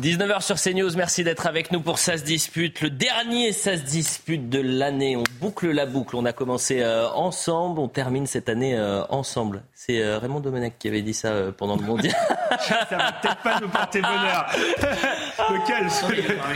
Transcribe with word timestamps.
19h 0.00 0.42
sur 0.42 0.56
CNews, 0.56 0.90
merci 0.96 1.22
d'être 1.22 1.46
avec 1.46 1.70
nous 1.70 1.80
pour 1.80 1.98
Ça 2.00 2.18
se 2.18 2.24
dispute, 2.24 2.80
le 2.80 2.90
dernier 2.90 3.52
Ça 3.52 3.76
se 3.76 3.82
dispute 3.82 4.48
de 4.48 4.60
l'année. 4.60 5.16
On 5.16 5.22
boucle 5.40 5.70
la 5.70 5.86
boucle, 5.86 6.16
on 6.16 6.24
a 6.24 6.32
commencé 6.32 6.82
euh, 6.82 7.08
ensemble, 7.10 7.78
on 7.78 7.88
termine 7.88 8.26
cette 8.26 8.48
année 8.48 8.76
euh, 8.76 9.04
ensemble. 9.08 9.62
C'est 9.72 10.02
euh, 10.02 10.18
Raymond 10.18 10.40
Domenech 10.40 10.74
qui 10.78 10.88
avait 10.88 11.02
dit 11.02 11.14
ça 11.14 11.28
euh, 11.28 11.52
pendant 11.52 11.76
le 11.76 11.82
mondial. 11.82 12.12
ça 12.66 12.86
va 12.96 13.12
peut-être 13.12 13.42
pas 13.42 13.60
nous 13.60 13.68
porter 13.68 14.00
bonheur. 14.00 14.46
Lequel 15.50 15.86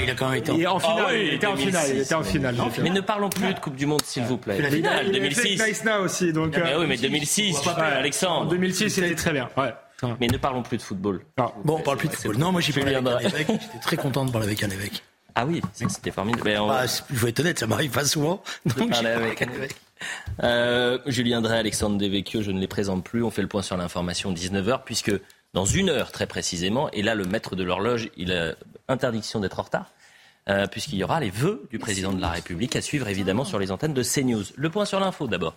Il 0.02 0.11
a 0.11 0.14
quand 0.14 0.28
même 0.30 0.39
été 0.39 0.52
Il 0.52 0.66
en 0.66 0.78
finale. 0.80 1.05
Ah 1.06 1.11
oui, 1.12 1.25
il 1.28 1.34
était 1.34 1.47
en 1.47 1.55
2006. 1.55 1.66
finale. 1.69 1.91
Il 1.95 2.00
était 2.00 2.14
en 2.14 2.23
finale. 2.23 2.56
Mais 2.83 2.91
ne 2.91 3.00
parlons 3.00 3.28
plus 3.28 3.55
de 3.55 3.61
Coupe 3.61 3.77
du 3.77 3.86
Monde, 3.86 4.02
s'il 4.05 4.25
vous 4.25 4.39
plaît. 4.39 4.61
La 4.61 4.70
Finale, 4.70 5.06
Il 5.09 5.11
a 5.11 5.30
fait 5.30 5.45
2006. 5.45 5.64
Nice 5.64 5.84
aussi. 6.02 6.33
Donc, 6.33 6.56
Mais 6.56 6.73
euh, 6.73 6.80
oui, 6.80 6.86
mais 6.89 6.97
2006, 6.97 7.59
ouais, 7.59 7.73
En 7.73 7.77
Alexandre. 7.78 8.50
2006, 8.50 8.91
c'était 8.91 9.14
très 9.14 9.33
bien. 9.33 9.48
Ouais. 9.56 9.73
Mais 10.20 10.28
ne 10.28 10.36
parlons 10.38 10.62
plus 10.62 10.76
de 10.76 10.82
football. 10.82 11.22
Non. 11.36 11.52
Bon, 11.64 11.76
on 11.78 11.82
parle 11.82 11.96
plus 11.98 12.08
de 12.08 12.14
football. 12.14 12.36
Non, 12.38 12.52
moi 12.52 12.60
j'ai 12.60 12.72
parlé 12.72 12.94
avec 12.94 13.06
un 13.06 13.18
évêque. 13.28 13.48
J'étais 13.48 13.78
très 13.82 13.96
content 13.96 14.24
de 14.24 14.30
parler 14.30 14.46
avec 14.46 14.62
un 14.62 14.70
évêque. 14.70 15.02
Ah 15.34 15.46
oui, 15.46 15.60
c'était 15.72 16.10
formidable. 16.10 16.48
On- 16.60 16.68
Bah, 16.68 16.86
c'est- 16.88 17.05
je 17.10 17.14
vais 17.18 17.30
être 17.30 17.40
honnête, 17.40 17.58
ça 17.58 17.66
m'arrive 17.66 17.90
pas 17.90 18.05
souvent. 18.05 18.42
Donc 18.77 18.90
parlé 18.90 19.08
avec 19.10 19.40
avec 19.42 19.42
un 19.42 19.52
évêque. 19.55 19.77
Euh, 20.42 20.98
Julien 21.06 21.40
Drey, 21.40 21.56
Alexandre 21.58 21.96
Devecchio, 21.98 22.42
je 22.42 22.50
ne 22.52 22.60
les 22.60 22.66
présente 22.68 23.05
plus. 23.05 23.22
On 23.24 23.30
fait 23.30 23.42
le 23.42 23.48
point 23.48 23.62
sur 23.62 23.77
l'information 23.77 24.32
19h, 24.32 24.82
puisque 24.84 25.12
dans 25.55 25.64
une 25.64 25.88
heure 25.90 26.12
très 26.12 26.27
précisément, 26.27 26.90
et 26.92 27.02
là 27.02 27.14
le 27.16 27.24
maître 27.24 27.56
de 27.56 27.64
l'horloge, 27.64 28.08
il 28.16 28.33
a 28.33 28.55
interdiction 28.88 29.40
d'être 29.40 29.58
en 29.58 29.62
retard, 29.62 29.86
euh, 30.48 30.66
puisqu'il 30.68 30.98
y 30.98 31.05
aura 31.05 31.18
les 31.20 31.30
vœux 31.30 31.66
du 31.70 31.78
président 31.80 32.12
de 32.12 32.20
la 32.20 32.30
République 32.30 32.77
à 32.77 32.80
suivre 32.83 33.08
évidemment 33.08 33.44
sur 33.44 33.58
les 33.58 33.70
antennes 33.72 33.94
de 33.94 34.02
CNews. 34.05 34.44
Le 34.56 34.70
point 34.70 34.84
sur 34.84 35.00
l'info 35.00 35.27
d'abord. 35.27 35.56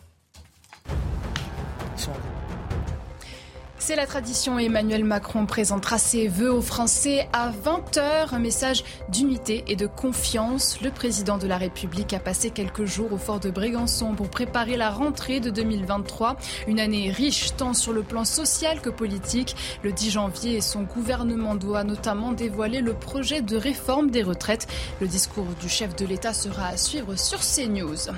C'est 3.83 3.95
la 3.95 4.05
tradition. 4.05 4.59
Emmanuel 4.59 5.03
Macron 5.03 5.47
présentera 5.47 5.97
ses 5.97 6.27
vœux 6.27 6.53
aux 6.53 6.61
Français 6.61 7.27
à 7.33 7.49
20h. 7.49 8.31
Un 8.31 8.37
message 8.37 8.83
d'unité 9.09 9.63
et 9.67 9.75
de 9.75 9.87
confiance. 9.87 10.79
Le 10.81 10.91
président 10.91 11.39
de 11.39 11.47
la 11.47 11.57
République 11.57 12.13
a 12.13 12.19
passé 12.19 12.51
quelques 12.51 12.85
jours 12.85 13.11
au 13.11 13.17
fort 13.17 13.39
de 13.39 13.49
Brégançon 13.49 14.13
pour 14.13 14.29
préparer 14.29 14.77
la 14.77 14.91
rentrée 14.91 15.39
de 15.39 15.49
2023. 15.49 16.35
Une 16.67 16.79
année 16.79 17.09
riche 17.09 17.55
tant 17.57 17.73
sur 17.73 17.91
le 17.91 18.03
plan 18.03 18.23
social 18.23 18.81
que 18.81 18.91
politique. 18.91 19.55
Le 19.81 19.91
10 19.91 20.11
janvier, 20.11 20.61
son 20.61 20.83
gouvernement 20.83 21.55
doit 21.55 21.83
notamment 21.83 22.33
dévoiler 22.33 22.81
le 22.81 22.93
projet 22.93 23.41
de 23.41 23.57
réforme 23.57 24.11
des 24.11 24.21
retraites. 24.21 24.67
Le 25.01 25.07
discours 25.07 25.47
du 25.59 25.69
chef 25.69 25.95
de 25.95 26.05
l'État 26.05 26.33
sera 26.33 26.67
à 26.67 26.77
suivre 26.77 27.15
sur 27.15 27.39
CNews. 27.39 28.11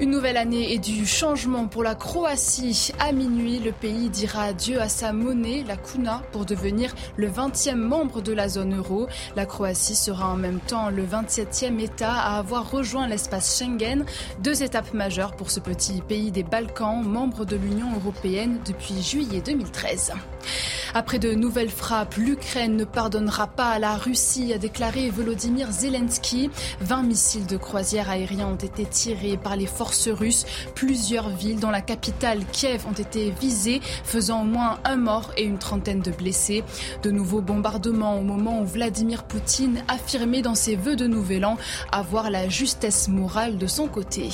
Une 0.00 0.10
nouvelle 0.10 0.36
année 0.36 0.72
et 0.72 0.78
du 0.78 1.04
changement 1.04 1.66
pour 1.66 1.82
la 1.82 1.96
Croatie. 1.96 2.92
À 3.00 3.10
minuit, 3.10 3.58
le 3.58 3.72
pays 3.72 4.10
dira 4.10 4.44
adieu 4.44 4.80
à 4.80 4.88
sa 4.88 5.12
monnaie, 5.12 5.64
la 5.66 5.76
kuna, 5.76 6.22
pour 6.30 6.44
devenir 6.44 6.94
le 7.16 7.28
20e 7.28 7.74
membre 7.74 8.22
de 8.22 8.32
la 8.32 8.48
zone 8.48 8.76
euro. 8.76 9.08
La 9.34 9.44
Croatie 9.44 9.96
sera 9.96 10.28
en 10.28 10.36
même 10.36 10.60
temps 10.60 10.90
le 10.90 11.04
27e 11.04 11.80
État 11.80 12.12
à 12.12 12.38
avoir 12.38 12.70
rejoint 12.70 13.08
l'espace 13.08 13.58
Schengen. 13.58 14.04
Deux 14.40 14.62
étapes 14.62 14.94
majeures 14.94 15.34
pour 15.34 15.50
ce 15.50 15.58
petit 15.58 16.00
pays 16.00 16.30
des 16.30 16.44
Balkans, 16.44 17.04
membre 17.04 17.44
de 17.44 17.56
l'Union 17.56 17.92
européenne 17.96 18.60
depuis 18.64 19.02
juillet 19.02 19.42
2013. 19.44 20.12
Après 20.94 21.18
de 21.18 21.34
nouvelles 21.34 21.68
frappes, 21.68 22.14
l'Ukraine 22.14 22.76
ne 22.76 22.84
pardonnera 22.84 23.46
pas 23.46 23.68
à 23.68 23.78
la 23.78 23.96
Russie, 23.96 24.54
a 24.54 24.58
déclaré 24.58 25.10
Volodymyr 25.10 25.70
Zelensky. 25.70 26.50
20 26.80 27.02
missiles 27.02 27.46
de 27.46 27.58
croisière 27.58 28.08
aériens 28.08 28.48
ont 28.48 28.56
été 28.56 28.86
tirés 28.86 29.36
par 29.36 29.54
les 29.54 29.66
forces 29.66 29.87
Plusieurs 30.74 31.28
villes, 31.30 31.60
dont 31.60 31.70
la 31.70 31.80
capitale 31.80 32.44
Kiev, 32.52 32.86
ont 32.88 32.92
été 32.92 33.30
visées, 33.30 33.80
faisant 34.04 34.42
au 34.42 34.44
moins 34.44 34.78
un 34.84 34.96
mort 34.96 35.32
et 35.36 35.44
une 35.44 35.58
trentaine 35.58 36.00
de 36.00 36.10
blessés. 36.10 36.64
De 37.02 37.10
nouveaux 37.10 37.40
bombardements 37.40 38.18
au 38.18 38.22
moment 38.22 38.60
où 38.60 38.66
Vladimir 38.66 39.24
Poutine 39.24 39.82
affirmait 39.88 40.42
dans 40.42 40.54
ses 40.54 40.76
vœux 40.76 40.96
de 40.96 41.06
nouvel 41.06 41.44
an 41.44 41.56
avoir 41.92 42.30
la 42.30 42.48
justesse 42.48 43.08
morale 43.08 43.58
de 43.58 43.66
son 43.66 43.88
côté. 43.88 44.28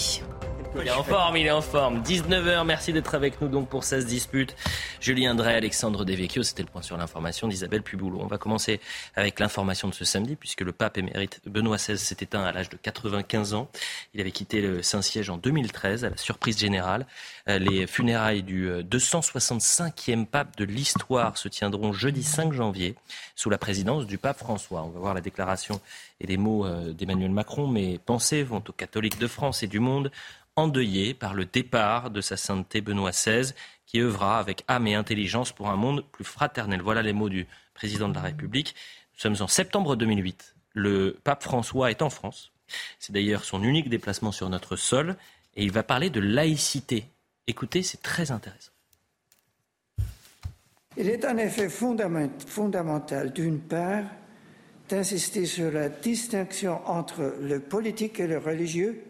Il 0.76 0.88
est 0.88 0.90
en 0.90 1.04
forme, 1.04 1.36
il 1.36 1.46
est 1.46 1.50
en 1.50 1.60
forme. 1.60 2.02
19h, 2.02 2.64
merci 2.66 2.92
d'être 2.92 3.14
avec 3.14 3.40
nous 3.40 3.48
donc 3.48 3.68
pour 3.68 3.84
ça 3.84 4.00
se 4.00 4.06
dispute. 4.06 4.56
Julien 5.00 5.34
Drey, 5.34 5.54
Alexandre 5.54 6.04
Devecchio, 6.04 6.42
c'était 6.42 6.62
le 6.62 6.68
point 6.68 6.82
sur 6.82 6.96
l'information 6.96 7.46
d'Isabelle 7.46 7.82
Puboulot. 7.82 8.18
On 8.20 8.26
va 8.26 8.38
commencer 8.38 8.80
avec 9.14 9.38
l'information 9.38 9.88
de 9.88 9.94
ce 9.94 10.04
samedi 10.04 10.34
puisque 10.34 10.62
le 10.62 10.72
pape 10.72 10.98
émérite 10.98 11.40
Benoît 11.46 11.76
XVI 11.76 11.96
s'est 11.96 12.16
éteint 12.20 12.42
à 12.42 12.50
l'âge 12.50 12.70
de 12.70 12.76
95 12.76 13.54
ans. 13.54 13.68
Il 14.14 14.20
avait 14.20 14.32
quitté 14.32 14.60
le 14.60 14.82
Saint-Siège 14.82 15.30
en 15.30 15.36
2013 15.36 16.04
à 16.04 16.10
la 16.10 16.16
surprise 16.16 16.58
générale. 16.58 17.06
Euh, 17.48 17.58
Les 17.58 17.86
funérailles 17.86 18.42
du 18.42 18.68
euh, 18.68 18.82
265e 18.82 20.26
pape 20.26 20.56
de 20.56 20.64
l'histoire 20.64 21.38
se 21.38 21.48
tiendront 21.48 21.92
jeudi 21.92 22.24
5 22.24 22.52
janvier 22.52 22.96
sous 23.36 23.48
la 23.48 23.58
présidence 23.58 24.06
du 24.06 24.18
pape 24.18 24.38
François. 24.38 24.82
On 24.82 24.88
va 24.88 24.98
voir 24.98 25.14
la 25.14 25.20
déclaration 25.20 25.80
et 26.20 26.26
les 26.26 26.36
mots 26.36 26.66
euh, 26.66 26.92
d'Emmanuel 26.92 27.30
Macron. 27.30 27.68
Mes 27.68 27.98
pensées 27.98 28.42
vont 28.42 28.62
aux 28.68 28.72
catholiques 28.72 29.18
de 29.18 29.28
France 29.28 29.62
et 29.62 29.66
du 29.68 29.78
monde 29.78 30.10
endeuillé 30.56 31.14
par 31.14 31.34
le 31.34 31.44
départ 31.44 32.10
de 32.10 32.20
sa 32.20 32.36
sainteté 32.36 32.80
Benoît 32.80 33.10
XVI, 33.10 33.52
qui 33.86 34.00
œuvra 34.00 34.38
avec 34.38 34.64
âme 34.68 34.86
et 34.86 34.94
intelligence 34.94 35.52
pour 35.52 35.68
un 35.68 35.76
monde 35.76 36.04
plus 36.12 36.24
fraternel. 36.24 36.80
Voilà 36.82 37.02
les 37.02 37.12
mots 37.12 37.28
du 37.28 37.46
président 37.74 38.08
de 38.08 38.14
la 38.14 38.22
République. 38.22 38.74
Nous 39.14 39.20
sommes 39.20 39.36
en 39.40 39.48
septembre 39.48 39.96
2008. 39.96 40.54
Le 40.72 41.18
pape 41.24 41.42
François 41.42 41.90
est 41.90 42.02
en 42.02 42.10
France. 42.10 42.52
C'est 42.98 43.12
d'ailleurs 43.12 43.44
son 43.44 43.62
unique 43.62 43.88
déplacement 43.88 44.32
sur 44.32 44.48
notre 44.48 44.76
sol. 44.76 45.16
Et 45.56 45.64
il 45.64 45.70
va 45.70 45.82
parler 45.82 46.10
de 46.10 46.20
laïcité. 46.20 47.06
Écoutez, 47.46 47.82
c'est 47.82 48.02
très 48.02 48.30
intéressant. 48.32 48.72
Il 50.96 51.08
est 51.08 51.24
en 51.24 51.36
effet 51.36 51.68
fondament- 51.68 52.30
fondamental, 52.46 53.32
d'une 53.32 53.60
part, 53.60 54.04
d'insister 54.88 55.46
sur 55.46 55.70
la 55.70 55.88
distinction 55.88 56.80
entre 56.88 57.36
le 57.40 57.60
politique 57.60 58.18
et 58.20 58.26
le 58.26 58.38
religieux, 58.38 59.02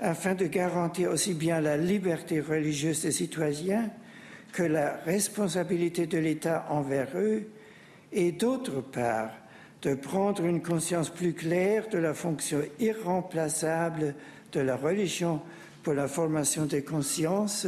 afin 0.00 0.34
de 0.34 0.46
garantir 0.46 1.10
aussi 1.10 1.34
bien 1.34 1.60
la 1.60 1.76
liberté 1.76 2.40
religieuse 2.40 3.02
des 3.02 3.12
citoyens 3.12 3.90
que 4.52 4.62
la 4.62 4.96
responsabilité 5.04 6.06
de 6.06 6.18
l'État 6.18 6.66
envers 6.70 7.08
eux, 7.16 7.48
et 8.12 8.32
d'autre 8.32 8.80
part, 8.80 9.30
de 9.82 9.94
prendre 9.94 10.44
une 10.44 10.62
conscience 10.62 11.10
plus 11.10 11.34
claire 11.34 11.88
de 11.88 11.98
la 11.98 12.14
fonction 12.14 12.62
irremplaçable 12.78 14.14
de 14.52 14.60
la 14.60 14.76
religion 14.76 15.42
pour 15.82 15.92
la 15.94 16.08
formation 16.08 16.66
des 16.66 16.82
consciences, 16.82 17.66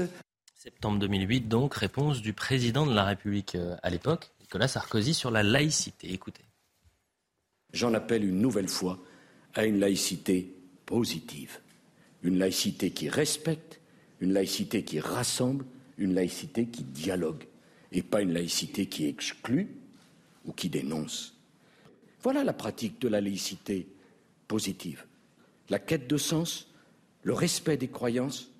Septembre 0.59 0.99
2008, 0.99 1.47
donc, 1.47 1.75
réponse 1.75 2.21
du 2.21 2.33
président 2.33 2.85
de 2.85 2.93
la 2.93 3.05
République 3.05 3.55
euh, 3.55 3.77
à 3.85 3.91
l'époque, 3.91 4.33
Nicolas 4.41 4.67
Sarkozy, 4.67 5.15
sur 5.15 5.31
la 5.31 5.45
laïcité. 5.45 6.13
Écoutez. 6.13 6.43
J'en 7.73 7.95
appelle 7.95 8.25
une 8.25 8.41
nouvelle 8.41 8.69
fois 8.69 8.99
à 9.55 9.65
une 9.65 9.79
laïcité 9.79 10.53
positive, 10.85 11.61
une 12.23 12.39
laïcité 12.39 12.91
qui 12.91 13.09
respecte, 13.09 13.81
une 14.21 14.33
laïcité 14.33 14.83
qui 14.83 15.01
rassemble, 15.01 15.65
une 15.97 16.15
laïcité 16.15 16.67
qui 16.67 16.83
dialogue, 16.83 17.45
et 17.93 18.03
pas 18.03 18.23
une 18.23 18.33
laïcité 18.33 18.87
qui 18.87 19.07
exclut 19.07 19.69
ou 20.45 20.53
qui 20.53 20.69
dénonce. 20.69 21.35
Voilà 22.23 22.45
la 22.45 22.53
pratique 22.53 23.01
de 23.01 23.09
la 23.09 23.21
laïcité 23.21 23.87
positive. 24.49 25.05
La 25.71 25.79
quête 25.79 26.09
de 26.09 26.17
sens, 26.17 26.69
le 27.23 27.33
respect 27.33 27.77
des 27.77 27.89
croyances. 27.89 28.51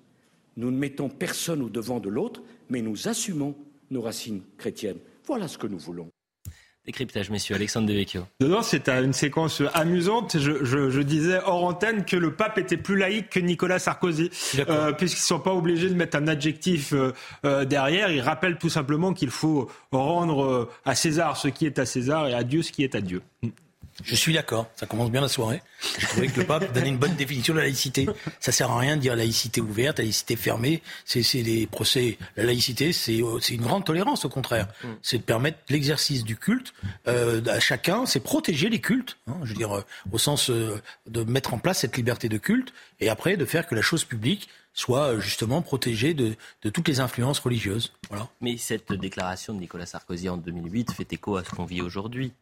Nous 0.57 0.71
ne 0.71 0.77
mettons 0.77 1.09
personne 1.09 1.61
au 1.61 1.69
devant 1.69 1.99
de 1.99 2.09
l'autre, 2.09 2.41
mais 2.69 2.81
nous 2.81 3.07
assumons 3.07 3.55
nos 3.91 4.01
racines 4.01 4.41
chrétiennes. 4.57 4.99
Voilà 5.25 5.47
ce 5.47 5.57
que 5.57 5.67
nous 5.67 5.79
voulons. 5.79 6.09
Décryptage, 6.93 7.29
messieurs. 7.29 7.53
Alexandre 7.53 7.87
Devecchio. 7.87 8.25
Non, 8.41 8.63
c'est 8.63 8.89
une 8.89 9.13
séquence 9.13 9.61
amusante. 9.75 10.37
Je, 10.39 10.65
je- 10.65 10.89
je 10.89 11.01
disais 11.01 11.37
hors 11.45 11.63
antenne 11.65 12.03
que 12.03 12.15
le 12.15 12.33
pape 12.33 12.57
était 12.57 12.77
plus 12.77 12.97
laïque 12.97 13.29
que 13.29 13.39
Nicolas 13.39 13.77
Sarkozy, 13.77 14.31
euh, 14.67 14.91
puisqu'ils 14.93 15.19
ne 15.21 15.37
sont 15.37 15.39
pas 15.39 15.53
obligés 15.53 15.87
de 15.89 15.93
mettre 15.93 16.17
un 16.17 16.27
adjectif 16.27 16.93
euh, 16.93 17.11
euh, 17.45 17.63
derrière. 17.63 18.09
Ils 18.11 18.21
rappellent 18.21 18.57
tout 18.57 18.69
simplement 18.69 19.13
qu'il 19.13 19.29
faut 19.29 19.69
rendre 19.91 20.67
à 20.83 20.95
César 20.95 21.37
ce 21.37 21.47
qui 21.47 21.67
est 21.67 21.77
à 21.77 21.85
César 21.85 22.27
et 22.27 22.33
à 22.33 22.43
Dieu 22.43 22.63
ce 22.63 22.71
qui 22.71 22.83
est 22.83 22.95
à 22.95 23.01
Dieu. 23.01 23.21
Je 24.03 24.15
suis 24.15 24.33
d'accord, 24.33 24.67
ça 24.75 24.85
commence 24.85 25.11
bien 25.11 25.21
la 25.21 25.27
soirée. 25.27 25.61
Je 25.97 26.07
trouvais 26.07 26.27
que 26.27 26.39
le 26.39 26.45
pape 26.45 26.73
donnait 26.73 26.89
une 26.89 26.97
bonne 26.97 27.15
définition 27.15 27.53
de 27.53 27.59
la 27.59 27.65
laïcité. 27.65 28.07
Ça 28.39 28.51
sert 28.51 28.71
à 28.71 28.79
rien 28.79 28.95
de 28.95 29.01
dire 29.01 29.15
laïcité 29.15 29.61
ouverte, 29.61 29.99
laïcité 29.99 30.35
fermée. 30.35 30.81
C'est 31.05 31.43
des 31.43 31.67
procès. 31.67 32.17
La 32.35 32.43
laïcité, 32.43 32.93
c'est 32.93 33.17
une 33.17 33.61
grande 33.61 33.85
tolérance, 33.85 34.25
au 34.25 34.29
contraire. 34.29 34.67
Mm. 34.83 34.87
C'est 35.01 35.17
de 35.19 35.23
permettre 35.23 35.59
l'exercice 35.69 36.23
du 36.23 36.35
culte 36.35 36.73
euh, 37.07 37.41
à 37.45 37.59
chacun. 37.59 38.05
C'est 38.05 38.19
protéger 38.19 38.69
les 38.69 38.81
cultes, 38.81 39.17
hein, 39.27 39.37
je 39.43 39.49
veux 39.49 39.55
dire, 39.55 39.75
euh, 39.75 39.85
au 40.11 40.17
sens 40.17 40.49
euh, 40.49 40.81
de 41.07 41.23
mettre 41.23 41.53
en 41.53 41.59
place 41.59 41.79
cette 41.79 41.97
liberté 41.97 42.29
de 42.29 42.37
culte 42.37 42.73
et 42.99 43.09
après 43.09 43.37
de 43.37 43.45
faire 43.45 43.67
que 43.67 43.75
la 43.75 43.81
chose 43.81 44.03
publique 44.03 44.49
soit 44.73 45.13
euh, 45.13 45.19
justement 45.19 45.61
protégée 45.61 46.13
de, 46.13 46.35
de 46.63 46.69
toutes 46.69 46.87
les 46.87 46.99
influences 46.99 47.39
religieuses. 47.39 47.93
Voilà. 48.09 48.27
Mais 48.41 48.57
cette 48.57 48.91
déclaration 48.93 49.53
de 49.53 49.59
Nicolas 49.59 49.85
Sarkozy 49.85 50.29
en 50.29 50.37
2008 50.37 50.91
fait 50.91 51.11
écho 51.13 51.35
à 51.35 51.43
ce 51.43 51.49
qu'on 51.49 51.65
vit 51.65 51.81
aujourd'hui. 51.81 52.33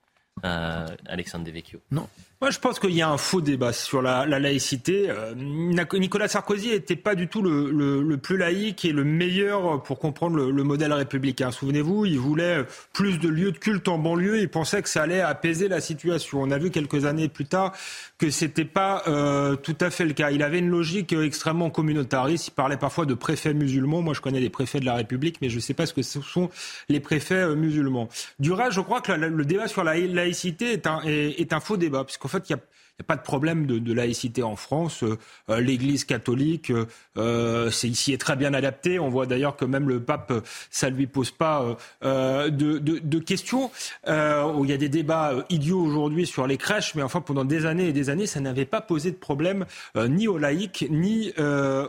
Alexandre 0.44 1.46
Devecchio. 1.46 1.82
Non. 1.92 2.08
Moi, 2.40 2.52
je 2.52 2.60
pense 2.60 2.78
qu'il 2.78 2.92
y 2.92 3.02
a 3.02 3.10
un 3.10 3.18
faux 3.18 3.42
débat 3.42 3.74
sur 3.74 4.04
la, 4.04 4.28
laïcité. 4.28 5.10
Euh, 5.10 5.34
Nicolas 5.34 6.28
Sarkozy 6.28 6.70
n'était 6.70 6.96
pas 6.96 7.16
du 7.16 7.28
tout 7.28 7.42
le, 7.42 8.16
plus 8.18 8.38
laïque 8.38 8.86
et 8.86 8.92
le 8.92 9.04
meilleur 9.04 9.82
pour 9.82 9.98
comprendre 9.98 10.38
le, 10.38 10.64
modèle 10.64 10.94
républicain. 10.94 11.50
Souvenez-vous, 11.50 12.06
il 12.06 12.20
voulait 12.20 12.64
plus 12.94 13.18
de 13.18 13.28
lieux 13.28 13.52
de 13.52 13.58
culte 13.58 13.88
en 13.88 13.98
banlieue. 13.98 14.40
Il 14.40 14.50
pensait 14.50 14.84
que 14.84 14.90
ça 14.90 15.02
allait 15.02 15.22
apaiser 15.22 15.68
la 15.68 15.82
situation. 15.82 16.40
On 16.44 16.52
a 16.52 16.60
vu 16.60 16.70
quelques 16.70 17.06
années 17.06 17.28
plus 17.28 17.46
tard 17.46 17.74
que 18.20 18.30
c'était 18.30 18.66
pas 18.66 19.02
euh, 19.08 19.56
tout 19.56 19.78
à 19.82 19.90
fait 19.90 20.06
le 20.06 20.14
cas. 20.14 20.30
Il 20.30 20.44
avait 20.44 20.60
une 20.60 20.70
logique 20.70 21.14
extrêmement 21.14 21.72
communautariste. 21.72 22.50
Il 22.50 22.52
parlait 22.52 22.78
parfois 22.78 23.08
de 23.08 23.16
préfets 23.16 23.56
musulmans. 23.56 24.04
Moi, 24.04 24.14
je 24.14 24.22
connais 24.22 24.40
les 24.40 24.52
préfets 24.52 24.80
de 24.80 24.86
la 24.86 24.94
République, 24.94 25.38
mais 25.42 25.50
je 25.50 25.56
ne 25.56 25.62
sais 25.62 25.74
pas 25.74 25.88
ce 25.88 25.94
que 25.94 26.04
ce 26.04 26.22
sont 26.22 26.52
les 26.88 27.00
préfets 27.00 27.56
musulmans. 27.56 28.10
Du 28.38 28.52
reste, 28.52 28.74
je 28.74 28.82
crois 28.82 29.02
que 29.02 29.12
le 29.12 29.46
débat 29.46 29.68
sur 29.68 29.84
la 29.84 29.98
laïcité 29.98 30.74
est 30.74 30.86
un, 30.86 31.02
est, 31.04 31.52
un 31.52 31.60
faux 31.60 31.78
débat, 31.78 32.04
puisqu'en 32.28 32.40
fait, 32.40 32.50
il 32.50 32.56
n'y 32.56 32.60
a 32.60 33.04
pas 33.06 33.16
de 33.16 33.22
problème 33.22 33.66
de, 33.68 33.94
laïcité 33.94 34.44
en 34.44 34.56
France. 34.56 35.04
Euh, 35.04 35.18
euh, 35.50 35.60
L'Église 35.60 36.04
catholique 36.04 36.72
euh, 37.18 37.72
ici 37.84 38.14
est 38.14 38.18
très 38.18 38.36
bien 38.36 38.54
adapté. 38.54 39.00
On 39.00 39.10
voit 39.10 39.26
d'ailleurs 39.26 39.56
que 39.56 39.66
même 39.66 39.88
le 39.88 40.02
pape, 40.02 40.34
ça 40.70 40.90
lui 40.90 41.08
pose 41.08 41.32
pas 41.32 41.78
de, 42.02 42.50
de, 42.50 43.20
questions. 43.20 43.72
il 44.08 44.70
y 44.70 44.74
a 44.74 44.78
des 44.78 44.90
débats 44.90 45.46
idiots 45.50 45.80
aujourd'hui 45.80 46.26
sur 46.26 46.48
les 46.48 46.58
crèches, 46.58 46.96
mais 46.96 47.02
enfin 47.02 47.22
pendant 47.22 47.46
des 47.46 47.66
années 47.66 47.88
et 47.88 47.94
des 47.94 48.10
années, 48.10 48.28
ça 48.28 48.40
n'avait 48.40 48.66
pas 48.66 48.82
posé 48.82 49.12
de 49.12 49.16
problème 49.16 49.66
ni 49.96 50.28
aux 50.28 50.38
laïcs 50.38 50.88
ni 50.90 51.34
aux, 51.38 51.42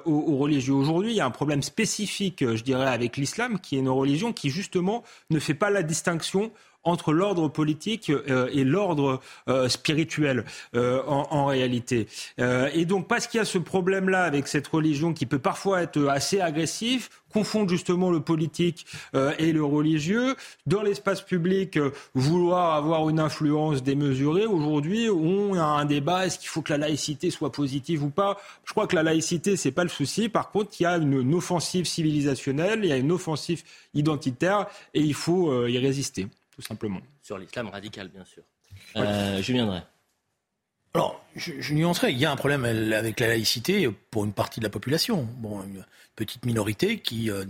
aux, 0.05 0.37
religieux. 0.37 0.75
Aujourd'hui, 0.75 1.13
il 1.13 1.17
y 1.17 1.21
a 1.21 1.27
un 1.27 1.31
problème 1.31 1.63
spécifique, 1.63 2.45
je 2.47 2.63
dirais, 2.63 2.89
avec 2.89 3.17
l'islam, 3.17 3.59
qui 3.61 3.77
est 3.77 3.81
une 3.81 3.89
religion 3.89 4.33
qui 4.33 4.51
justement 4.51 5.05
ne 5.31 5.39
fait 5.39 5.55
pas 5.55 5.71
la 5.71 5.83
distinction 5.83 6.51
entre 6.89 7.13
l'ordre 7.13 7.49
politique 7.49 8.11
euh, 8.11 8.49
et 8.53 8.65
l'ordre 8.65 9.21
euh, 9.49 9.69
spirituel 9.69 10.45
euh, 10.75 11.03
en, 11.07 11.47
réalité. 11.47 12.07
et 12.39 12.85
donc 12.85 13.09
parce 13.09 13.27
qu'il 13.27 13.39
y 13.39 13.41
a 13.41 13.45
ce 13.45 13.59
problème-là 13.59 14.25
avec 14.25 14.49
cette 14.49 14.67
religion 14.67 15.15
qui 15.15 15.25
peut 15.25 15.39
parfois 15.39 15.83
être 15.83 16.09
assez 16.09 16.41
agressif, 16.41 17.11
confondre 17.33 17.71
justement 17.71 18.11
le 18.11 18.21
politique 18.21 18.87
et 19.39 19.53
le 19.53 19.65
religieux, 19.65 20.35
dans 20.67 20.83
l'espace 20.83 21.23
public, 21.23 21.79
vouloir 22.15 22.75
avoir 22.75 23.09
une 23.09 23.21
influence 23.21 23.83
démesurée. 23.83 24.47
Aujourd'hui, 24.47 25.09
on 25.09 25.55
a 25.55 25.63
un 25.63 25.85
débat 25.85 26.27
est-ce 26.27 26.39
qu'il 26.39 26.49
faut 26.49 26.61
que 26.61 26.73
la 26.73 26.79
laïcité 26.79 27.31
soit 27.31 27.53
positive 27.53 28.05
ou 28.05 28.11
pas? 28.11 28.39
Je 28.65 28.73
crois 28.73 28.87
que 28.87 28.97
la 28.97 29.03
laïcité 29.03 29.57
c'est 29.57 29.73
pas 29.73 29.85
le 29.85 29.91
souci. 29.91 30.29
Par 30.29 30.51
contre, 30.51 30.73
il 30.81 30.83
y 30.83 30.87
a 30.87 30.97
une 30.97 31.35
offensive 31.35 31.87
civilisationnelle, 31.87 32.81
il 32.83 32.89
y 32.89 32.93
a 32.93 32.99
une 32.99 33.13
offensive 33.13 33.63
identitaire 33.95 34.67
et 34.93 35.01
il 35.01 35.15
faut 35.15 35.67
y 35.67 35.79
résister 35.79 36.29
tout 36.59 36.63
simplement. 36.63 37.01
Sur 37.23 37.39
l'islam 37.39 37.69
radical, 37.69 38.09
bien 38.09 38.25
sûr. 38.25 38.43
Euh, 38.97 39.41
je 39.41 39.53
viendrai. 39.53 39.81
Alors, 40.93 41.25
je, 41.37 41.53
je, 41.61 41.73
nuancerai. 41.73 42.11
Il 42.11 42.19
y 42.19 42.27
a 42.27 42.33
un 42.33 42.37
problème 42.37 42.65
avec 42.65 43.21
la 43.21 43.29
laïcité 43.29 43.89
pour 44.11 44.25
une 44.25 44.33
partie 44.33 44.59
de 44.59 44.65
la 44.65 44.71
population. 44.71 45.29
Bon, 45.39 45.63
une 45.63 45.85
petite 46.17 46.45
minorité 46.45 46.99
qui 46.99 47.31
euh, 47.31 47.45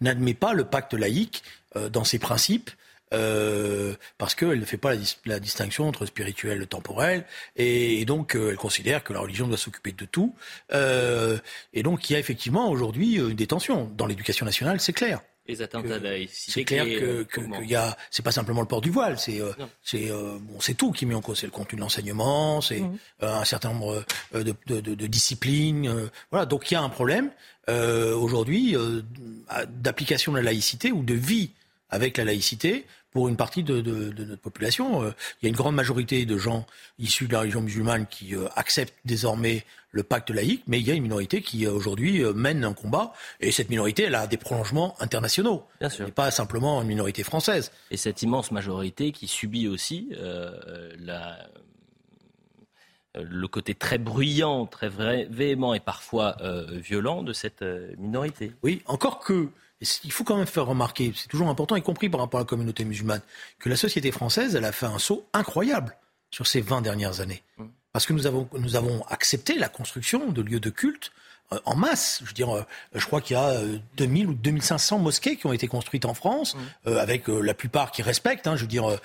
n'admet 0.00 0.34
pas 0.34 0.52
le 0.52 0.62
pacte 0.62 0.94
laïque 0.94 1.42
euh, 1.74 1.88
dans 1.88 2.04
ses 2.04 2.20
principes. 2.20 2.70
Euh, 3.12 3.94
parce 4.16 4.36
qu'elle 4.36 4.60
ne 4.60 4.64
fait 4.64 4.76
pas 4.76 4.94
la, 5.26 5.40
distinction 5.40 5.88
entre 5.88 6.06
spirituel 6.06 6.62
et 6.62 6.66
temporel, 6.66 7.26
et, 7.56 8.06
donc 8.06 8.34
elle 8.34 8.56
considère 8.56 9.04
que 9.04 9.12
la 9.12 9.20
religion 9.20 9.48
doit 9.48 9.58
s'occuper 9.58 9.92
de 9.92 10.06
tout. 10.06 10.34
et 10.70 11.82
donc 11.82 12.08
il 12.08 12.14
y 12.14 12.16
a 12.16 12.18
effectivement 12.18 12.70
aujourd'hui 12.70 13.16
une 13.16 13.34
détention. 13.34 13.90
Dans 13.98 14.06
l'éducation 14.06 14.46
nationale, 14.46 14.80
c'est 14.80 14.94
clair. 14.94 15.20
Les 15.46 15.60
attentats 15.60 15.98
C'est 16.30 16.64
clair 16.64 16.84
que, 16.84 17.24
que, 17.24 17.64
y 17.64 17.74
a, 17.74 17.96
c'est 18.12 18.22
pas 18.22 18.30
simplement 18.30 18.60
le 18.60 18.68
port 18.68 18.80
du 18.80 18.90
voile, 18.90 19.18
c'est 19.18 19.40
euh, 19.40 19.52
c'est 19.82 20.08
euh, 20.08 20.38
bon, 20.40 20.60
c'est 20.60 20.74
tout 20.74 20.92
qui 20.92 21.04
est 21.04 21.08
mis 21.08 21.16
en 21.16 21.20
cause. 21.20 21.40
C'est 21.40 21.46
le 21.46 21.52
contenu 21.52 21.76
de 21.76 21.80
l'enseignement, 21.80 22.60
c'est 22.60 22.78
mmh. 22.80 22.98
euh, 23.24 23.40
un 23.40 23.44
certain 23.44 23.72
nombre 23.72 24.04
de, 24.32 24.54
de, 24.66 24.80
de, 24.80 24.94
de 24.94 25.06
disciplines. 25.08 26.10
voilà, 26.30 26.46
donc 26.46 26.70
il 26.70 26.74
y 26.74 26.76
a 26.76 26.82
un 26.82 26.88
problème 26.88 27.30
aujourd'hui 27.68 28.76
d'application 29.68 30.32
de 30.32 30.38
la 30.38 30.44
laïcité 30.44 30.92
ou 30.92 31.02
de 31.02 31.14
vie 31.14 31.50
avec 31.90 32.18
la 32.18 32.24
laïcité 32.24 32.86
pour 33.12 33.28
une 33.28 33.36
partie 33.36 33.62
de, 33.62 33.80
de, 33.80 34.24
notre 34.24 34.40
population. 34.40 35.04
il 35.04 35.44
y 35.44 35.46
a 35.46 35.48
une 35.48 35.56
grande 35.56 35.74
majorité 35.74 36.24
de 36.26 36.38
gens 36.38 36.66
issus 36.98 37.26
de 37.28 37.32
la 37.32 37.40
religion 37.40 37.60
musulmane 37.60 38.06
qui 38.06 38.34
acceptent 38.56 38.94
désormais 39.04 39.64
le 39.92 40.02
pacte 40.02 40.30
laïque, 40.30 40.64
mais 40.66 40.80
il 40.80 40.86
y 40.86 40.90
a 40.90 40.94
une 40.94 41.02
minorité 41.02 41.42
qui 41.42 41.66
euh, 41.66 41.70
aujourd'hui 41.70 42.24
euh, 42.24 42.32
mène 42.32 42.64
un 42.64 42.72
combat, 42.72 43.12
et 43.40 43.52
cette 43.52 43.68
minorité, 43.68 44.04
elle 44.04 44.14
a 44.14 44.26
des 44.26 44.38
prolongements 44.38 45.00
internationaux. 45.00 45.64
Bien 45.78 45.90
sûr. 45.90 46.10
pas 46.10 46.30
simplement 46.30 46.80
une 46.80 46.88
minorité 46.88 47.22
française. 47.22 47.70
Et 47.90 47.96
cette 47.96 48.22
immense 48.22 48.50
majorité 48.50 49.12
qui 49.12 49.28
subit 49.28 49.68
aussi 49.68 50.08
euh, 50.16 50.90
la, 50.98 51.46
le 53.14 53.46
côté 53.48 53.74
très 53.74 53.98
bruyant, 53.98 54.64
très 54.66 54.88
véhément 54.88 55.74
et 55.74 55.80
parfois 55.80 56.36
violent 56.70 57.22
de 57.22 57.34
cette 57.34 57.62
minorité. 57.98 58.52
Oui, 58.62 58.82
encore 58.86 59.18
que, 59.18 59.48
il 60.04 60.12
faut 60.12 60.24
quand 60.24 60.36
même 60.36 60.46
faire 60.46 60.66
remarquer, 60.66 61.12
c'est 61.16 61.28
toujours 61.28 61.48
important, 61.48 61.76
y 61.76 61.82
compris 61.82 62.08
par 62.08 62.20
rapport 62.20 62.38
à 62.38 62.42
la 62.42 62.46
communauté 62.46 62.84
musulmane, 62.84 63.22
que 63.58 63.68
la 63.68 63.76
société 63.76 64.12
française, 64.12 64.54
elle 64.54 64.64
a 64.64 64.72
fait 64.72 64.86
un 64.86 64.98
saut 64.98 65.26
incroyable 65.32 65.96
sur 66.30 66.46
ces 66.46 66.60
20 66.60 66.82
dernières 66.82 67.20
années. 67.20 67.42
Mmh. 67.58 67.64
Parce 67.92 68.06
que 68.06 68.12
nous 68.12 68.26
avons, 68.26 68.48
nous 68.58 68.76
avons 68.76 69.04
accepté 69.08 69.58
la 69.58 69.68
construction 69.68 70.30
de 70.30 70.42
lieux 70.42 70.60
de 70.60 70.70
culte 70.70 71.12
en 71.64 71.76
masse. 71.76 72.18
Je 72.22 72.28
veux 72.28 72.34
dire, 72.34 72.54
euh, 72.54 72.64
je 72.94 73.04
crois 73.06 73.20
qu'il 73.20 73.36
y 73.36 73.40
a 73.40 73.60
2000 73.96 74.26
euh, 74.26 74.30
ou 74.30 74.34
2500 74.34 74.98
mosquées 74.98 75.36
qui 75.36 75.46
ont 75.46 75.52
été 75.52 75.68
construites 75.68 76.04
en 76.04 76.14
France, 76.14 76.56
mmh. 76.86 76.96
avec 76.96 77.28
la 77.28 77.54
plupart 77.54 77.90
qui 77.90 78.02
respectent, 78.02 78.46
hein, 78.46 78.56
je 78.56 78.62
veux 78.62 78.68
dire, 78.68 78.98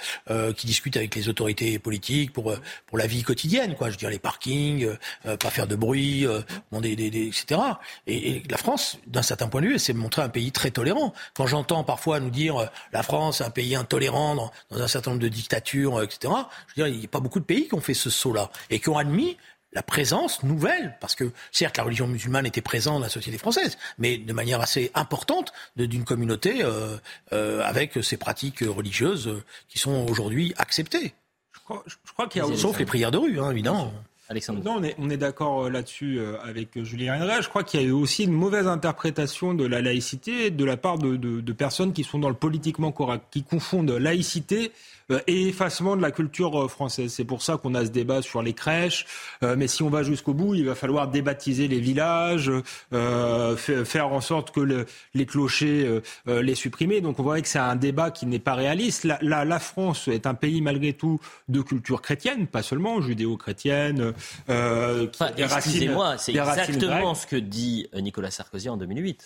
qui 0.56 0.68
discutent 0.68 0.98
avec 0.98 1.16
les 1.16 1.30
autorités 1.30 1.80
politiques 1.80 2.34
pour 2.34 2.54
pour 2.86 2.98
la 2.98 3.08
vie 3.08 3.24
quotidienne, 3.24 3.76
quoi. 3.76 3.88
Je 3.88 3.94
veux 3.94 3.98
dire, 3.98 4.10
les 4.10 4.20
parkings, 4.20 4.88
pas 5.24 5.50
faire 5.50 5.68
de 5.68 5.76
bruit, 5.76 6.26
bon, 6.72 6.82
des, 6.82 6.96
des, 6.96 7.10
des, 7.10 7.28
etc. 7.28 7.62
Et, 8.06 8.32
et, 8.32 8.44
la 8.50 8.58
France, 8.58 8.98
d'un 9.08 9.22
certain 9.22 9.48
point 9.48 9.62
de 9.62 9.68
vue, 9.68 9.80
s'est 9.80 9.94
montré 9.94 10.22
un 10.22 10.30
pays 10.30 10.52
très 10.52 10.72
tolérant. 10.72 11.14
Quand 11.36 11.48
j'entends 11.48 11.84
parfois 11.84 12.20
nous 12.20 12.30
dire 12.30 12.70
la 12.94 13.04
France, 13.04 13.42
est 13.42 13.44
un 13.44 13.50
pays 13.50 13.76
intolérant 13.76 14.36
dans, 14.36 14.52
dans, 14.72 14.82
un 14.82 14.88
certain 14.88 15.12
nombre 15.12 15.24
de 15.24 15.30
dictatures, 15.30 16.02
etc. 16.02 16.34
Je 16.68 16.82
veux 16.82 16.88
dire, 16.88 16.96
il 16.96 17.00
n'y 17.00 17.06
a 17.06 17.10
pas 17.10 17.20
beaucoup 17.20 17.40
de 17.40 17.46
pays 17.46 17.68
qui 17.68 17.76
ont 17.76 17.82
fait 17.82 17.94
ce 17.94 18.10
saut-là 18.10 18.50
et 18.70 18.80
qui 18.80 18.90
ont 18.90 18.98
admis 18.98 19.38
la 19.78 19.84
présence 19.84 20.42
nouvelle, 20.42 20.98
parce 21.00 21.14
que 21.14 21.32
certes 21.52 21.78
la 21.78 21.84
religion 21.84 22.08
musulmane 22.08 22.48
était 22.48 22.62
présente 22.62 22.96
dans 22.96 23.04
la 23.04 23.10
société 23.10 23.38
française, 23.38 23.78
mais 24.00 24.18
de 24.18 24.34
manière 24.34 24.60
assez 24.60 24.90
importante 24.96 25.54
d'une 25.76 26.04
communauté 26.04 26.64
euh, 26.64 26.98
euh, 27.32 27.62
avec 27.64 28.04
ses 28.04 28.18
pratiques 28.18 28.62
religieuses 28.62 29.28
euh, 29.28 29.44
qui 29.70 29.78
sont 29.78 30.08
aujourd'hui 30.10 30.52
acceptées. 30.58 31.14
Je 31.54 31.60
crois, 31.60 31.84
je 31.86 32.12
crois 32.12 32.28
qu'il 32.28 32.42
y 32.42 32.44
a 32.44 32.58
sauf 32.58 32.80
les 32.80 32.88
prières 32.88 33.12
de 33.12 33.20
rue, 33.20 33.40
hein, 33.40 33.52
évidemment. 33.52 33.94
Alexandre. 34.30 34.62
Non, 34.64 34.78
on 34.80 34.84
est, 34.84 34.96
on 35.00 35.10
est 35.10 35.18
d'accord 35.18 35.70
là-dessus 35.70 36.20
avec 36.44 36.82
Julien 36.84 37.22
Henry. 37.22 37.42
Je 37.42 37.50
crois 37.50 37.64
qu'il 37.64 37.82
y 37.82 37.84
a 37.84 37.88
eu 37.88 37.92
aussi 37.92 38.26
une 38.26 38.34
mauvaise 38.34 38.68
interprétation 38.68 39.54
de 39.54 39.66
la 39.66 39.82
laïcité 39.82 40.52
de 40.52 40.66
la 40.66 40.78
part 40.78 40.98
de, 40.98 41.16
de, 41.16 41.42
de 41.42 41.54
personnes 41.54 41.94
qui 41.94 42.04
sont 42.04 42.20
dans 42.20 42.30
le 42.30 42.36
politiquement 42.36 42.92
correct, 42.92 43.24
qui 43.32 43.44
confondent 43.44 43.92
laïcité 43.92 44.72
euh, 45.12 45.20
et 45.28 45.48
effacement 45.48 45.96
de 45.96 46.02
la 46.02 46.12
culture 46.12 46.64
euh, 46.64 46.68
française. 46.68 47.14
C'est 47.14 47.24
pour 47.24 47.42
ça 47.42 47.58
qu'on 47.58 47.76
a 47.76 47.86
ce 47.86 47.92
débat 47.92 48.22
sur 48.22 48.42
les 48.42 48.54
crèches. 48.54 49.06
Euh, 49.44 49.56
mais 49.58 49.68
si 49.68 49.82
on 49.84 49.90
va 49.90 50.04
jusqu'au 50.04 50.34
bout, 50.34 50.56
il 50.56 50.66
va 50.66 50.76
falloir 50.76 51.08
débaptiser 51.08 51.68
les 51.68 51.80
villages, 51.80 52.52
faire 52.92 54.08
en 54.08 54.22
sorte 54.22 54.52
que 54.52 54.86
les 55.14 55.26
clochers 55.26 56.02
les 56.26 56.56
supprimer. 56.56 57.02
Donc 57.02 57.20
on 57.20 57.24
voit 57.24 57.42
que 57.42 57.48
c'est 57.48 57.60
un 57.60 57.76
débat 57.76 58.12
qui 58.12 58.26
n'est 58.26 58.40
pas 58.40 58.56
réaliste. 58.56 59.04
La, 59.04 59.46
la, 59.46 59.60
France 59.60 60.08
est 60.08 60.28
un 60.28 60.34
pays 60.34 60.62
malgré 60.62 60.94
tout 60.94 61.20
de 61.48 61.62
culture 61.62 62.02
chrétienne, 62.02 62.48
pas 62.48 62.64
seulement 62.64 63.02
judéo-chrétienne. 63.02 64.14
Euh, 64.50 65.08
Excusez-moi, 65.38 66.18
c'est 66.18 66.34
exactement 66.34 67.16
ce 67.16 67.28
que 67.28 67.36
dit 67.36 67.88
Nicolas 67.96 68.32
Sarkozy 68.32 68.70
en 68.70 68.78
2008. 68.78 69.24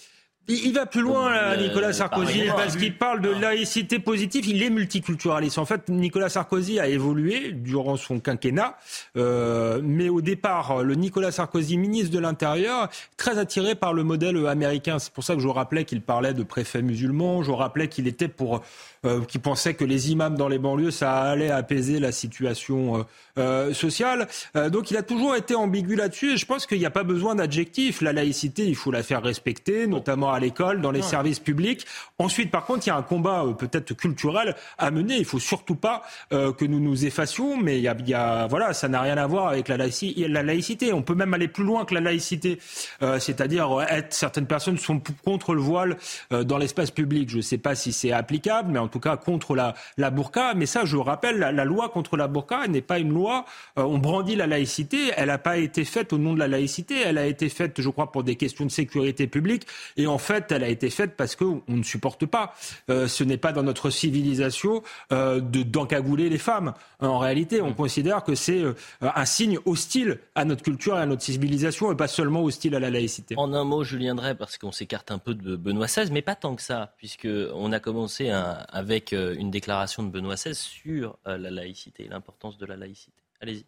il 0.48 0.74
va 0.74 0.86
plus 0.86 1.02
loin, 1.02 1.32
euh, 1.32 1.58
Nicolas 1.58 1.94
Sarkozy, 1.94 2.44
parce 2.56 2.76
qu'il 2.76 2.98
parle 2.98 3.22
de 3.22 3.30
laïcité 3.30 4.00
positive. 4.00 4.48
Il 4.48 4.62
est 4.64 4.70
multiculturaliste. 4.70 5.58
En 5.60 5.66
fait, 5.66 5.88
Nicolas 5.90 6.30
Sarkozy 6.30 6.80
a 6.80 6.88
évolué 6.88 7.52
durant 7.54 7.96
son 7.96 8.20
quinquennat, 8.20 8.76
euh, 9.18 9.80
mais 9.84 10.10
au 10.10 10.22
départ, 10.22 10.84
le 10.84 10.96
Nicolas 10.96 11.32
Sarkozy, 11.32 11.78
ministre 11.78 12.12
de 12.12 12.20
l'Intérieur, 12.20 12.90
très 13.18 13.38
attiré 13.38 13.76
par 13.76 13.94
le 13.94 14.04
modèle 14.04 14.46
américain. 14.48 15.00
C'est 15.00 15.14
pour 15.14 15.24
ça 15.24 15.36
que 15.36 15.42
je 15.42 15.48
rappelais 15.48 15.86
qu'il 15.86 16.02
parlait 16.02 16.34
de 16.34 16.44
préfets 16.44 16.82
musulmans. 16.82 17.44
Je 17.44 17.52
rappelais 17.52 17.88
qu'il 17.88 18.08
était 18.08 18.28
pour 18.28 18.62
euh, 19.04 19.22
qui 19.28 19.40
pensait 19.40 19.74
que 19.74 19.84
les 19.84 20.12
imams 20.12 20.36
dans 20.36 20.48
les 20.48 20.60
banlieues, 20.60 20.92
ça 20.92 21.22
allait 21.22 21.50
apaiser 21.50 22.00
la 22.00 22.12
situation 22.12 23.00
euh, 23.00 23.04
euh 23.40 23.74
sociale. 23.74 24.28
Euh, 24.56 24.70
donc 24.70 24.92
il 24.92 24.98
a 24.98 25.02
toujours 25.02 25.36
été 25.36 25.56
ambigu 25.56 25.96
là-dessus 25.96 26.34
et 26.34 26.38
je 26.38 26.46
pense 26.46 26.68
qu'il 26.68 26.78
n'y 26.78 26.86
a 26.86 26.92
pas 26.92 27.02
besoin 27.02 27.34
d'adjectifs. 27.34 28.02
La 28.02 28.14
laïcité, 28.14 28.64
il 28.68 28.76
faut 28.76 28.92
la 28.92 29.02
faire 29.02 29.24
respecter, 29.24 29.88
notamment 29.88 30.32
à 30.32 30.40
l'école, 30.40 30.82
dans 30.82 30.92
les 30.92 31.02
services 31.02 31.40
publics. 31.40 31.88
Ensuite, 32.20 32.52
par 32.52 32.68
contre, 32.68 32.86
il 32.86 32.90
y 32.90 32.94
a 32.94 32.96
un 32.96 33.02
combat 33.02 33.44
peut-être 33.58 33.96
culturel 33.96 34.56
à 34.78 34.92
mener. 34.92 35.18
Il 35.18 35.26
faut 35.26 35.40
surtout 35.40 35.74
pas 35.74 36.04
que 36.30 36.66
nous 36.66 36.80
nous 36.80 37.04
effacions, 37.04 37.58
mais 37.58 37.80
il 37.80 37.84
y 37.84 37.88
a, 37.88 37.96
y 38.06 38.14
a 38.14 38.46
voilà, 38.46 38.74
ça 38.74 38.88
n'a 38.88 39.02
rien 39.02 39.18
à 39.18 39.26
voir 39.26 39.48
avec 39.48 39.68
la, 39.68 39.78
laïcité. 39.78 40.28
la 40.28 40.44
laïcité. 40.44 40.94
On 40.94 41.02
peut 41.02 41.16
même 41.16 41.34
aller 41.34 41.48
plus 41.48 41.64
loin 41.64 41.86
que 41.86 41.96
la 41.96 42.02
laïcité, 42.02 42.60
c'est-à-dire 43.00 43.82
être 43.90 44.14
certaines 44.14 44.48
personnes 44.48 44.78
sont 44.78 45.02
contre 45.24 45.56
le 45.56 45.62
voile 45.62 45.98
dans 46.30 46.60
l'espace 46.60 46.92
public. 46.92 47.32
Je 47.32 47.38
ne 47.38 47.42
sais 47.42 47.58
pas 47.58 47.74
si 47.74 47.94
c'est 47.94 48.12
applicable, 48.12 48.72
mais 48.72 48.80
en 48.80 48.91
tout 48.92 49.00
cas 49.00 49.18
contre 49.18 49.56
la, 49.56 50.12
burqa. 50.12 50.54
Mais 50.54 50.68
ça, 50.68 50.86
je 50.86 50.98
rappelle, 50.98 51.40
la, 51.40 51.66
loi 51.66 51.90
contre 51.90 52.18
la 52.18 52.28
burqa 52.28 52.68
n'est 52.68 52.82
pas 52.82 53.00
une 53.00 53.12
loi. 53.12 53.46
Euh, 53.80 53.84
on 53.84 53.98
brandit 53.98 54.36
la 54.36 54.48
laïcité. 54.48 55.12
Elle 55.18 55.28
n'a 55.28 55.38
pas 55.38 55.58
été 55.58 55.84
faite 55.86 56.14
au 56.14 56.18
nom 56.18 56.34
de 56.34 56.40
la 56.40 56.48
laïcité. 56.48 57.02
Elle 57.02 57.18
a 57.18 57.26
été 57.26 57.50
faite, 57.50 57.82
je 57.82 57.90
crois, 57.90 58.12
pour 58.12 58.24
des 58.24 58.36
questions 58.36 58.66
de 58.66 58.72
sécurité 58.72 59.26
publique. 59.28 59.66
Et 59.98 60.06
en 60.06 60.18
fait, 60.18 60.52
elle 60.52 60.64
a 60.64 60.70
été 60.70 60.90
faite 60.90 61.16
parce 61.18 61.36
qu'on 61.36 61.64
ne 61.68 61.84
supporte 61.84 62.26
pas. 62.26 62.54
Euh, 62.90 63.08
ce 63.08 63.24
n'est 63.24 63.38
pas 63.38 63.52
dans 63.52 63.64
notre 63.64 63.90
civilisation 63.90 64.84
euh, 65.12 65.40
de 65.40 65.64
d'encagouler 65.64 66.30
les 66.30 66.38
femmes. 66.38 66.74
En 67.00 67.18
réalité, 67.18 67.62
on 67.62 67.74
considère 67.74 68.24
que 68.24 68.36
c'est 68.36 68.62
un 69.02 69.26
signe 69.26 69.58
hostile 69.66 70.20
à 70.36 70.44
notre 70.44 70.64
culture 70.64 70.98
et 70.98 71.02
à 71.02 71.06
notre 71.06 71.22
civilisation, 71.22 71.92
et 71.92 71.96
pas 71.96 72.08
seulement 72.08 72.44
hostile 72.44 72.76
à 72.76 72.80
la 72.80 72.90
laïcité. 72.90 73.36
En 73.38 73.54
un 73.54 73.64
mot, 73.64 73.84
Julien 73.84 74.16
Drey, 74.16 74.36
parce 74.36 74.58
qu'on 74.58 74.72
s'écarte 74.72 75.12
un 75.12 75.18
peu 75.18 75.34
de 75.34 75.56
Benoît 75.56 75.88
XVI, 75.88 76.12
mais 76.12 76.22
pas 76.22 76.36
tant 76.36 76.56
que 76.56 76.62
ça, 76.62 76.94
puisque 76.98 77.28
on 77.54 77.72
a 77.72 77.80
commencé 77.80 78.30
un, 78.30 78.81
avec 78.82 79.14
euh, 79.14 79.36
une 79.38 79.52
déclaration 79.52 80.02
de 80.02 80.10
Benoît 80.10 80.36
XVI 80.36 80.56
sur 80.56 81.18
euh, 81.28 81.38
la 81.38 81.52
laïcité, 81.52 82.08
l'importance 82.10 82.58
de 82.58 82.66
la 82.66 82.76
laïcité. 82.76 83.22
Allez-y. 83.40 83.66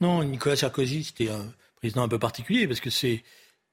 Non, 0.00 0.22
Nicolas 0.22 0.56
Sarkozy, 0.56 1.04
c'était 1.04 1.30
un 1.30 1.52
président 1.76 2.02
un 2.02 2.08
peu 2.08 2.18
particulier 2.18 2.68
parce 2.68 2.80
que 2.80 2.90
c'est 2.90 3.24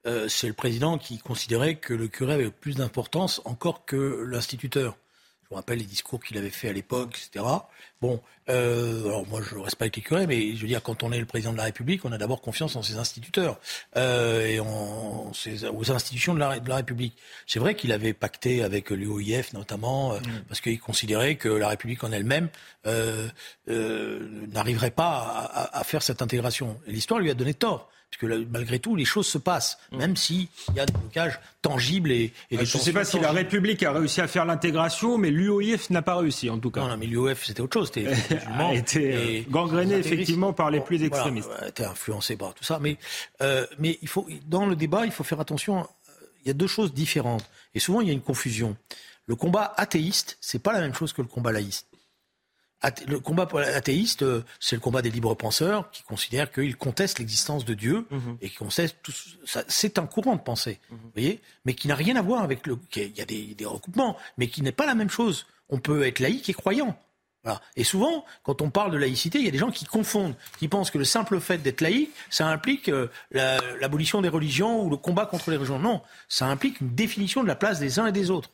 euh, 0.05 0.29
le 0.43 0.53
président 0.53 0.97
qui 0.97 1.19
considérait 1.19 1.75
que 1.75 1.93
le 1.93 2.07
curé 2.07 2.33
avait 2.33 2.51
plus 2.51 2.75
d'importance 2.75 3.41
encore 3.43 3.85
que 3.85 4.23
l'instituteur. 4.29 4.97
Je 5.43 5.47
me 5.53 5.55
rappelle 5.57 5.79
les 5.79 5.85
discours 5.85 6.23
qu'il 6.23 6.37
avait 6.37 6.49
fait 6.49 6.69
à 6.69 6.73
l'époque, 6.73 7.17
etc. 7.17 7.45
Bon, 7.99 8.21
euh, 8.49 9.05
alors 9.05 9.27
moi 9.27 9.41
je 9.41 9.55
respecte 9.57 9.95
les 9.95 10.03
curés, 10.03 10.27
mais 10.27 10.55
je 10.55 10.61
veux 10.61 10.67
dire, 10.67 10.83
quand 10.83 11.01
on 11.01 11.11
est 11.11 11.19
le 11.19 11.25
président 11.25 11.51
de 11.51 11.57
la 11.57 11.63
République, 11.63 12.05
on 12.05 12.11
a 12.11 12.17
d'abord 12.19 12.41
confiance 12.41 12.75
en 12.75 12.83
ses 12.83 12.97
instituteurs 12.97 13.59
euh, 13.95 14.45
et 14.45 14.59
en 14.59 15.33
ses, 15.33 15.65
aux 15.65 15.91
institutions 15.91 16.35
de 16.35 16.39
la, 16.39 16.59
de 16.59 16.69
la 16.69 16.75
République. 16.75 17.17
C'est 17.47 17.59
vrai 17.59 17.73
qu'il 17.73 17.91
avait 17.91 18.13
pacté 18.13 18.61
avec 18.63 18.91
l'UOIF 18.91 19.53
notamment, 19.53 20.13
euh, 20.13 20.19
mm. 20.19 20.43
parce 20.47 20.61
qu'il 20.61 20.79
considérait 20.79 21.35
que 21.35 21.49
la 21.49 21.69
République 21.69 22.03
en 22.03 22.11
elle-même 22.11 22.49
n'arriverait 23.67 24.91
pas 24.91 25.09
à, 25.09 25.61
à, 25.63 25.79
à, 25.79 25.83
faire 25.83 26.03
cette 26.03 26.21
intégration. 26.21 26.79
Et 26.85 26.91
l'histoire 26.91 27.19
lui 27.19 27.31
a 27.31 27.33
donné 27.33 27.53
tort 27.53 27.89
puisque 28.09 28.31
malgré 28.49 28.79
tout, 28.79 28.95
les 28.95 29.05
choses 29.05 29.27
se 29.27 29.37
passent, 29.37 29.77
mm. 29.91 29.97
même 29.97 30.15
s'il 30.15 30.47
y 30.75 30.79
a 30.79 30.85
des 30.85 30.93
blocages 30.93 31.39
tangibles 31.61 32.11
et, 32.11 32.33
et 32.51 32.65
Je 32.65 32.77
ne 32.77 32.81
sais 32.81 32.93
pas 32.93 33.03
si 33.03 33.19
la 33.19 33.31
République 33.31 33.83
a 33.83 33.91
réussi 33.91 34.21
à 34.21 34.27
faire 34.27 34.45
l'intégration, 34.45 35.17
mais 35.17 35.29
l'UOIF 35.29 35.89
n'a 35.89 36.01
pas 36.01 36.15
réussi, 36.15 36.49
en 36.49 36.59
tout 36.59 36.71
cas. 36.71 36.81
Non, 36.81 36.89
non 36.89 36.97
mais 36.97 37.05
l'UOIF, 37.05 37.45
c'était 37.45 37.61
autre 37.61 37.73
chose. 37.73 37.86
C'était 37.87 38.07
a 38.07 38.73
été 38.73 39.15
euh, 39.15 39.43
gangréné, 39.49 39.95
effectivement, 39.95 40.53
par 40.53 40.71
les 40.71 40.79
plus 40.79 41.03
extrémistes. 41.03 41.47
Voilà, 41.47 41.69
été 41.69 41.83
influencé 41.83 42.35
par 42.35 42.53
tout 42.53 42.63
ça. 42.63 42.79
Mais, 42.79 42.97
euh, 43.41 43.65
mais 43.79 43.97
il 44.01 44.07
faut, 44.07 44.27
dans 44.45 44.65
le 44.65 44.75
débat, 44.75 45.05
il 45.05 45.11
faut 45.11 45.23
faire 45.23 45.39
attention. 45.39 45.87
Il 46.43 46.47
y 46.47 46.51
a 46.51 46.53
deux 46.53 46.67
choses 46.67 46.93
différentes. 46.93 47.49
Et 47.73 47.79
souvent, 47.79 48.01
il 48.01 48.07
y 48.07 48.11
a 48.11 48.13
une 48.13 48.21
confusion. 48.21 48.77
Le 49.25 49.35
combat 49.35 49.73
athéiste, 49.77 50.37
c'est 50.39 50.59
pas 50.61 50.71
la 50.71 50.79
même 50.79 50.93
chose 50.93 51.11
que 51.11 51.21
le 51.21 51.27
combat 51.27 51.51
laïste 51.51 51.87
le 53.07 53.19
combat 53.19 53.47
athéiste, 53.73 54.21
euh, 54.21 54.43
c'est 54.59 54.75
le 54.75 54.79
combat 54.79 55.01
des 55.01 55.09
libres 55.09 55.35
penseurs 55.35 55.89
qui 55.91 56.03
considèrent 56.03 56.51
qu'ils 56.51 56.77
contestent 56.77 57.19
l'existence 57.19 57.65
de 57.65 57.73
Dieu 57.73 58.05
mhm. 58.11 58.37
et 58.41 58.49
qui 58.49 58.55
contestent 58.55 58.97
tout 59.01 59.13
ça. 59.45 59.63
C'est 59.67 59.97
un 59.97 60.05
courant 60.05 60.35
de 60.35 60.41
pensée, 60.41 60.79
mhm. 60.91 60.97
vous 60.97 61.11
voyez, 61.13 61.41
mais 61.65 61.73
qui 61.73 61.87
n'a 61.87 61.95
rien 61.95 62.15
à 62.15 62.21
voir 62.21 62.43
avec 62.43 62.67
le. 62.67 62.77
Il 62.95 63.17
y 63.17 63.21
a 63.21 63.25
des, 63.25 63.55
des 63.55 63.65
recoupements, 63.65 64.17
mais 64.37 64.47
qui 64.47 64.61
n'est 64.61 64.71
pas 64.71 64.85
la 64.85 64.95
même 64.95 65.09
chose. 65.09 65.47
On 65.69 65.79
peut 65.79 66.05
être 66.05 66.19
laïque 66.19 66.49
et 66.49 66.53
croyant. 66.53 66.97
Voilà. 67.47 67.61
Et 67.77 67.85
souvent, 67.85 68.25
quand 68.43 68.61
on 68.61 68.69
parle 68.69 68.91
de 68.91 68.97
laïcité, 68.97 69.39
il 69.39 69.45
y 69.45 69.47
a 69.47 69.51
des 69.51 69.57
gens 69.57 69.71
qui 69.71 69.85
confondent, 69.85 70.35
qui 70.59 70.67
pensent 70.67 70.91
que 70.91 70.97
le 70.97 71.05
simple 71.05 71.39
fait 71.39 71.59
d'être 71.59 71.79
laïque, 71.79 72.11
ça 72.29 72.47
implique 72.47 72.89
euh, 72.89 73.07
l'abolition 73.31 74.21
des 74.21 74.27
religions 74.27 74.83
ou 74.83 74.89
le 74.89 74.97
combat 74.97 75.25
contre 75.25 75.49
les 75.51 75.55
religions. 75.55 75.79
Non, 75.79 76.01
ça 76.27 76.47
implique 76.47 76.81
une 76.81 76.93
définition 76.93 77.43
de 77.43 77.47
la 77.47 77.55
place 77.55 77.79
des 77.79 77.99
uns 77.99 78.07
et 78.07 78.11
des 78.11 78.31
autres. 78.31 78.49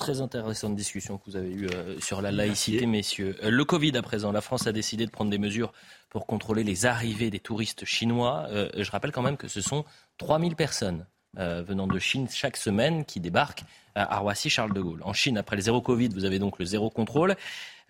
Très 0.00 0.22
intéressante 0.22 0.74
discussion 0.74 1.18
que 1.18 1.24
vous 1.26 1.36
avez 1.36 1.50
eue 1.50 1.68
euh, 1.68 2.00
sur 2.00 2.22
la 2.22 2.32
laïcité, 2.32 2.86
messieurs. 2.86 3.36
Euh, 3.42 3.50
le 3.50 3.64
Covid 3.66 3.94
à 3.98 4.00
présent, 4.00 4.32
la 4.32 4.40
France 4.40 4.66
a 4.66 4.72
décidé 4.72 5.04
de 5.04 5.10
prendre 5.10 5.30
des 5.30 5.36
mesures 5.36 5.74
pour 6.08 6.24
contrôler 6.24 6.64
les 6.64 6.86
arrivées 6.86 7.28
des 7.28 7.38
touristes 7.38 7.84
chinois. 7.84 8.46
Euh, 8.48 8.70
je 8.78 8.90
rappelle 8.90 9.12
quand 9.12 9.20
même 9.20 9.36
que 9.36 9.46
ce 9.46 9.60
sont 9.60 9.84
3000 10.16 10.56
personnes 10.56 11.06
venant 11.36 11.86
de 11.86 11.98
Chine 12.00 12.26
chaque 12.28 12.56
semaine 12.56 13.04
qui 13.04 13.20
débarquent 13.20 13.62
à 13.94 14.18
Roissy-Charles 14.18 14.72
de 14.72 14.80
Gaulle. 14.80 15.00
En 15.04 15.12
Chine, 15.12 15.38
après 15.38 15.54
le 15.54 15.62
zéro 15.62 15.80
Covid, 15.80 16.08
vous 16.08 16.24
avez 16.24 16.40
donc 16.40 16.58
le 16.58 16.64
zéro 16.64 16.90
contrôle, 16.90 17.36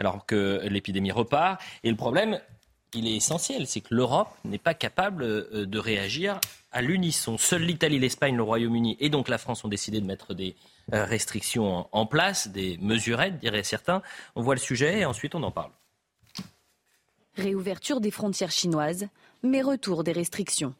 alors 0.00 0.24
que 0.24 0.62
l'épidémie 0.64 1.12
repart. 1.12 1.62
Et 1.84 1.90
le 1.90 1.96
problème, 1.96 2.40
il 2.94 3.06
est 3.06 3.14
essentiel, 3.14 3.66
c'est 3.66 3.82
que 3.82 3.94
l'Europe 3.94 4.30
n'est 4.44 4.58
pas 4.58 4.74
capable 4.74 5.68
de 5.68 5.78
réagir 5.78 6.40
à 6.72 6.82
l'unisson. 6.82 7.36
Seule 7.38 7.62
l'Italie, 7.62 7.98
l'Espagne, 7.98 8.34
le 8.34 8.42
Royaume-Uni 8.42 8.96
et 8.98 9.10
donc 9.10 9.28
la 9.28 9.38
France 9.38 9.64
ont 9.64 9.68
décidé 9.68 10.00
de 10.00 10.06
mettre 10.06 10.34
des 10.34 10.56
euh, 10.94 11.04
restrictions 11.04 11.86
en 11.92 12.06
place, 12.06 12.48
des 12.48 12.78
mesurettes, 12.78 13.38
diraient 13.38 13.62
certains. 13.62 14.02
On 14.36 14.42
voit 14.42 14.54
le 14.54 14.60
sujet 14.60 15.00
et 15.00 15.04
ensuite 15.04 15.34
on 15.34 15.42
en 15.42 15.50
parle. 15.50 15.70
Réouverture 17.36 18.00
des 18.00 18.10
frontières 18.10 18.50
chinoises, 18.50 19.06
mais 19.42 19.62
retour 19.62 20.02
des 20.02 20.12
restrictions. 20.12 20.74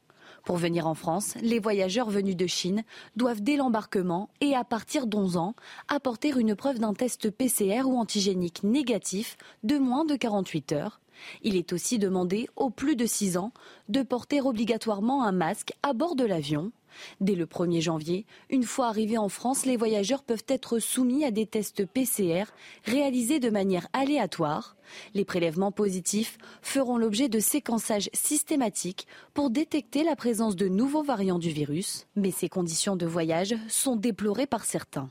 Pour 0.45 0.57
venir 0.57 0.87
en 0.87 0.95
France, 0.95 1.35
les 1.43 1.59
voyageurs 1.59 2.11
venus 2.11 2.37
de 2.37 2.47
Chine 2.47 2.83
doivent 3.17 3.43
dès 3.43 3.57
l'embarquement 3.57 4.31
et 4.41 4.55
à 4.55 4.65
partir 4.65 5.07
d'11 5.07 5.37
ans 5.37 5.55
apporter 5.89 6.31
une 6.31 6.55
preuve 6.55 6.79
d'un 6.79 6.95
test 6.95 7.31
PCR 7.31 7.83
ou 7.85 7.99
antigénique 7.99 8.63
négatif 8.65 9.37
de 9.65 9.79
moins 9.79 10.05
de 10.05 10.17
48 10.17 10.73
heures. 10.73 11.01
Il 11.43 11.57
est 11.57 11.73
aussi 11.73 11.99
demandé 11.99 12.49
aux 12.57 12.71
plus 12.71 12.97
de 12.97 13.07
6 13.07 13.37
ans 13.37 13.53
de 13.89 14.03
porter 14.03 14.41
obligatoirement 14.41 15.25
un 15.25 15.33
masque 15.33 15.73
à 15.83 15.93
bord 15.93 16.17
de 16.17 16.25
l'avion 16.25 16.73
Dès 17.21 17.35
le 17.35 17.47
1er 17.47 17.81
janvier, 17.81 18.27
une 18.49 18.63
fois 18.63 18.89
arrivés 18.89 19.19
en 19.19 19.29
France, 19.29 19.67
les 19.67 19.77
voyageurs 19.77 20.23
peuvent 20.23 20.45
être 20.49 20.79
soumis 20.79 21.25
à 21.25 21.31
des 21.31 21.47
tests 21.47 21.85
PCR 21.85 22.45
réalisés 22.85 23.41
de 23.41 23.51
manière 23.51 23.89
aléatoire. 23.93 24.77
Les 25.15 25.25
prélèvements 25.25 25.73
positifs 25.73 26.39
feront 26.63 26.99
l'objet 26.99 27.29
de 27.29 27.39
séquençage 27.39 28.11
systématique 28.13 29.07
pour 29.35 29.51
détecter 29.51 30.05
la 30.05 30.17
présence 30.17 30.57
de 30.57 30.69
nouveaux 30.69 31.03
variants 31.03 31.39
du 31.39 31.51
virus. 31.51 32.07
Mais 32.17 32.31
ces 32.31 32.49
conditions 32.49 32.97
de 32.97 33.07
voyage 33.07 33.55
sont 33.69 33.97
déplorées 33.97 34.47
par 34.47 34.65
certains. 34.65 35.09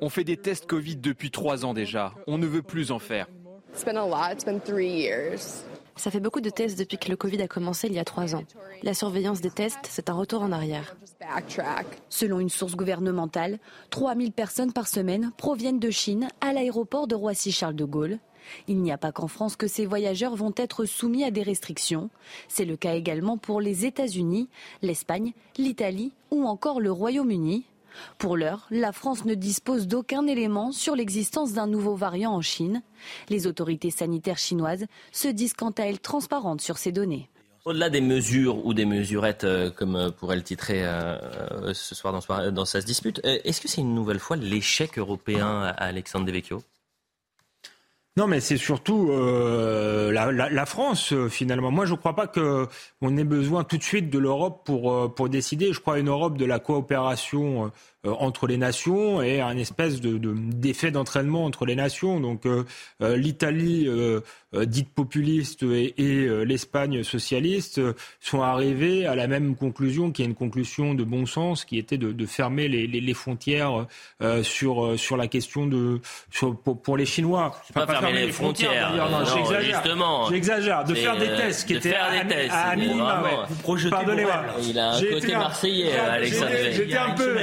On 0.00 0.08
fait 0.08 0.24
des 0.24 0.36
tests 0.36 0.66
Covid 0.66 0.96
depuis 0.96 1.30
trois 1.30 1.64
ans 1.64 1.74
déjà. 1.74 2.14
On 2.26 2.38
ne 2.38 2.46
veut 2.46 2.62
plus 2.62 2.90
en 2.90 2.98
faire. 2.98 3.28
Ça 5.96 6.10
fait 6.10 6.20
beaucoup 6.20 6.40
de 6.40 6.50
tests 6.50 6.78
depuis 6.78 6.98
que 6.98 7.08
le 7.08 7.16
Covid 7.16 7.42
a 7.42 7.48
commencé 7.48 7.86
il 7.86 7.94
y 7.94 7.98
a 7.98 8.04
trois 8.04 8.34
ans. 8.34 8.44
La 8.82 8.94
surveillance 8.94 9.40
des 9.40 9.50
tests, 9.50 9.86
c'est 9.88 10.10
un 10.10 10.14
retour 10.14 10.42
en 10.42 10.52
arrière. 10.52 10.96
Selon 12.08 12.40
une 12.40 12.48
source 12.48 12.76
gouvernementale, 12.76 13.58
3000 13.90 14.32
personnes 14.32 14.72
par 14.72 14.88
semaine 14.88 15.32
proviennent 15.36 15.78
de 15.78 15.90
Chine 15.90 16.28
à 16.40 16.52
l'aéroport 16.52 17.06
de 17.06 17.14
Roissy-Charles 17.14 17.76
de 17.76 17.84
Gaulle. 17.84 18.18
Il 18.66 18.82
n'y 18.82 18.92
a 18.92 18.98
pas 18.98 19.12
qu'en 19.12 19.28
France 19.28 19.56
que 19.56 19.68
ces 19.68 19.86
voyageurs 19.86 20.34
vont 20.34 20.52
être 20.56 20.84
soumis 20.84 21.24
à 21.24 21.30
des 21.30 21.42
restrictions. 21.42 22.10
C'est 22.48 22.64
le 22.64 22.76
cas 22.76 22.94
également 22.94 23.38
pour 23.38 23.60
les 23.60 23.86
États-Unis, 23.86 24.48
l'Espagne, 24.82 25.32
l'Italie 25.58 26.12
ou 26.30 26.44
encore 26.46 26.80
le 26.80 26.90
Royaume-Uni. 26.90 27.64
Pour 28.18 28.36
l'heure, 28.36 28.66
la 28.70 28.92
France 28.92 29.24
ne 29.24 29.34
dispose 29.34 29.86
d'aucun 29.86 30.26
élément 30.26 30.72
sur 30.72 30.96
l'existence 30.96 31.52
d'un 31.52 31.66
nouveau 31.66 31.94
variant 31.94 32.32
en 32.32 32.40
Chine. 32.40 32.82
Les 33.28 33.46
autorités 33.46 33.90
sanitaires 33.90 34.38
chinoises 34.38 34.86
se 35.12 35.28
disent 35.28 35.54
quant 35.54 35.70
à 35.70 35.82
elles 35.82 36.00
transparentes 36.00 36.60
sur 36.60 36.78
ces 36.78 36.92
données. 36.92 37.28
Au-delà 37.64 37.90
des 37.90 38.00
mesures 38.00 38.66
ou 38.66 38.74
des 38.74 38.84
mesurettes, 38.84 39.44
euh, 39.44 39.70
comme 39.70 39.94
euh, 39.94 40.10
pourrait 40.10 40.34
le 40.34 40.42
titrer 40.42 40.84
euh, 40.84 41.72
ce 41.72 41.94
soir 41.94 42.12
dans, 42.12 42.50
dans 42.50 42.64
sa 42.64 42.80
dispute, 42.80 43.20
est-ce 43.22 43.60
que 43.60 43.68
c'est 43.68 43.80
une 43.80 43.94
nouvelle 43.94 44.18
fois 44.18 44.36
l'échec 44.36 44.98
européen 44.98 45.62
à 45.62 45.84
Alexandre 45.84 46.26
Devecchio? 46.26 46.62
Non, 48.18 48.26
mais 48.26 48.40
c'est 48.40 48.58
surtout 48.58 49.10
euh, 49.10 50.12
la, 50.12 50.30
la, 50.32 50.50
la, 50.50 50.66
France 50.66 51.14
euh, 51.14 51.30
finalement. 51.30 51.70
Moi, 51.70 51.86
je 51.86 51.92
ne 51.92 51.96
crois 51.96 52.14
pas 52.14 52.26
qu'on 52.26 53.16
ait 53.16 53.24
besoin 53.24 53.64
tout 53.64 53.78
de 53.78 53.82
suite 53.82 54.10
de 54.10 54.18
l'Europe 54.18 54.66
pour 54.66 54.92
euh, 54.92 55.08
pour 55.08 55.30
décider. 55.30 55.72
Je 55.72 55.80
crois 55.80 55.98
une 55.98 56.10
Europe 56.10 56.36
de 56.36 56.44
la 56.44 56.58
coopération 56.58 57.72
entre 58.04 58.46
les 58.46 58.56
nations 58.56 59.22
et 59.22 59.40
un 59.40 59.56
espèce 59.56 60.00
de, 60.00 60.18
d'effet 60.18 60.90
d'entraînement 60.90 61.44
entre 61.44 61.66
les 61.66 61.76
nations. 61.76 62.20
Donc 62.20 62.44
l'Italie 63.00 63.88
dite 64.52 64.88
populiste 64.92 65.62
et, 65.62 65.94
l'Espagne 66.44 67.02
socialiste 67.04 67.80
sont 68.20 68.42
arrivés 68.42 69.06
à 69.06 69.14
la 69.14 69.26
même 69.26 69.54
conclusion, 69.56 70.10
qui 70.10 70.22
est 70.22 70.26
une 70.26 70.34
conclusion 70.34 70.94
de 70.94 71.04
bon 71.04 71.26
sens, 71.26 71.64
qui 71.64 71.78
était 71.78 71.98
de, 71.98 72.26
fermer 72.26 72.68
les, 72.68 72.86
les, 72.86 73.14
frontières 73.14 73.86
sur 74.42 74.98
sur 74.98 75.16
la 75.16 75.28
question 75.28 75.66
de 75.66 76.00
sur, 76.30 76.56
pour, 76.56 76.96
les 76.96 77.06
Chinois. 77.06 77.52
pas, 77.74 77.86
fermer, 77.86 78.26
les 78.26 78.32
frontières. 78.32 78.92
non, 78.94 79.24
j'exagère. 79.24 79.82
J'exagère. 80.28 80.84
De 80.84 80.94
faire 80.94 81.16
des 81.16 81.28
tests 81.28 81.66
qui 81.66 81.74
étaient 81.74 81.94
à, 81.94 82.06
à, 82.50 82.76
minima. 82.76 83.46
Vous 83.48 83.62
projetez 83.62 83.90
Pardonnez-moi. 83.90 84.44
Il 84.62 84.78
a 84.78 84.94
un 84.94 85.00
côté 85.00 85.32
marseillais, 85.32 85.92
Alexandre. 85.98 86.50
J'étais 86.72 86.96
un 86.96 87.10
peu, 87.10 87.36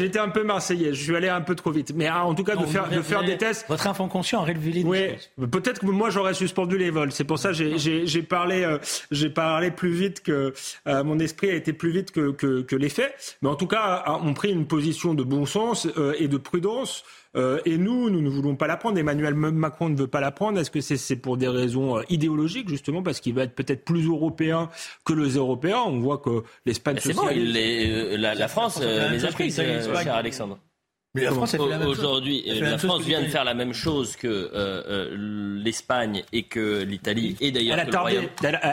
j'étais 0.00 0.18
un 0.18 0.28
peu 0.28 0.42
marseillais. 0.42 0.92
Je 0.92 1.02
suis 1.02 1.16
allé 1.16 1.28
un 1.28 1.40
peu 1.40 1.54
trop 1.54 1.70
vite. 1.70 1.92
Mais 1.94 2.06
ah, 2.06 2.24
en 2.24 2.34
tout 2.34 2.44
cas, 2.44 2.56
de 2.56 2.66
faire, 2.66 2.88
de 2.88 3.02
faire 3.02 3.24
des 3.24 3.36
tests. 3.36 3.66
Votre 3.68 3.86
enfant 3.86 4.08
conscient 4.08 4.42
a 4.42 4.44
révélé. 4.44 4.82
Oui. 4.84 5.46
Peut-être 5.48 5.80
que 5.80 5.86
moi 5.86 6.10
j'aurais 6.10 6.34
suspendu 6.34 6.78
les 6.78 6.90
vols. 6.90 7.12
C'est 7.12 7.24
pour 7.24 7.38
ça 7.38 7.52
que 7.52 7.76
j'ai 7.76 8.22
parlé, 8.22 8.64
euh, 8.64 8.78
j'ai 9.10 9.30
parlé 9.30 9.70
plus 9.70 9.92
vite 9.92 10.22
que 10.22 10.52
euh, 10.86 11.04
mon 11.04 11.18
esprit 11.18 11.50
a 11.50 11.54
été 11.54 11.72
plus 11.72 11.90
vite 11.90 12.10
que, 12.10 12.30
que, 12.30 12.62
que 12.62 12.76
les 12.76 12.88
faits. 12.88 13.38
Mais 13.42 13.48
en 13.48 13.56
tout 13.56 13.66
cas, 13.66 14.04
on 14.22 14.34
pris 14.34 14.50
une 14.50 14.66
position 14.66 15.14
de 15.14 15.22
bon 15.22 15.46
sens 15.46 15.86
euh, 15.96 16.14
et 16.18 16.28
de 16.28 16.36
prudence. 16.36 17.04
Euh, 17.36 17.60
et 17.64 17.78
nous, 17.78 18.10
nous 18.10 18.20
ne 18.20 18.28
voulons 18.28 18.56
pas 18.56 18.66
la 18.66 18.76
prendre. 18.76 18.98
Emmanuel 18.98 19.34
Macron 19.34 19.88
ne 19.88 19.96
veut 19.96 20.08
pas 20.08 20.20
la 20.20 20.30
prendre. 20.30 20.58
Est-ce 20.58 20.70
que 20.70 20.80
c'est 20.80 21.16
pour 21.16 21.36
des 21.36 21.48
raisons 21.48 21.98
euh, 21.98 22.02
idéologiques, 22.08 22.68
justement, 22.68 23.02
parce 23.02 23.20
qu'il 23.20 23.34
va 23.34 23.44
être 23.44 23.54
peut-être 23.54 23.84
plus 23.84 24.06
européen 24.06 24.68
que 25.04 25.12
les 25.12 25.34
Européens? 25.34 25.82
On 25.86 26.00
voit 26.00 26.18
que 26.18 26.42
l'Espagne... 26.66 26.98
C'est 27.00 27.14
bon, 27.14 27.28
euh, 27.28 28.16
la, 28.16 28.48
France 28.48 28.80
les 28.80 29.24
a 29.24 29.28
pris, 29.28 29.50
cher 29.52 30.14
Alexandre. 30.14 30.58
Mais 31.16 31.24
la 31.24 31.32
France, 31.32 31.54
Aujourd'hui, 31.54 32.44
la, 32.46 32.78
France 32.78 33.02
vient 33.02 33.20
de 33.20 33.26
faire 33.26 33.42
la 33.42 33.54
même 33.54 33.72
chose 33.72 34.14
que 34.14 34.28
euh, 34.28 34.50
euh, 34.54 35.58
l'Espagne 35.60 36.22
et 36.32 36.44
que 36.44 36.82
l'Italie 36.82 37.36
et 37.40 37.50
d'ailleurs 37.50 37.80
elle, 37.80 37.88
a 37.88 37.90
tardé, 37.90 38.28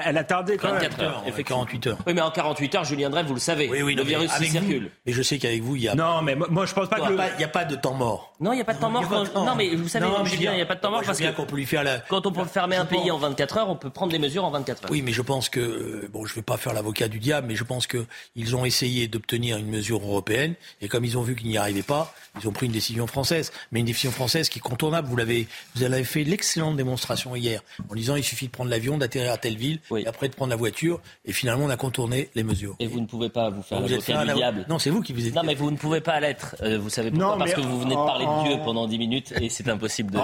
elle, 0.06 0.18
a 0.20 0.24
tardé 0.24 0.58
quand 0.58 0.70
24 0.74 0.98
même. 0.98 1.08
heures. 1.08 1.24
Elle 1.26 1.34
fait 1.34 1.44
48 1.44 1.88
heures. 1.88 1.98
Oui, 2.06 2.14
mais 2.14 2.22
en 2.22 2.30
48 2.30 2.76
heures, 2.76 2.84
Julien 2.84 3.10
Drey, 3.10 3.24
vous 3.24 3.34
le 3.34 3.40
savez, 3.40 3.68
oui, 3.68 3.82
oui, 3.82 3.96
le 3.96 4.04
virus 4.04 4.32
circule. 4.32 4.92
Mais 5.08 5.14
je 5.14 5.24
sais 5.24 5.40
qu'avec 5.40 5.64
vous, 5.64 5.78
il 5.78 5.84
y 5.84 5.88
a. 5.88 5.96
Non, 5.96 6.22
mais 6.22 6.36
moi, 6.36 6.68
je 6.68 6.76
pense 6.76 6.88
pas 6.88 7.00
que. 7.00 7.12
Il 7.12 7.38
n'y 7.40 7.44
a 7.44 7.48
pas 7.48 7.66
de 7.66 7.76
temps 7.76 7.96
mort. 7.96 8.36
Non, 8.40 8.54
il 8.54 8.58
n'y 8.58 8.62
a 8.62 8.66
pas 8.66 8.76
de 8.76 8.80
temps 8.80 8.92
mort. 8.92 9.26
Non, 9.34 9.56
mais 9.56 9.74
vous 9.76 9.88
savez, 9.88 10.06
Julien, 10.26 10.52
il 10.54 10.58
n'y 10.58 10.62
a 10.62 10.68
pas 10.68 10.76
de 10.76 10.82
temps 10.82 10.92
mort 10.92 11.02
parce 11.04 11.20
que 11.20 11.32
qu'on 11.32 11.46
peut 11.46 11.56
lui 11.56 11.66
faire 11.66 11.84
la. 11.84 11.98
Quand 12.02 12.28
on 12.28 12.32
peut 12.32 12.46
fermer 12.46 12.76
un 12.76 12.86
pays 12.86 13.10
en 13.10 13.18
24 13.18 13.58
heures, 13.58 13.70
on 13.70 13.76
peut 13.76 13.90
prendre 13.90 14.12
des 14.12 14.20
mesures 14.20 14.46
en 14.46 14.52
24 14.52 14.86
heures. 14.86 14.92
Oui, 14.92 15.02
mais 15.02 15.12
je 15.12 15.24
pense 15.24 15.50
que 15.50 15.60
euh, 15.60 16.10
bon, 16.14 16.26
je 16.26 16.36
vais 16.36 16.44
pas 16.44 16.58
faire 16.58 16.74
l'avocat 16.74 17.08
du 17.08 17.18
diable, 17.18 17.48
mais 17.48 17.56
je 17.56 17.64
pense 17.64 17.88
que 17.88 18.06
ils 18.36 18.56
ont 18.56 18.64
essayé 18.64 19.08
d'obtenir 19.08 19.58
une 19.58 19.70
mesure 19.70 20.02
européenne 20.04 20.54
et 20.82 20.88
comme 20.88 21.04
ils 21.04 21.18
ont 21.18 21.24
vu 21.24 21.36
qu'ils 21.36 21.48
n'y 21.48 21.58
arrivaient 21.58 21.82
pas, 21.82 22.14
ils 22.42 22.48
ont 22.48 22.52
pris 22.52 22.66
une 22.66 22.72
décision 22.72 23.08
française, 23.08 23.52
mais 23.72 23.80
une 23.80 23.86
décision 23.86 24.12
française 24.12 24.50
qui 24.50 24.60
est 24.60 24.62
contournable. 24.62 25.08
Vous 25.08 25.16
l'avez, 25.16 25.48
vous 25.76 25.84
avez 25.84 26.04
fait 26.04 26.24
l'excellente 26.24 26.78
démonstration 26.78 27.36
hier 27.36 27.62
en 27.90 27.96
disant 27.96 28.16
il 28.16 28.24
suffit 28.24 28.48
de 28.48 28.52
prendre 28.52 28.70
l'avion, 28.70 28.98
d'atterrir 28.98 29.32
à 29.32 29.38
telle 29.38 29.58
ville, 29.58 29.80
et 29.96 30.08
après 30.08 30.30
de 30.30 30.36
prendre 30.36 30.50
la 30.50 30.56
voiture, 30.56 31.02
et 31.26 31.34
finalement 31.34 31.66
on 31.66 31.70
a 31.70 31.78
contourné 31.78 32.30
les 32.36 32.44
mesures. 32.44 32.76
Et 32.80 32.88
vous 32.88 33.00
ne 33.00 33.06
pouvez 33.06 33.30
pas 33.30 33.50
vous 33.50 33.62
faire 33.62 33.82
du 33.82 33.98
diable. 33.98 34.66
Non, 34.70 34.80
c'est 34.80 34.90
vous 34.90 35.02
qui 35.02 35.14
vous 35.14 35.28
êtes. 35.28 35.36
Non, 35.36 35.44
mais 35.44 35.56
vous 35.56 35.72
ne 35.72 35.78
pouvez 35.78 36.02
pas 36.02 36.20
l'être. 36.20 36.56
Euh, 36.62 36.78
vous 36.78 36.90
savez 36.90 37.12
pourquoi 37.12 37.38
Parce 37.38 37.54
que 37.54 37.62
vous 37.62 37.80
venez 37.80 37.96
de 37.96 38.06
parler 38.06 38.26
de 38.26 38.48
Dieu 38.48 38.58
pendant 38.64 38.88
10 38.88 38.98
minutes 38.98 39.34
et 39.40 39.50
c'est 39.50 39.68
impossible 39.70 40.12
de. 40.12 40.20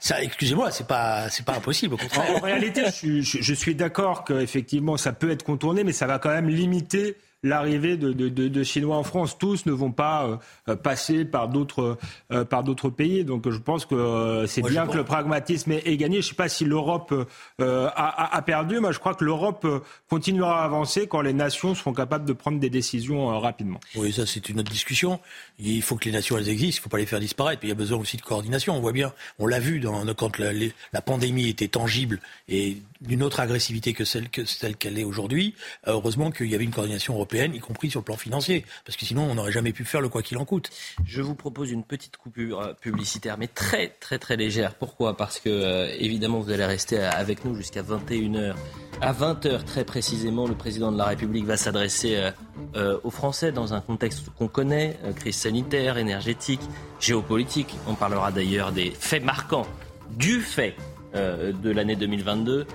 ça, 0.00 0.22
excusez-moi, 0.22 0.70
c'est 0.70 0.86
pas, 0.86 1.28
c'est 1.30 1.44
pas 1.44 1.56
impossible. 1.56 1.94
Au 1.94 1.98
contraire. 1.98 2.36
En, 2.36 2.40
réalité, 2.40 2.84
je, 3.02 3.20
je 3.20 3.54
suis 3.54 3.74
d'accord 3.74 4.24
qu'effectivement 4.24 4.96
ça 4.96 5.12
peut 5.12 5.30
être 5.30 5.44
contourné, 5.44 5.84
mais 5.84 5.92
ça 5.92 6.06
va 6.06 6.18
quand 6.18 6.30
même 6.30 6.48
limiter 6.48 7.16
l'arrivée 7.44 7.96
de, 7.96 8.12
de, 8.12 8.28
de, 8.28 8.62
Chinois 8.64 8.96
en 8.96 9.04
France. 9.04 9.38
Tous 9.38 9.66
ne 9.66 9.72
vont 9.72 9.92
pas 9.92 10.40
euh, 10.68 10.74
passer 10.74 11.24
par 11.24 11.48
d'autres 11.48 11.98
euh, 12.32 12.44
par 12.44 12.64
d'autres 12.64 12.88
pays. 12.88 13.24
Donc 13.24 13.48
je 13.48 13.58
pense 13.58 13.84
que 13.84 13.94
euh, 13.94 14.46
c'est 14.46 14.62
bien 14.62 14.86
que 14.86 14.96
le 14.96 15.04
pragmatisme 15.04 15.72
ait, 15.72 15.96
gagné. 15.96 16.22
Je 16.22 16.26
ne 16.26 16.30
sais 16.30 16.34
pas 16.34 16.48
si 16.48 16.64
l'Europe 16.64 17.14
a, 17.60 18.36
a, 18.36 18.42
perdu. 18.42 18.80
Moi, 18.80 18.92
je 18.92 18.98
crois 18.98 19.14
que 19.14 19.24
l'Europe 19.24 19.66
continuera 20.08 20.62
à 20.62 20.64
avancer 20.64 21.06
quand 21.06 21.20
les 21.20 21.34
nations 21.34 21.74
seront 21.74 21.92
capables 21.92 22.24
de 22.24 22.32
prendre 22.32 22.58
des 22.58 22.70
décisions 22.70 23.38
rapidement. 23.38 23.78
Oui, 23.94 24.12
ça 24.12 24.26
c'est 24.26 24.48
une 24.48 24.60
autre 24.60 24.72
discussion. 24.72 25.20
Il 25.58 25.82
faut 25.82 25.96
que 25.96 26.06
les 26.06 26.12
nations 26.12 26.38
elles 26.38 26.48
existent. 26.48 26.78
Il 26.78 26.80
ne 26.80 26.84
faut 26.84 26.88
pas 26.88 26.98
les 26.98 27.06
faire 27.06 27.20
disparaître. 27.20 27.60
Mais 27.62 27.68
il 27.68 27.70
y 27.70 27.72
a 27.72 27.76
besoin 27.76 27.98
aussi 27.98 28.16
de 28.16 28.22
coordination. 28.22 28.74
On 28.74 28.80
voit 28.80 28.92
bien, 28.92 29.12
on 29.38 29.46
l'a 29.46 29.60
vu 29.60 29.80
dans, 29.80 30.02
quand 30.14 30.38
la, 30.38 30.52
la 30.92 31.02
pandémie 31.02 31.50
était 31.50 31.68
tangible 31.68 32.20
et 32.48 32.78
d'une 33.02 33.22
autre 33.22 33.40
agressivité 33.40 33.92
que 33.92 34.04
celle 34.04 34.30
que 34.30 34.46
celle 34.46 34.76
qu'elle 34.76 34.98
est 34.98 35.04
aujourd'hui. 35.04 35.54
Heureusement 35.86 36.30
qu'il 36.30 36.46
y 36.46 36.54
avait 36.54 36.64
une 36.64 36.70
coordination 36.70 37.14
européenne 37.14 37.33
y 37.36 37.60
compris 37.60 37.90
sur 37.90 38.00
le 38.00 38.04
plan 38.04 38.16
financier, 38.16 38.64
parce 38.84 38.96
que 38.96 39.04
sinon 39.04 39.22
on 39.22 39.34
n'aurait 39.34 39.52
jamais 39.52 39.72
pu 39.72 39.84
faire 39.84 40.00
le 40.00 40.08
quoi 40.08 40.22
qu'il 40.22 40.38
en 40.38 40.44
coûte. 40.44 40.70
Je 41.04 41.22
vous 41.22 41.34
propose 41.34 41.70
une 41.70 41.84
petite 41.84 42.16
coupure 42.16 42.60
euh, 42.60 42.72
publicitaire, 42.74 43.36
mais 43.38 43.48
très 43.48 43.88
très 44.00 44.18
très 44.18 44.36
légère. 44.36 44.74
Pourquoi? 44.74 45.16
Parce 45.16 45.40
que 45.40 45.48
euh, 45.48 45.94
évidemment 45.98 46.40
vous 46.40 46.50
allez 46.50 46.64
rester 46.64 46.98
avec 46.98 47.44
nous 47.44 47.54
jusqu'à 47.54 47.82
21h. 47.82 48.54
À 49.00 49.12
20h 49.12 49.64
très 49.64 49.84
précisément, 49.84 50.46
le 50.46 50.54
président 50.54 50.92
de 50.92 50.98
la 50.98 51.06
République 51.06 51.44
va 51.44 51.56
s'adresser 51.56 52.30
euh, 52.76 52.98
aux 53.02 53.10
Français 53.10 53.52
dans 53.52 53.74
un 53.74 53.80
contexte 53.80 54.30
qu'on 54.38 54.48
connaît, 54.48 54.96
crise 55.16 55.36
sanitaire, 55.36 55.98
énergétique, 55.98 56.60
géopolitique. 57.00 57.74
On 57.88 57.94
parlera 57.94 58.30
d'ailleurs 58.30 58.72
des 58.72 58.90
faits 58.90 59.24
marquants 59.24 59.66
du 60.10 60.40
fait 60.40 60.76
de 61.14 61.70
l'année 61.70 61.94
2022, 61.94 62.66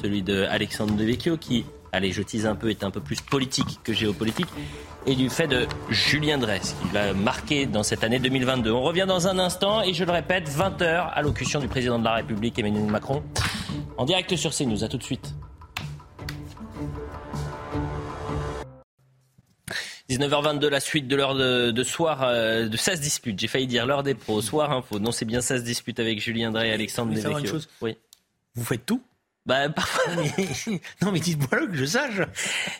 celui 0.00 0.22
de 0.22 0.44
Alexandre 0.44 0.94
Devecchio 0.94 1.36
qui 1.36 1.64
allez, 1.92 2.10
je 2.10 2.22
tease 2.22 2.46
un 2.46 2.56
peu, 2.56 2.70
est 2.70 2.84
un 2.84 2.90
peu 2.90 3.00
plus 3.00 3.20
politique 3.20 3.80
que 3.84 3.92
géopolitique, 3.92 4.48
et 5.06 5.14
du 5.14 5.28
fait 5.28 5.46
de 5.46 5.66
Julien 5.90 6.38
Dresse, 6.38 6.74
qui 6.80 6.94
l'a 6.94 7.12
marqué 7.12 7.66
dans 7.66 7.82
cette 7.82 8.02
année 8.02 8.18
2022. 8.18 8.70
On 8.70 8.82
revient 8.82 9.04
dans 9.06 9.28
un 9.28 9.38
instant, 9.38 9.82
et 9.82 9.92
je 9.92 10.04
le 10.04 10.12
répète, 10.12 10.48
20h, 10.48 11.10
allocution 11.12 11.60
du 11.60 11.68
président 11.68 11.98
de 11.98 12.04
la 12.04 12.14
République, 12.14 12.58
Emmanuel 12.58 12.86
Macron, 12.86 13.22
en 13.98 14.06
direct 14.06 14.34
sur 14.36 14.52
CNews. 14.52 14.82
À 14.82 14.88
tout 14.88 14.98
de 14.98 15.02
suite. 15.02 15.34
19h22, 20.10 20.68
la 20.68 20.80
suite 20.80 21.08
de 21.08 21.16
l'heure 21.16 21.34
de, 21.34 21.84
soir 21.84 22.22
euh, 22.22 22.68
de 22.68 22.76
16 22.76 23.00
disputes. 23.00 23.38
J'ai 23.38 23.48
failli 23.48 23.66
dire 23.66 23.86
l'heure 23.86 24.02
des 24.02 24.14
pros, 24.14 24.42
soir 24.42 24.70
info. 24.72 24.98
Non, 24.98 25.10
c'est 25.10 25.24
bien 25.24 25.40
16 25.40 25.64
disputes 25.64 26.00
avec 26.00 26.20
Julien 26.20 26.50
Drey 26.50 26.68
et 26.68 26.72
Alexandre 26.72 27.14
Devecchio. 27.14 27.58
Oui. 27.80 27.96
Vous 28.54 28.64
faites 28.64 28.84
tout 28.84 29.02
bah, 29.46 29.68
parfois. 29.68 30.14
non, 31.02 31.12
mais 31.12 31.20
dites-moi 31.20 31.66
que 31.66 31.74
je 31.74 31.84
sache. 31.84 32.20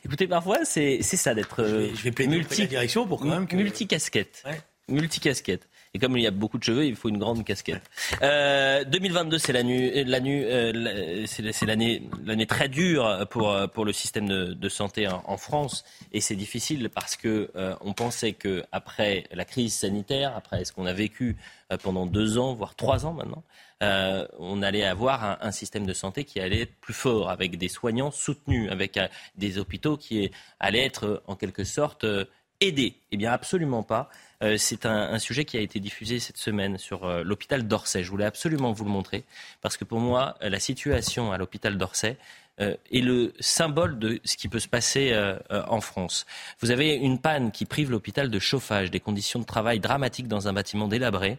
Écoutez, 0.05 0.27
parfois, 0.27 0.65
c'est 0.65 1.03
ça 1.03 1.35
d'être. 1.35 1.65
Je 1.65 2.09
vais, 2.09 2.27
multi... 2.27 2.63
la 2.63 2.67
direction 2.67 3.07
pour 3.07 3.21
quand 3.21 3.29
même 3.29 3.47
que. 3.47 3.57
Multicasquette. 3.57 4.43
Ouais. 4.47 4.61
Multicasquette. 4.89 5.69
Et 5.95 5.99
comme 5.99 6.17
il 6.17 6.23
y 6.23 6.27
a 6.27 6.31
beaucoup 6.31 6.59
de 6.59 6.65
cheveux, 6.65 6.87
il 6.87 6.97
faut 6.97 7.11
une 7.11 7.19
grande 7.19 7.45
casquette. 7.45 7.83
Euh, 8.23 8.83
2022, 8.85 9.37
c'est 9.37 9.53
l'année, 9.53 10.05
euh, 10.07 11.25
c'est 11.27 11.67
l'année, 11.67 12.09
l'année 12.25 12.47
très 12.47 12.69
dure 12.69 13.27
pour 13.31 13.55
pour 13.75 13.85
le 13.85 13.93
système 13.93 14.27
de, 14.27 14.69
santé 14.69 15.07
en, 15.07 15.37
France, 15.37 15.85
et 16.13 16.21
c'est 16.21 16.35
difficile 16.35 16.89
parce 16.89 17.17
que 17.17 17.51
euh, 17.57 17.75
on 17.83 17.93
pensait 17.93 18.33
que 18.33 18.65
après 18.73 19.25
la 19.33 19.45
crise 19.45 19.75
sanitaire, 19.75 20.35
après 20.35 20.65
ce 20.65 20.73
qu'on 20.73 20.87
a 20.87 20.95
vécu 20.95 21.37
euh, 21.71 21.77
pendant 21.77 22.07
deux 22.07 22.39
ans, 22.39 22.55
voire 22.55 22.75
trois 22.75 23.05
ans 23.05 23.13
maintenant, 23.13 23.43
euh, 23.83 24.27
on 24.39 24.63
allait 24.63 24.85
avoir 24.85 25.39
un, 25.43 25.51
système 25.51 25.87
de 25.87 25.93
santé 25.93 26.25
qui 26.25 26.41
allait 26.41 26.63
être 26.63 26.75
plus 26.81 26.95
fort, 26.95 27.31
avec 27.31 27.59
des 27.59 27.69
soignants 27.69 28.13
soutenus, 28.13 28.71
avec 28.71 28.97
euh, 28.97 29.09
des 29.37 29.59
hôpitaux 29.59 29.97
qui 29.97 30.31
allaient 30.61 30.85
être 30.85 31.23
en 31.27 31.35
quelque 31.35 31.65
sorte 31.65 32.05
euh, 32.05 32.25
aidés. 32.61 32.95
Eh 33.11 33.17
bien, 33.17 33.33
absolument 33.33 33.83
pas. 33.83 34.09
C'est 34.57 34.87
un, 34.87 35.19
sujet 35.19 35.45
qui 35.45 35.57
a 35.57 35.61
été 35.61 35.79
diffusé 35.79 36.19
cette 36.19 36.37
semaine 36.37 36.79
sur 36.79 37.07
l'hôpital 37.23 37.67
d'Orsay. 37.67 38.03
Je 38.03 38.11
voulais 38.11 38.25
absolument 38.25 38.73
vous 38.73 38.85
le 38.85 38.91
montrer, 38.91 39.25
parce 39.61 39.77
que 39.77 39.85
pour 39.85 40.01
moi, 40.01 40.37
la 40.41 40.59
situation 40.59 41.33
à 41.33 41.39
l'hôpital 41.39 41.79
d'Orsay, 41.79 42.17
euh, 42.61 42.75
est 42.93 43.01
le 43.01 43.33
symbole 43.41 43.99
de 43.99 44.21
ce 44.25 44.37
qui 44.37 44.47
peut 44.47 44.61
se 44.61 44.69
passer 44.69 45.13
euh, 45.13 45.39
euh, 45.51 45.63
en 45.69 45.81
France. 45.81 46.27
Vous 46.61 46.71
avez 46.71 46.95
une 46.95 47.19
panne 47.19 47.51
qui 47.51 47.65
prive 47.65 47.91
l'hôpital 47.91 48.29
de 48.29 48.39
chauffage, 48.39 48.91
des 48.91 49.01
conditions 49.01 49.41
de 49.41 49.47
travail 49.47 49.81
dramatiques 49.81 50.29
dans 50.29 50.49
un 50.49 50.53
bâtiment 50.53 50.87
délabré. 50.87 51.39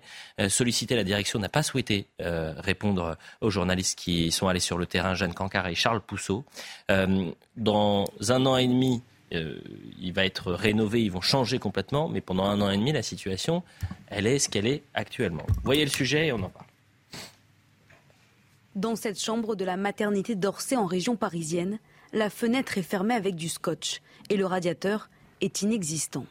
solliciter 0.49 0.95
la 0.95 1.03
direction 1.03 1.37
n'a 1.37 1.49
pas 1.49 1.61
souhaité 1.61 2.07
répondre 2.19 3.15
aux 3.41 3.49
journalistes 3.51 3.97
qui 3.97 4.31
sont 4.31 4.47
allés 4.47 4.59
sur 4.59 4.77
le 4.79 4.87
terrain, 4.87 5.13
Jeanne 5.13 5.33
Cancard 5.33 5.67
et 5.67 5.75
Charles 5.75 6.01
Pousseau. 6.01 6.43
dans 6.89 8.05
un 8.29 8.45
an 8.45 8.57
et 8.57 8.67
demi, 8.67 9.03
il 9.33 10.13
va 10.13 10.25
être 10.25 10.51
rénové, 10.51 11.03
ils 11.03 11.11
vont 11.11 11.21
changer 11.21 11.59
complètement, 11.59 12.09
mais 12.09 12.21
pendant 12.21 12.45
un 12.45 12.61
an 12.61 12.69
et 12.69 12.77
demi, 12.77 12.91
la 12.91 13.03
situation, 13.03 13.63
elle 14.07 14.27
est 14.27 14.39
ce 14.39 14.49
qu'elle 14.49 14.67
est 14.67 14.83
actuellement. 14.93 15.45
Voyez 15.63 15.83
le 15.83 15.91
sujet 15.91 16.27
et 16.27 16.31
on 16.31 16.43
en 16.43 16.49
parle 16.49 16.65
dans 18.75 18.95
cette 18.95 19.19
chambre 19.19 19.55
de 19.55 19.65
la 19.65 19.77
maternité 19.77 20.35
d'Orsay 20.35 20.75
en 20.75 20.85
région 20.85 21.15
parisienne, 21.15 21.79
la 22.11 22.29
fenêtre 22.29 22.77
est 22.77 22.83
fermée 22.83 23.13
avec 23.13 23.35
du 23.35 23.49
scotch 23.49 24.01
et 24.29 24.37
le 24.37 24.45
radiateur 24.45 25.09
est 25.41 25.61
inexistant. 25.61 26.25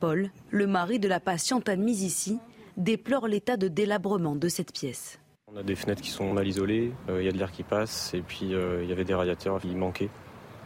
Paul, 0.00 0.30
le 0.50 0.66
mari 0.66 0.98
de 0.98 1.08
la 1.08 1.20
patiente 1.20 1.68
admise 1.68 2.02
ici, 2.02 2.38
déplore 2.76 3.28
l'état 3.28 3.56
de 3.56 3.68
délabrement 3.68 4.34
de 4.34 4.48
cette 4.48 4.72
pièce. 4.72 5.18
On 5.52 5.56
a 5.56 5.62
des 5.62 5.74
fenêtres 5.74 6.02
qui 6.02 6.10
sont 6.10 6.32
mal 6.32 6.46
isolées, 6.46 6.92
euh, 7.08 7.22
il 7.22 7.26
y 7.26 7.28
a 7.28 7.32
de 7.32 7.38
l'air 7.38 7.52
qui 7.52 7.62
passe 7.62 8.12
et 8.14 8.22
puis 8.22 8.54
euh, 8.54 8.82
il 8.82 8.88
y 8.88 8.92
avait 8.92 9.04
des 9.04 9.14
radiateurs 9.14 9.60
qui 9.60 9.74
manquaient. 9.74 10.10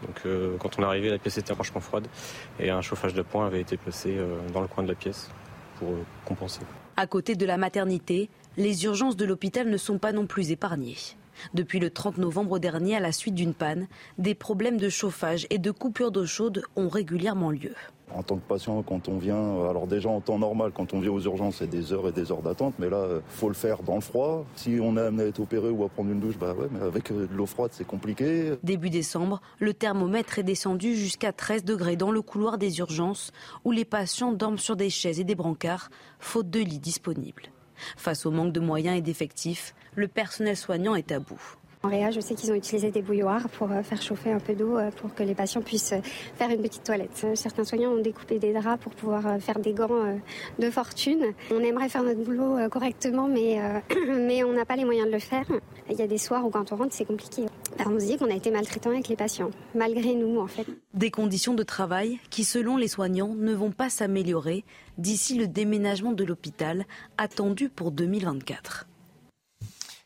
Donc 0.06 0.20
euh, 0.26 0.56
quand 0.58 0.78
on 0.78 0.82
est 0.82 0.86
arrivé, 0.86 1.10
la 1.10 1.18
pièce 1.18 1.38
était 1.38 1.54
franchement 1.54 1.80
froide 1.80 2.06
et 2.60 2.70
un 2.70 2.80
chauffage 2.80 3.14
de 3.14 3.22
poing 3.22 3.46
avait 3.46 3.60
été 3.60 3.76
placé 3.76 4.16
euh, 4.16 4.38
dans 4.52 4.60
le 4.60 4.68
coin 4.68 4.84
de 4.84 4.88
la 4.88 4.94
pièce 4.94 5.30
pour 5.78 5.90
euh, 5.90 6.04
compenser. 6.24 6.60
À 6.96 7.06
côté 7.06 7.36
de 7.36 7.46
la 7.46 7.56
maternité, 7.56 8.28
les 8.56 8.84
urgences 8.84 9.16
de 9.16 9.24
l'hôpital 9.24 9.68
ne 9.68 9.76
sont 9.76 9.98
pas 9.98 10.12
non 10.12 10.26
plus 10.26 10.50
épargnées. 10.50 10.96
Depuis 11.54 11.78
le 11.78 11.90
30 11.90 12.18
novembre 12.18 12.58
dernier, 12.58 12.96
à 12.96 13.00
la 13.00 13.12
suite 13.12 13.34
d'une 13.34 13.54
panne, 13.54 13.86
des 14.18 14.34
problèmes 14.34 14.78
de 14.78 14.88
chauffage 14.88 15.46
et 15.50 15.58
de 15.58 15.70
coupure 15.70 16.10
d'eau 16.10 16.26
chaude 16.26 16.62
ont 16.74 16.88
régulièrement 16.88 17.52
lieu. 17.52 17.74
En 18.14 18.22
tant 18.22 18.36
que 18.36 18.46
patient, 18.48 18.82
quand 18.82 19.08
on 19.08 19.18
vient, 19.18 19.36
euh, 19.36 19.70
alors 19.70 19.86
déjà 19.86 20.08
en 20.08 20.20
temps 20.20 20.38
normal, 20.38 20.72
quand 20.74 20.94
on 20.94 21.00
vient 21.00 21.12
aux 21.12 21.20
urgences, 21.20 21.56
c'est 21.56 21.68
des 21.68 21.92
heures 21.92 22.08
et 22.08 22.12
des 22.12 22.32
heures 22.32 22.42
d'attente, 22.42 22.74
mais 22.78 22.88
là, 22.88 23.06
il 23.10 23.20
faut 23.28 23.48
le 23.48 23.54
faire 23.54 23.82
dans 23.82 23.96
le 23.96 24.00
froid. 24.00 24.44
Si 24.56 24.78
on 24.82 24.96
est 24.96 25.00
amené 25.00 25.24
à 25.24 25.26
être 25.26 25.40
opéré 25.40 25.68
ou 25.68 25.84
à 25.84 25.88
prendre 25.88 26.10
une 26.10 26.20
douche, 26.20 26.38
bah 26.38 26.54
ouais, 26.54 26.68
mais 26.70 26.80
avec 26.80 27.12
de 27.12 27.28
l'eau 27.34 27.46
froide, 27.46 27.70
c'est 27.72 27.86
compliqué. 27.86 28.54
Début 28.62 28.90
décembre, 28.90 29.40
le 29.58 29.74
thermomètre 29.74 30.38
est 30.38 30.42
descendu 30.44 30.94
jusqu'à 30.94 31.32
13 31.32 31.64
degrés 31.64 31.96
dans 31.96 32.10
le 32.10 32.22
couloir 32.22 32.58
des 32.58 32.78
urgences, 32.78 33.32
où 33.64 33.70
les 33.70 33.84
patients 33.84 34.32
dorment 34.32 34.58
sur 34.58 34.76
des 34.76 34.90
chaises 34.90 35.20
et 35.20 35.24
des 35.24 35.34
brancards, 35.34 35.90
faute 36.18 36.50
de 36.50 36.60
lits 36.60 36.78
disponibles. 36.78 37.44
Face 37.96 38.26
au 38.26 38.30
manque 38.30 38.52
de 38.52 38.60
moyens 38.60 38.98
et 38.98 39.02
d'effectifs, 39.02 39.74
le 39.94 40.08
personnel 40.08 40.56
soignant 40.56 40.94
est 40.94 41.12
à 41.12 41.20
bout. 41.20 41.57
En 41.84 41.88
Réa, 41.88 42.10
je 42.10 42.18
sais 42.18 42.34
qu'ils 42.34 42.50
ont 42.50 42.56
utilisé 42.56 42.90
des 42.90 43.02
bouilloires 43.02 43.48
pour 43.50 43.70
euh, 43.70 43.82
faire 43.82 44.02
chauffer 44.02 44.32
un 44.32 44.40
peu 44.40 44.54
d'eau 44.54 44.76
euh, 44.76 44.90
pour 44.90 45.14
que 45.14 45.22
les 45.22 45.36
patients 45.36 45.62
puissent 45.62 45.92
euh, 45.92 46.00
faire 46.36 46.50
une 46.50 46.60
petite 46.60 46.82
toilette. 46.82 47.24
Certains 47.34 47.62
soignants 47.62 47.92
ont 47.92 48.02
découpé 48.02 48.40
des 48.40 48.52
draps 48.52 48.82
pour 48.82 48.92
pouvoir 48.92 49.40
faire 49.40 49.60
des 49.60 49.72
gants 49.72 50.18
de 50.58 50.70
fortune. 50.70 51.24
On 51.52 51.60
aimerait 51.60 51.88
faire 51.88 52.02
notre 52.02 52.20
boulot 52.20 52.68
correctement, 52.70 53.28
mais, 53.28 53.60
mais 54.08 54.42
on 54.42 54.52
n'a 54.52 54.64
pas 54.64 54.76
les 54.76 54.84
moyens 54.84 55.06
de 55.06 55.12
le 55.12 55.18
faire. 55.18 55.44
Il 55.88 55.96
y 55.96 56.02
a 56.02 56.06
des 56.06 56.18
soirs 56.18 56.44
où 56.44 56.50
quand 56.50 56.72
on 56.72 56.76
rentre, 56.76 56.94
c'est 56.94 57.04
compliqué. 57.04 57.46
on 57.86 57.98
se 57.98 58.06
dit 58.06 58.16
qu'on 58.16 58.30
a 58.30 58.34
été 58.34 58.50
maltraitant 58.50 58.90
avec 58.90 59.08
les 59.08 59.16
patients, 59.16 59.50
malgré 59.74 60.14
nous 60.14 60.40
en 60.40 60.46
fait. 60.46 60.66
Des 60.94 61.10
conditions 61.10 61.54
de 61.54 61.62
travail 61.62 62.18
qui, 62.30 62.44
selon 62.44 62.76
les 62.76 62.88
soignants, 62.88 63.34
ne 63.34 63.54
vont 63.54 63.70
pas 63.70 63.88
s'améliorer 63.88 64.64
d'ici 64.98 65.36
le 65.36 65.46
déménagement 65.46 66.12
de 66.12 66.24
l'hôpital 66.24 66.86
attendu 67.18 67.68
pour 67.68 67.92
2024. 67.92 68.86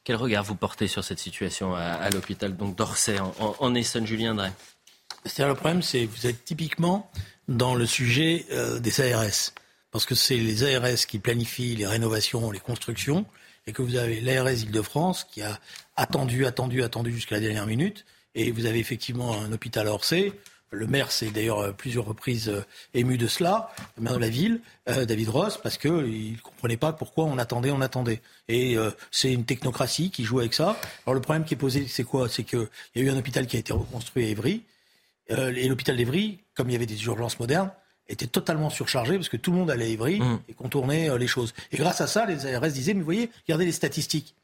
Quel 0.05 0.17
regard 0.17 0.43
vous 0.43 0.57
portez 0.57 0.89
sur 0.89 1.05
cette 1.05 1.21
situation 1.21 1.75
à, 1.77 2.11
l'hôpital 2.11 2.57
d'Orsay 2.57 3.21
en, 3.21 3.33
en, 3.39 3.75
Essonne, 3.75 4.07
Julien 4.07 4.35
Drey? 4.35 4.53
Le 5.39 5.55
problème, 5.55 5.83
c'est 5.83 6.07
vous 6.07 6.27
êtes 6.27 6.45
typiquement 6.45 7.11
dans 7.47 7.75
le 7.75 7.87
sujet 7.87 8.47
euh, 8.51 8.81
des 8.81 9.01
ARS, 9.01 9.53
parce 9.93 10.05
que 10.05 10.17
c'est 10.17 10.37
les 10.37 10.65
ARS 10.65 11.07
qui 11.07 11.21
planifient 11.21 11.77
les 11.77 11.87
rénovations, 11.87 12.51
les 12.51 12.59
constructions, 12.59 13.27
et 13.67 13.73
que 13.73 13.83
vous 13.83 13.95
avez 13.95 14.21
l'ARS 14.21 14.63
Île-de-France 14.63 15.25
qui 15.25 15.43
a 15.43 15.61
attendu, 15.95 16.47
attendu, 16.47 16.83
attendu 16.83 17.13
jusqu'à 17.13 17.37
la 17.37 17.41
dernière 17.41 17.67
minute, 17.67 18.05
et 18.35 18.51
vous 18.51 18.67
avez 18.67 18.81
effectivement 18.81 19.41
un 19.41 19.53
hôpital 19.53 19.87
Orsay 19.87 20.33
le 20.73 20.87
maire 20.87 21.13
s'est 21.13 21.31
d'ailleurs 21.31 21.61
euh, 21.61 21.73
plusieurs 21.73 22.07
reprises 22.07 22.49
euh, 22.49 22.65
ému 22.95 23.19
de 23.19 23.27
cela, 23.27 23.71
le 23.97 24.03
maire 24.03 24.15
de 24.15 24.19
la 24.19 24.29
ville, 24.29 24.61
euh, 24.89 25.05
David 25.05 25.29
Ross, 25.29 25.59
parce 25.63 25.77
qu'il 25.77 25.93
ne 26.33 26.41
comprenait 26.43 26.79
pas 26.79 26.93
pourquoi 26.93 27.25
on 27.27 27.39
attendait, 27.39 27.71
on 27.71 27.81
attendait. 27.81 28.21
Et 28.49 28.77
c'est 29.11 29.33
une 29.33 29.45
technocratie 29.45 30.11
qui 30.11 30.25
joue 30.25 30.41
avec 30.41 30.55
ça. 30.55 30.77
Alors 31.07 31.15
le 31.15 31.21
problème 31.21 31.45
qui 31.45 31.55
est 31.55 31.57
posé, 31.59 31.87
c'est 31.87 32.05
quoi? 32.05 32.29
C'est 32.29 32.45
qu'il 32.45 32.69
y 32.97 33.01
a 33.01 33.03
eu 33.03 33.11
un 33.11 33.17
hôpital 33.17 33.47
qui 33.47 33.57
a 33.57 33.61
été 33.61 33.73
reconstruit 33.73 34.27
à 34.27 34.29
Évry, 34.29 34.63
et 35.29 35.69
l'hôpital 35.69 35.97
d'Évry, 35.97 36.41
comme 36.55 36.69
il 36.69 36.73
y 36.73 36.77
avait 36.77 36.87
des 36.87 37.03
urgences 37.05 37.39
modernes, 37.39 37.71
était 38.09 38.27
totalement 38.27 38.69
surchargé 38.69 39.15
parce 39.17 39.29
que 39.29 39.37
tout 39.37 39.53
le 39.53 39.59
monde 39.59 39.71
allait 39.71 39.87
à 39.87 39.89
Évry 39.89 40.21
mmh. 40.21 40.41
et 40.49 40.55
contournait 40.55 41.17
les 41.19 41.27
choses. 41.27 41.55
Et 41.71 41.77
grâce 41.77 42.01
à 42.01 42.07
ça, 42.07 42.27
les 42.27 42.47
ARS 42.47 42.69
disaient, 42.69 42.95
mais 42.95 43.01
vous 43.01 43.07
voyez, 43.07 43.31
regardez 43.47 43.65
les 43.65 43.73
statistiques. 43.73 44.35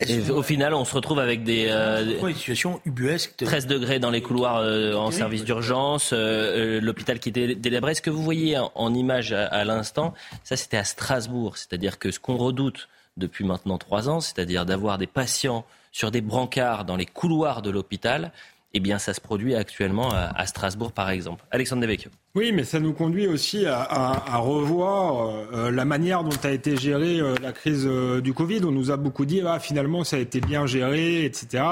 Et 0.00 0.30
au 0.30 0.42
final, 0.42 0.74
on 0.74 0.84
se 0.84 0.94
retrouve 0.94 1.18
avec 1.18 1.42
des, 1.42 1.66
euh, 1.68 2.32
situation 2.32 2.80
ubuesque. 2.84 3.34
13 3.36 3.66
degrés 3.66 3.98
dans 3.98 4.10
les 4.10 4.22
couloirs 4.22 4.58
euh, 4.58 4.94
en 4.94 5.10
service 5.10 5.44
d'urgence, 5.44 6.10
euh, 6.12 6.80
l'hôpital 6.80 7.18
qui 7.18 7.30
était 7.30 7.54
délabré. 7.54 7.94
Ce 7.94 8.02
que 8.02 8.10
vous 8.10 8.22
voyez 8.22 8.58
en, 8.58 8.94
image 8.94 9.32
à, 9.32 9.64
l'instant, 9.64 10.14
ça 10.44 10.56
c'était 10.56 10.76
à 10.76 10.84
Strasbourg. 10.84 11.56
C'est-à-dire 11.56 11.98
que 11.98 12.10
ce 12.10 12.20
qu'on 12.20 12.36
redoute 12.36 12.88
depuis 13.16 13.44
maintenant 13.44 13.78
trois 13.78 14.08
ans, 14.08 14.20
c'est-à-dire 14.20 14.64
d'avoir 14.64 14.98
des 14.98 15.08
patients 15.08 15.64
sur 15.90 16.10
des 16.10 16.20
brancards 16.20 16.84
dans 16.84 16.96
les 16.96 17.06
couloirs 17.06 17.62
de 17.62 17.70
l'hôpital, 17.70 18.32
eh 18.74 18.80
bien 18.80 18.98
ça 18.98 19.14
se 19.14 19.20
produit 19.20 19.54
actuellement 19.54 20.10
à, 20.12 20.46
Strasbourg 20.46 20.92
par 20.92 21.10
exemple. 21.10 21.44
Alexandre 21.50 21.82
Devecchio. 21.82 22.10
Oui, 22.38 22.52
mais 22.52 22.62
ça 22.62 22.78
nous 22.78 22.92
conduit 22.92 23.26
aussi 23.26 23.66
à, 23.66 24.36
revoir 24.36 25.34
euh, 25.52 25.72
la 25.72 25.84
manière 25.84 26.22
dont 26.22 26.38
a 26.44 26.52
été 26.52 26.76
gérée 26.76 27.18
euh, 27.18 27.34
la 27.42 27.50
crise 27.50 27.84
euh, 27.84 28.20
du 28.20 28.32
Covid. 28.32 28.60
On 28.64 28.70
nous 28.70 28.92
a 28.92 28.96
beaucoup 28.96 29.24
dit, 29.24 29.42
ah, 29.44 29.58
finalement, 29.58 30.04
ça 30.04 30.18
a 30.18 30.18
été 30.20 30.40
bien 30.40 30.64
géré, 30.64 31.24
etc. 31.24 31.64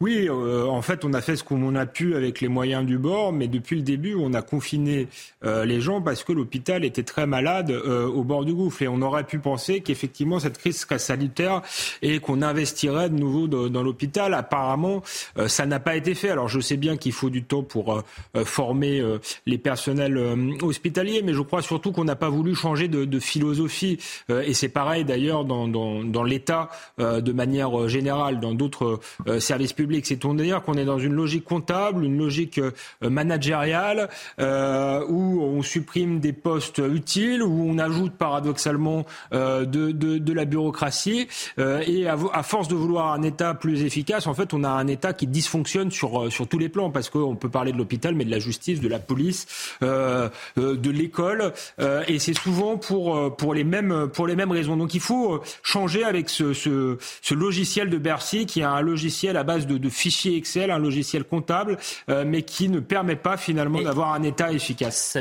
Oui, 0.00 0.28
en 0.28 0.82
fait, 0.82 1.04
on 1.04 1.12
a 1.14 1.20
fait 1.20 1.36
ce 1.36 1.44
qu'on 1.44 1.74
a 1.76 1.86
pu 1.86 2.14
avec 2.14 2.40
les 2.40 2.48
moyens 2.48 2.84
du 2.84 2.98
bord, 2.98 3.32
mais 3.32 3.46
depuis 3.46 3.76
le 3.76 3.82
début, 3.82 4.14
on 4.14 4.34
a 4.34 4.42
confiné 4.42 5.08
les 5.42 5.80
gens 5.80 6.02
parce 6.02 6.24
que 6.24 6.32
l'hôpital 6.32 6.84
était 6.84 7.04
très 7.04 7.26
malade 7.26 7.70
au 7.70 8.24
bord 8.24 8.44
du 8.44 8.52
gouffre. 8.52 8.82
Et 8.82 8.88
on 8.88 9.00
aurait 9.02 9.24
pu 9.24 9.38
penser 9.38 9.80
qu'effectivement, 9.80 10.40
cette 10.40 10.58
crise 10.58 10.80
serait 10.80 10.98
sanitaire 10.98 11.62
et 12.02 12.18
qu'on 12.18 12.42
investirait 12.42 13.08
de 13.08 13.16
nouveau 13.16 13.46
dans 13.46 13.82
l'hôpital. 13.82 14.34
Apparemment, 14.34 15.02
ça 15.46 15.64
n'a 15.64 15.80
pas 15.80 15.96
été 15.96 16.14
fait. 16.14 16.30
Alors, 16.30 16.48
je 16.48 16.60
sais 16.60 16.76
bien 16.76 16.96
qu'il 16.96 17.12
faut 17.12 17.30
du 17.30 17.44
temps 17.44 17.62
pour 17.62 18.02
former 18.44 19.02
les 19.46 19.58
personnels 19.58 20.16
euh, 20.16 20.36
hospitalier, 20.62 21.22
mais 21.22 21.32
je 21.32 21.40
crois 21.40 21.62
surtout 21.62 21.92
qu'on 21.92 22.04
n'a 22.04 22.16
pas 22.16 22.28
voulu 22.28 22.54
changer 22.54 22.88
de, 22.88 23.18
philosophie. 23.18 23.98
Euh, 24.30 24.42
et 24.42 24.54
c'est 24.54 24.68
pareil 24.68 25.04
d'ailleurs 25.04 25.44
dans, 25.44 26.24
l'État 26.24 26.68
euh, 27.00 27.20
de 27.20 27.32
manière 27.32 27.88
générale, 27.88 28.40
dans 28.40 28.54
d'autres 28.54 29.00
services 29.38 29.72
publics. 29.72 29.93
C'est 30.04 30.24
dire 30.24 30.62
qu'on 30.62 30.74
est 30.74 30.84
dans 30.84 30.98
une 30.98 31.14
logique 31.14 31.44
comptable, 31.44 32.04
une 32.04 32.18
logique 32.18 32.60
managériale, 33.02 34.08
où 34.38 35.42
on 35.42 35.62
supprime 35.62 36.20
des 36.20 36.32
postes 36.32 36.78
utiles, 36.78 37.42
où 37.42 37.68
on 37.68 37.78
ajoute 37.78 38.14
paradoxalement 38.14 39.04
de, 39.32 39.64
de, 39.64 40.32
la 40.32 40.44
bureaucratie. 40.44 41.28
et 41.58 42.08
à, 42.08 42.42
force 42.42 42.68
de 42.68 42.74
vouloir 42.74 43.12
un 43.12 43.22
État 43.22 43.54
plus 43.54 43.84
efficace, 43.84 44.26
en 44.26 44.34
fait, 44.34 44.54
on 44.54 44.64
a 44.64 44.70
un 44.70 44.86
État 44.86 45.12
qui 45.12 45.26
dysfonctionne 45.26 45.90
sur, 45.90 46.32
sur 46.32 46.48
tous 46.48 46.58
les 46.58 46.68
plans, 46.68 46.90
parce 46.90 47.10
qu'on 47.10 47.36
peut 47.36 47.50
parler 47.50 47.72
de 47.72 47.78
l'hôpital, 47.78 48.14
mais 48.14 48.24
de 48.24 48.30
la 48.30 48.38
justice, 48.38 48.80
de 48.80 48.88
la 48.88 48.98
police, 48.98 49.46
euh, 49.82 50.28
euh, 50.58 50.76
de 50.76 50.90
l'école, 50.90 51.52
euh, 51.80 52.02
et 52.08 52.18
c'est 52.18 52.34
souvent 52.34 52.76
pour 52.76 53.36
pour 53.36 53.54
les 53.54 53.64
mêmes 53.64 54.08
pour 54.12 54.26
les 54.26 54.36
mêmes 54.36 54.50
raisons. 54.50 54.76
Donc 54.76 54.94
il 54.94 55.00
faut 55.00 55.42
changer 55.62 56.04
avec 56.04 56.28
ce, 56.28 56.52
ce 56.52 57.34
logiciel 57.34 57.90
de 57.90 57.98
Bercy 57.98 58.46
qui 58.46 58.60
est 58.60 58.64
un 58.64 58.80
logiciel 58.80 59.36
à 59.36 59.42
base 59.42 59.66
de, 59.66 59.73
de 59.78 59.88
fichiers 59.88 60.36
Excel, 60.36 60.70
un 60.70 60.78
logiciel 60.78 61.24
comptable, 61.24 61.78
mais 62.08 62.42
qui 62.42 62.68
ne 62.68 62.80
permet 62.80 63.16
pas 63.16 63.36
finalement 63.36 63.80
d'avoir 63.82 64.12
un 64.12 64.22
État 64.22 64.52
efficace. 64.52 65.16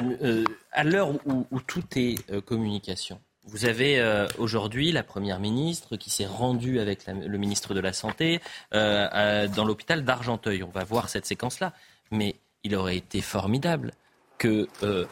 à 0.72 0.84
l'heure 0.84 1.10
où, 1.26 1.46
où, 1.52 1.60
tout 1.62 1.84
est 1.96 2.16
communication. 2.42 3.20
Vous 3.46 3.66
avez 3.66 4.02
aujourd'hui 4.38 4.92
la 4.92 5.04
Première 5.04 5.40
ministre 5.40 5.98
qui 5.98 6.10
s'est 6.10 6.26
rendue 6.26 6.80
avec 6.80 7.06
le 7.08 7.38
ministre 7.38 7.74
de 7.74 7.82
la 7.82 7.92
Santé 7.92 8.40
euh, 8.74 9.48
dans 9.50 9.66
l'hôpital 9.66 10.04
d'Argenteuil. 10.04 10.64
On 10.64 10.70
va 10.70 10.84
voir 10.84 11.10
cette 11.10 11.26
séquence-là. 11.26 11.74
Mais 12.12 12.36
il 12.64 12.76
aurait 12.76 12.98
été 12.98 13.22
formidable 13.22 13.92
que 14.38 14.68
euh, 14.84 15.06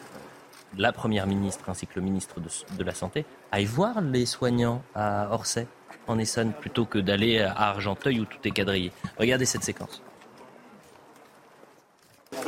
la 0.78 0.94
Première 0.94 1.28
ministre 1.28 1.70
ainsi 1.70 1.88
que 1.88 1.94
le 1.96 2.02
ministre 2.02 2.40
de, 2.40 2.84
la 2.84 2.94
Santé 2.94 3.26
aillent 3.52 3.66
voir 3.66 4.00
les 4.02 4.26
soignants 4.26 4.82
à 4.96 5.34
Orsay, 5.34 5.68
en 6.12 6.52
plutôt 6.52 6.86
que 6.86 7.00
d'aller 7.00 7.40
à 7.40 7.70
Argenteuil 7.70 8.20
où 8.20 8.26
tout 8.26 8.40
est 8.44 8.52
quadrillé. 8.52 8.92
Regardez 9.18 9.46
cette 9.46 9.64
séquence. 9.64 10.02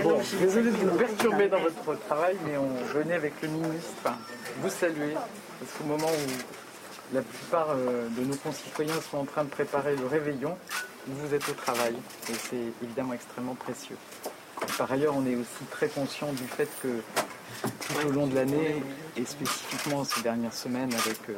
Bon, 0.01 0.19
désolé 0.39 0.71
de 0.71 0.75
vous 0.77 0.97
perturber 0.97 1.49
dans 1.49 1.59
votre 1.59 1.99
travail, 2.07 2.35
mais 2.45 2.57
on 2.57 2.73
venait 2.93 3.15
avec 3.15 3.33
le 3.41 3.49
ministre 3.49 4.11
vous 4.61 4.69
saluer, 4.69 5.13
parce 5.59 5.71
qu'au 5.73 5.83
moment 5.85 6.07
où 6.07 7.15
la 7.15 7.21
plupart 7.21 7.67
euh, 7.71 8.07
de 8.17 8.23
nos 8.23 8.35
concitoyens 8.35 8.99
sont 9.01 9.17
en 9.17 9.25
train 9.25 9.43
de 9.43 9.49
préparer 9.49 9.95
le 9.95 10.05
réveillon, 10.05 10.57
vous 11.07 11.33
êtes 11.33 11.47
au 11.49 11.53
travail, 11.53 11.93
et 12.29 12.33
c'est 12.33 12.83
évidemment 12.83 13.13
extrêmement 13.13 13.55
précieux. 13.55 13.97
Par 14.77 14.91
ailleurs, 14.91 15.15
on 15.15 15.25
est 15.25 15.35
aussi 15.35 15.65
très 15.69 15.87
conscient 15.87 16.31
du 16.31 16.43
fait 16.43 16.69
que 16.81 17.01
tout 17.63 18.07
au 18.07 18.11
long 18.11 18.27
de 18.27 18.35
l'année, 18.35 18.81
et 19.17 19.25
spécifiquement 19.25 20.03
ces 20.03 20.21
dernières 20.21 20.53
semaines, 20.53 20.93
avec 20.93 21.17
euh, 21.29 21.33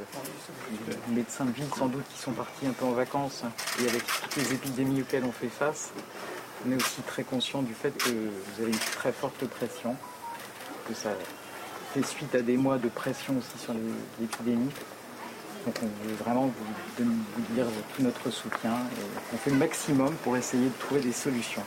les 1.09 1.15
médecins 1.15 1.45
de 1.45 1.51
ville 1.51 1.67
sans 1.77 1.87
doute 1.87 2.05
qui 2.13 2.21
sont 2.21 2.31
partis 2.31 2.67
un 2.67 2.71
peu 2.71 2.85
en 2.85 2.91
vacances, 2.91 3.43
et 3.81 3.89
avec 3.89 4.05
toutes 4.05 4.35
les 4.37 4.53
épidémies 4.53 5.01
auxquelles 5.01 5.25
on 5.25 5.31
fait 5.31 5.49
face, 5.49 5.91
on 6.65 6.71
est 6.71 6.75
aussi 6.75 7.01
très 7.05 7.23
conscient 7.23 7.61
du 7.61 7.73
fait 7.73 7.91
que 7.91 8.09
vous 8.09 8.61
avez 8.61 8.71
une 8.71 8.77
très 8.77 9.11
forte 9.11 9.45
pression, 9.45 9.95
que 10.87 10.93
ça 10.93 11.09
fait 11.93 12.05
suite 12.05 12.33
à 12.35 12.41
des 12.41 12.57
mois 12.57 12.77
de 12.77 12.89
pression 12.89 13.37
aussi 13.37 13.63
sur 13.63 13.73
l'épidémie. 14.19 14.71
Donc 15.65 15.75
on 15.81 16.07
veut 16.07 16.15
vraiment 16.23 16.45
vous, 16.45 17.03
vous 17.03 17.55
dire 17.55 17.65
tout 17.95 18.03
notre 18.03 18.29
soutien 18.29 18.71
et 18.71 19.33
on 19.33 19.37
fait 19.37 19.49
le 19.49 19.55
maximum 19.55 20.13
pour 20.23 20.37
essayer 20.37 20.67
de 20.67 20.73
trouver 20.79 21.01
des 21.01 21.11
solutions 21.11 21.63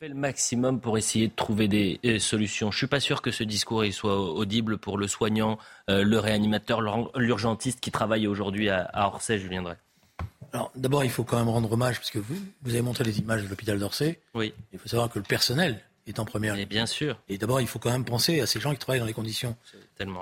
fait 0.00 0.08
le 0.08 0.14
maximum 0.14 0.80
pour 0.80 0.96
essayer 0.96 1.28
de 1.28 1.34
trouver 1.34 1.68
des 1.68 2.00
euh, 2.06 2.18
solutions. 2.18 2.70
Je 2.70 2.78
suis 2.78 2.86
pas 2.86 3.00
sûr 3.00 3.20
que 3.20 3.30
ce 3.30 3.44
discours 3.44 3.84
il 3.84 3.92
soit 3.92 4.18
audible 4.18 4.78
pour 4.78 4.96
le 4.96 5.06
soignant, 5.06 5.58
euh, 5.90 6.04
le 6.04 6.18
réanimateur, 6.18 6.80
l'urgentiste 7.16 7.80
qui 7.80 7.90
travaille 7.90 8.26
aujourd'hui 8.26 8.70
à, 8.70 8.90
Orsay, 8.94 9.38
Julien 9.38 9.60
Drey. 9.60 9.76
Alors 10.54 10.72
d'abord, 10.74 11.04
il 11.04 11.10
faut 11.10 11.22
quand 11.22 11.36
même 11.36 11.50
rendre 11.50 11.70
hommage, 11.70 11.98
parce 11.98 12.10
que 12.10 12.18
vous, 12.18 12.34
vous 12.62 12.70
avez 12.70 12.80
montré 12.80 13.04
les 13.04 13.18
images 13.18 13.42
de 13.42 13.48
l'hôpital 13.48 13.78
d'Orsay. 13.78 14.18
Oui. 14.32 14.54
Il 14.72 14.78
faut 14.78 14.88
savoir 14.88 15.10
que 15.10 15.18
le 15.18 15.24
personnel 15.24 15.84
est 16.06 16.18
en 16.18 16.24
première 16.24 16.56
ligne. 16.56 16.64
bien 16.64 16.86
sûr. 16.86 17.20
Et 17.28 17.36
d'abord, 17.36 17.60
il 17.60 17.66
faut 17.66 17.78
quand 17.78 17.90
même 17.90 18.06
penser 18.06 18.40
à 18.40 18.46
ces 18.46 18.58
gens 18.58 18.72
qui 18.72 18.78
travaillent 18.78 19.00
dans 19.00 19.06
des 19.06 19.12
conditions 19.12 19.54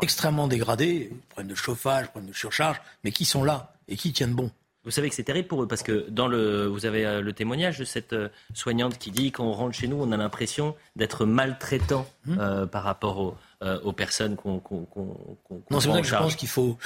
extrêmement 0.02 0.48
dégradées, 0.48 1.12
problème 1.28 1.52
de 1.52 1.54
chauffage, 1.54 2.08
problème 2.08 2.30
de 2.30 2.36
surcharge, 2.36 2.80
mais 3.04 3.12
qui 3.12 3.24
sont 3.24 3.44
là 3.44 3.76
et 3.86 3.94
qui 3.94 4.12
tiennent 4.12 4.34
bon. 4.34 4.50
Vous 4.88 4.92
savez 4.92 5.10
que 5.10 5.14
c'est 5.14 5.22
terrible 5.22 5.48
pour 5.48 5.62
eux 5.62 5.68
parce 5.68 5.82
que 5.82 6.06
dans 6.08 6.28
le, 6.28 6.64
vous 6.66 6.86
avez 6.86 7.04
euh, 7.04 7.20
le 7.20 7.34
témoignage 7.34 7.78
de 7.78 7.84
cette 7.84 8.14
euh, 8.14 8.30
soignante 8.54 8.96
qui 8.96 9.10
dit 9.10 9.32
quand 9.32 9.44
on 9.44 9.52
rentre 9.52 9.76
chez 9.76 9.86
nous, 9.86 9.98
on 10.00 10.12
a 10.12 10.16
l'impression 10.16 10.74
d'être 10.96 11.26
maltraitant 11.26 12.06
Hum. 12.26 12.38
euh, 12.40 12.66
par 12.66 12.84
rapport 12.84 13.18
aux, 13.18 13.36
euh, 13.62 13.78
aux 13.82 13.92
personnes 13.92 14.36
qu'on 14.36 14.58
qu'on 14.60 14.84
qu'on 14.86 15.14
qu'on 15.44 15.62
Non, 15.70 15.80
c'est 15.80 15.88
vrai 15.88 15.98
en 15.98 16.02
que 16.02 16.08
je 16.08 16.14
pense 16.14 16.36
qu'il 16.36 16.48
faut. 16.48 16.78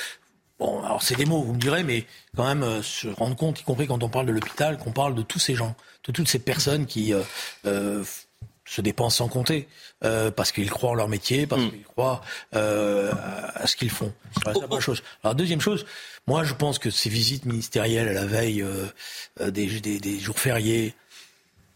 Bon, 0.59 0.83
alors 0.83 1.01
c'est 1.03 1.15
des 1.15 1.27
mots, 1.27 1.43
vous 1.43 1.55
me 1.55 1.61
direz, 1.61 1.85
mais 1.85 2.07
quand 2.37 2.45
même 2.45 2.63
euh, 2.63 2.83
se 2.83 3.09
rendre 3.09 3.37
compte, 3.37 3.61
y 3.61 3.65
compris 3.65 3.87
quand 3.87 4.03
on 4.03 4.09
parle 4.09 4.27
de 4.27 4.33
l'hôpital, 4.33 4.79
qu'on 4.79 4.93
parle 4.93 5.15
de 5.15 5.23
tous 5.23 5.39
ces 5.39 5.55
gens, 5.55 5.75
de 6.07 6.13
toutes 6.13 6.29
ces 6.29 6.39
personnes 6.39 6.87
qui 6.87 7.13
se 8.75 8.81
dépensent 8.81 9.19
sans 9.19 9.29
compter, 9.29 9.69
euh, 10.03 10.31
parce 10.31 10.51
qu'ils 10.51 10.71
croient 10.71 10.91
en 10.91 10.95
leur 10.95 11.09
métier, 11.09 11.47
parce 11.47 11.63
qu'ils 11.69 11.83
croient 11.85 12.23
euh, 12.55 13.13
à 13.55 13.67
ce 13.67 13.77
qu'ils 13.77 13.91
font. 13.91 14.13
Voilà, 14.37 14.55
c'est 14.55 14.61
la 14.63 14.67
première 14.69 14.83
chose. 14.83 15.03
Alors 15.23 15.35
deuxième 15.35 15.61
chose, 15.61 15.85
moi 16.27 16.43
je 16.43 16.55
pense 16.55 16.79
que 16.79 16.89
ces 16.91 17.11
visites 17.11 17.45
ministérielles 17.45 18.09
à 18.09 18.13
la 18.15 18.25
veille 18.25 18.63
euh, 18.63 18.87
des, 19.51 19.67
des- 19.81 20.01
des 20.01 20.19
jours 20.19 20.39
fériés, 20.39 20.95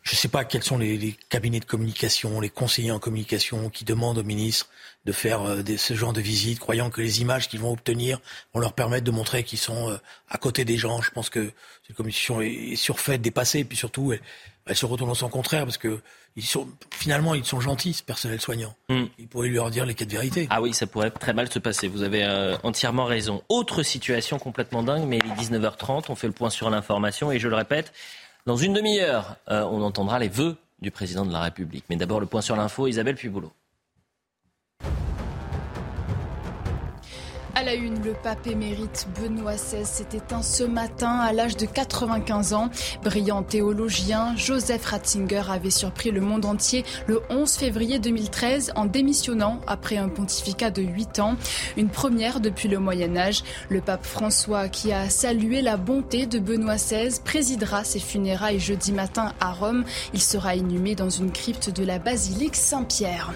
je 0.05 0.13
ne 0.13 0.17
sais 0.17 0.29
pas 0.29 0.45
quels 0.47 0.63
sont 0.63 0.79
les, 0.79 0.97
les 0.97 1.17
cabinets 1.29 1.61
de 1.61 1.65
communication, 1.67 2.41
les 2.41 2.49
conseillers 2.49 2.93
en 2.93 2.99
communication 2.99 3.69
qui 3.71 3.85
demandent 3.85 4.19
au 4.19 4.23
ministre 4.25 4.69
de 5.07 5.13
faire 5.13 5.41
euh, 5.43 5.63
des- 5.63 5.79
ce 5.79 5.95
genre 5.95 6.13
de 6.13 6.21
visites, 6.21 6.59
croyant 6.59 6.91
que 6.91 7.01
les 7.01 7.23
images 7.23 7.49
qu'ils 7.49 7.61
vont 7.61 7.73
obtenir 7.73 8.21
vont 8.53 8.61
leur 8.61 8.73
permettre 8.75 9.05
de 9.05 9.11
montrer 9.13 9.45
qu'ils 9.45 9.59
sont 9.59 9.91
euh, 9.91 9.97
à 10.29 10.37
côté 10.37 10.65
des 10.67 10.77
gens. 10.77 11.01
Je 11.01 11.11
pense 11.13 11.31
que 11.31 11.51
cette 11.87 11.97
commission 11.97 12.41
est, 12.43 12.77
surfaite, 12.77 13.23
dépassée, 13.23 13.61
et 13.61 13.65
puis 13.65 13.77
surtout, 13.79 14.13
elle, 14.13 14.21
elle 14.67 14.77
se 14.77 14.85
retourne 14.85 15.11
en 15.11 15.15
son 15.15 15.29
contraire, 15.29 15.65
parce 15.65 15.79
que 15.79 16.01
ils 16.39 16.45
sont, 16.45 16.69
finalement, 16.91 17.35
ils 17.35 17.47
sont 17.47 17.61
gentils, 17.61 17.95
ce 17.95 18.03
personnel 18.03 18.41
soignant. 18.43 18.75
Il 18.91 19.27
pourrait 19.29 19.49
leur 19.49 19.71
dire 19.71 19.87
les 19.87 19.95
quatre 19.95 20.11
vérités. 20.11 20.49
Ah 20.51 20.61
oui, 20.61 20.75
ça 20.75 20.87
pourrait 20.87 21.11
très 21.11 21.33
mal 21.33 21.51
se 21.51 21.59
passer. 21.59 21.89
Vous 21.89 22.03
avez 22.03 22.25
euh, 22.25 22.59
entièrement 22.63 23.07
raison. 23.07 23.43
Autre 23.49 23.83
situation 23.83 24.39
complètement 24.39 24.83
dingue, 24.83 25.05
mais 25.07 25.19
il 25.19 25.31
est 25.31 25.35
19h30. 25.59 26.05
On 26.11 26.15
fait 26.15 26.27
le 26.27 26.35
point 26.35 26.51
sur 26.51 26.69
l'information 26.69 27.33
et 27.33 27.39
je 27.39 27.49
le 27.49 27.55
répète, 27.57 27.91
dans 28.45 28.57
une 28.57 28.75
demi-heure, 28.75 29.37
euh, 29.49 29.63
on 29.63 29.81
entendra 29.83 30.19
les 30.19 30.29
vœux 30.29 30.57
du 30.83 30.91
président 30.91 31.25
de 31.25 31.33
la 31.33 31.41
République. 31.41 31.85
Mais 31.89 31.97
d'abord, 31.97 32.21
le 32.21 32.27
point 32.27 32.43
sur 32.43 32.55
l'info, 32.57 32.87
Isabelle 32.87 33.15
Puboulot. 33.17 33.53
À 37.59 37.63
la 37.63 37.73
une, 37.73 38.03
le 38.05 38.13
pape 38.13 38.47
émérite 38.47 39.09
Benoît 39.19 39.55
XVI 39.55 39.87
s'est 39.87 40.15
éteint 40.15 40.43
ce 40.43 40.63
matin 40.63 41.21
à 41.21 41.33
l'âge 41.33 41.57
de 41.57 41.65
95 41.65 42.53
ans. 42.53 42.69
Brillant 43.03 43.43
théologien, 43.43 44.37
Joseph 44.37 44.85
Ratzinger 44.85 45.45
avait 45.49 45.71
surpris 45.71 46.11
le 46.11 46.21
monde 46.21 46.45
entier 46.45 46.85
le 47.07 47.23
11 47.31 47.51
février 47.51 47.99
2013 47.99 48.73
en 48.77 48.85
démissionnant 48.85 49.63
après 49.67 49.97
un 49.97 50.11
pontificat 50.11 50.71
de 50.71 50.83
8 50.83 51.19
ans. 51.21 51.37
Une 51.79 51.89
première 51.89 52.41
depuis 52.41 52.69
le 52.69 52.79
Moyen 52.79 53.17
Âge. 53.17 53.43
Le 53.71 53.81
pape 53.81 54.05
François, 54.05 54.69
qui 54.69 54.93
a 54.93 55.09
salué 55.09 55.63
la 55.63 55.79
bonté 55.79 56.27
de 56.27 56.39
Benoît 56.39 56.77
XVI, 56.77 57.19
présidera 57.25 57.85
ses 57.85 58.01
funérailles 58.01 58.61
jeudi 58.61 58.93
matin 58.93 59.33
à 59.41 59.53
Rome. 59.55 59.87
Il 60.13 60.21
sera 60.21 60.57
inhumé 60.57 60.95
dans 60.95 61.09
une 61.09 61.33
crypte 61.33 61.71
de 61.71 61.87
la 61.87 61.99
basilique 61.99 62.55
Saint-Pierre. 62.55 63.33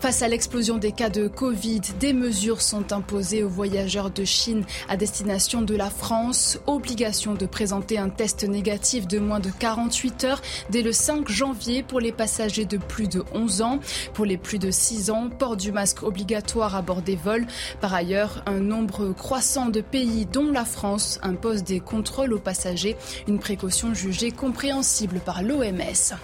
Face 0.00 0.22
à 0.22 0.28
l'explosion 0.28 0.78
des 0.78 0.90
cas 0.90 1.08
de 1.08 1.28
Covid, 1.28 1.82
des 2.00 2.12
mesures 2.12 2.62
sont 2.62 2.92
imposées 2.92 3.44
aux 3.44 3.59
voyageurs 3.60 4.10
de 4.10 4.24
Chine 4.24 4.64
à 4.88 4.96
destination 4.96 5.60
de 5.60 5.76
la 5.76 5.90
France. 5.90 6.58
Obligation 6.66 7.34
de 7.34 7.44
présenter 7.44 7.98
un 7.98 8.08
test 8.08 8.44
négatif 8.44 9.06
de 9.06 9.18
moins 9.18 9.38
de 9.38 9.50
48 9.50 10.24
heures 10.24 10.40
dès 10.70 10.80
le 10.80 10.92
5 10.92 11.28
janvier 11.28 11.82
pour 11.82 12.00
les 12.00 12.10
passagers 12.10 12.64
de 12.64 12.78
plus 12.78 13.06
de 13.06 13.22
11 13.34 13.60
ans. 13.60 13.78
Pour 14.14 14.24
les 14.24 14.38
plus 14.38 14.58
de 14.58 14.70
6 14.70 15.10
ans, 15.10 15.28
port 15.28 15.58
du 15.58 15.72
masque 15.72 16.02
obligatoire 16.02 16.74
à 16.74 16.80
bord 16.80 17.02
des 17.02 17.16
vols. 17.16 17.46
Par 17.82 17.92
ailleurs, 17.92 18.42
un 18.46 18.60
nombre 18.60 19.12
croissant 19.12 19.68
de 19.68 19.82
pays, 19.82 20.24
dont 20.24 20.50
la 20.50 20.64
France, 20.64 21.20
impose 21.22 21.62
des 21.62 21.80
contrôles 21.80 22.32
aux 22.32 22.38
passagers, 22.38 22.96
une 23.28 23.38
précaution 23.38 23.92
jugée 23.92 24.30
compréhensible 24.30 25.20
par 25.20 25.42
l'OMS. 25.42 26.16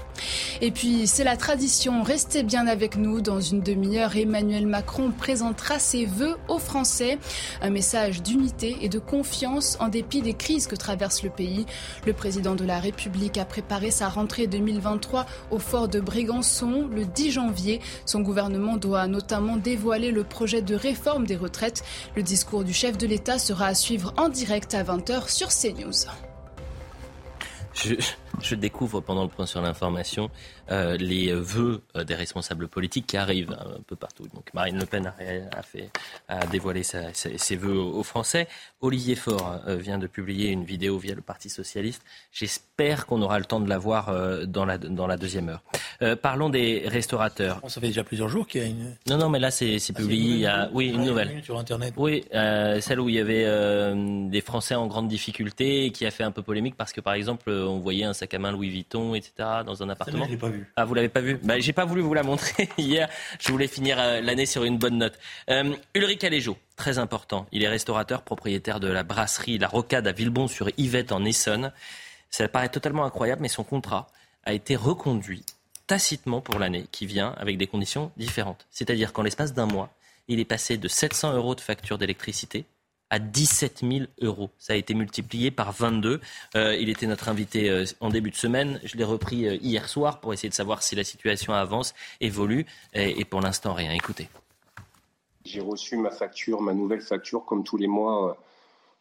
Et 0.60 0.70
puis, 0.70 1.06
c'est 1.06 1.24
la 1.24 1.36
tradition. 1.36 2.02
Restez 2.02 2.42
bien 2.42 2.66
avec 2.66 2.96
nous. 2.96 3.20
Dans 3.20 3.40
une 3.40 3.60
demi-heure, 3.60 4.16
Emmanuel 4.16 4.66
Macron 4.66 5.10
présentera 5.10 5.78
ses 5.78 6.06
vœux 6.06 6.36
aux 6.48 6.58
Français. 6.58 7.18
Un 7.62 7.70
message 7.70 8.22
d'unité 8.22 8.76
et 8.80 8.88
de 8.88 8.98
confiance 8.98 9.76
en 9.80 9.88
dépit 9.88 10.22
des 10.22 10.34
crises 10.34 10.66
que 10.66 10.76
traverse 10.76 11.22
le 11.22 11.30
pays. 11.30 11.66
Le 12.06 12.12
président 12.12 12.54
de 12.54 12.64
la 12.64 12.78
République 12.78 13.38
a 13.38 13.44
préparé 13.44 13.90
sa 13.90 14.08
rentrée 14.08 14.46
2023 14.46 15.26
au 15.50 15.58
fort 15.58 15.88
de 15.88 16.00
Brégançon 16.00 16.88
le 16.90 17.04
10 17.04 17.30
janvier. 17.30 17.80
Son 18.04 18.20
gouvernement 18.20 18.76
doit 18.76 19.06
notamment 19.06 19.56
dévoiler 19.56 20.10
le 20.10 20.24
projet 20.24 20.62
de 20.62 20.74
réforme 20.74 21.26
des 21.26 21.36
retraites. 21.36 21.84
Le 22.14 22.22
discours 22.22 22.64
du 22.64 22.72
chef 22.72 22.98
de 22.98 23.06
l'État 23.06 23.38
sera 23.38 23.66
à 23.66 23.74
suivre 23.74 24.12
en 24.16 24.28
direct 24.28 24.74
à 24.74 24.82
20h 24.82 25.28
sur 25.30 25.48
CNews. 25.48 26.06
Je, 28.40 28.54
découvre 28.54 29.00
pendant 29.00 29.22
le 29.22 29.28
point 29.28 29.44
sur 29.46 29.60
l'information 29.60 30.30
euh, 30.70 30.96
les 30.96 31.32
vœux 31.34 31.82
euh, 31.94 32.04
des 32.04 32.14
responsables 32.14 32.68
politiques 32.68 33.06
qui 33.06 33.16
arrivent 33.16 33.52
un 33.52 33.82
peu 33.86 33.96
partout. 33.96 34.26
Donc 34.34 34.52
Marine 34.54 34.78
Le 34.78 34.86
Pen 34.86 35.06
a, 35.06 35.62
fait, 35.62 35.90
a 36.28 36.46
dévoilé 36.46 36.82
ses, 36.82 37.12
ses 37.12 37.56
vœux 37.56 37.78
aux, 37.78 38.02
Français. 38.02 38.48
Olivier 38.80 39.14
Faure 39.14 39.60
euh, 39.66 39.76
vient 39.76 39.98
de 39.98 40.06
publier 40.06 40.50
une 40.50 40.64
vidéo 40.64 40.98
via 40.98 41.14
le 41.14 41.20
Parti 41.20 41.50
socialiste. 41.50 42.02
Qu'on 43.06 43.22
aura 43.22 43.38
le 43.38 43.46
temps 43.46 43.60
de 43.60 43.68
la 43.68 43.78
voir 43.78 44.10
euh, 44.10 44.44
dans, 44.44 44.66
la, 44.66 44.76
dans 44.76 45.06
la 45.06 45.16
deuxième 45.16 45.48
heure. 45.48 45.62
Euh, 46.02 46.14
parlons 46.14 46.50
des 46.50 46.82
restaurateurs. 46.86 47.60
ça 47.68 47.80
fait 47.80 47.86
déjà 47.86 48.04
plusieurs 48.04 48.28
jours 48.28 48.46
qu'il 48.46 48.60
y 48.60 48.64
a 48.64 48.66
une. 48.66 48.94
Non, 49.08 49.16
non, 49.16 49.30
mais 49.30 49.38
là 49.38 49.50
c'est 49.50 49.78
c'est 49.78 49.94
publié. 49.94 50.30
il 50.30 50.38
y 50.40 50.46
a, 50.46 50.68
oui, 50.74 50.88
une 50.88 51.04
nouvelle. 51.04 51.42
Sur 51.42 51.58
Internet. 51.58 51.94
Oui, 51.96 52.24
euh, 52.34 52.80
celle 52.82 53.00
où 53.00 53.08
il 53.08 53.14
y 53.14 53.18
avait 53.18 53.44
euh, 53.46 54.28
des 54.28 54.42
Français 54.42 54.74
en 54.74 54.86
grande 54.88 55.08
difficulté 55.08 55.86
et 55.86 55.90
qui 55.90 56.04
a 56.04 56.10
fait 56.10 56.24
un 56.24 56.30
peu 56.32 56.42
polémique 56.42 56.76
parce 56.76 56.92
que 56.92 57.00
par 57.00 57.14
exemple 57.14 57.48
euh, 57.48 57.64
on 57.66 57.78
voyait 57.78 58.04
un 58.04 58.12
sac 58.12 58.34
à 58.34 58.38
main 58.38 58.52
Louis 58.52 58.68
Vuitton, 58.68 59.14
etc. 59.14 59.32
dans 59.64 59.82
un 59.82 59.88
appartement. 59.88 60.26
je 60.26 60.32
l'ai 60.32 60.36
pas 60.36 60.48
vu. 60.50 60.70
Ah, 60.76 60.84
vous 60.84 60.94
l'avez 60.94 61.08
pas 61.08 61.20
vu? 61.20 61.38
Bah, 61.42 61.58
J'ai 61.58 61.72
pas 61.72 61.86
voulu 61.86 62.02
vous 62.02 62.12
la 62.14 62.22
montrer 62.22 62.68
hier. 62.78 63.08
Je 63.40 63.50
voulais 63.50 63.68
finir 63.68 63.96
euh, 63.98 64.20
l'année 64.20 64.46
sur 64.46 64.64
une 64.64 64.76
bonne 64.76 64.98
note. 64.98 65.14
Euh, 65.50 65.72
Ulrich 65.94 66.24
Aléjo, 66.24 66.58
très 66.76 66.98
important. 66.98 67.46
Il 67.52 67.62
est 67.64 67.68
restaurateur, 67.68 68.20
propriétaire 68.22 68.80
de 68.80 68.88
la 68.88 69.02
brasserie 69.02 69.56
La 69.58 69.68
Rocade 69.68 70.06
à 70.06 70.12
Villebon 70.12 70.46
sur 70.46 70.68
Yvette 70.76 71.12
en 71.12 71.24
Essonne. 71.24 71.72
Ça 72.30 72.48
paraît 72.48 72.68
totalement 72.68 73.04
incroyable, 73.04 73.42
mais 73.42 73.48
son 73.48 73.64
contrat 73.64 74.08
a 74.44 74.52
été 74.52 74.76
reconduit 74.76 75.44
tacitement 75.86 76.40
pour 76.40 76.58
l'année 76.58 76.86
qui 76.90 77.06
vient 77.06 77.34
avec 77.36 77.58
des 77.58 77.66
conditions 77.66 78.10
différentes. 78.16 78.66
C'est-à-dire 78.70 79.12
qu'en 79.12 79.22
l'espace 79.22 79.54
d'un 79.54 79.66
mois, 79.66 79.90
il 80.28 80.40
est 80.40 80.44
passé 80.44 80.76
de 80.76 80.88
700 80.88 81.34
euros 81.34 81.54
de 81.54 81.60
facture 81.60 81.98
d'électricité 81.98 82.64
à 83.10 83.20
17 83.20 83.84
000 83.88 84.06
euros. 84.20 84.50
Ça 84.58 84.72
a 84.72 84.76
été 84.76 84.94
multiplié 84.94 85.52
par 85.52 85.72
22. 85.72 86.20
Euh, 86.56 86.76
il 86.76 86.88
était 86.88 87.06
notre 87.06 87.28
invité 87.28 87.70
euh, 87.70 87.84
en 88.00 88.08
début 88.08 88.30
de 88.30 88.36
semaine. 88.36 88.80
Je 88.82 88.96
l'ai 88.96 89.04
repris 89.04 89.46
euh, 89.46 89.56
hier 89.62 89.88
soir 89.88 90.20
pour 90.20 90.32
essayer 90.32 90.48
de 90.48 90.54
savoir 90.54 90.82
si 90.82 90.96
la 90.96 91.04
situation 91.04 91.52
avance, 91.52 91.94
évolue. 92.20 92.66
Et, 92.94 93.20
et 93.20 93.24
pour 93.24 93.40
l'instant, 93.40 93.74
rien. 93.74 93.92
Écoutez. 93.92 94.28
J'ai 95.44 95.60
reçu 95.60 95.96
ma 95.96 96.10
facture, 96.10 96.60
ma 96.60 96.74
nouvelle 96.74 97.00
facture, 97.00 97.44
comme 97.44 97.62
tous 97.62 97.76
les 97.76 97.86
mois, 97.86 98.36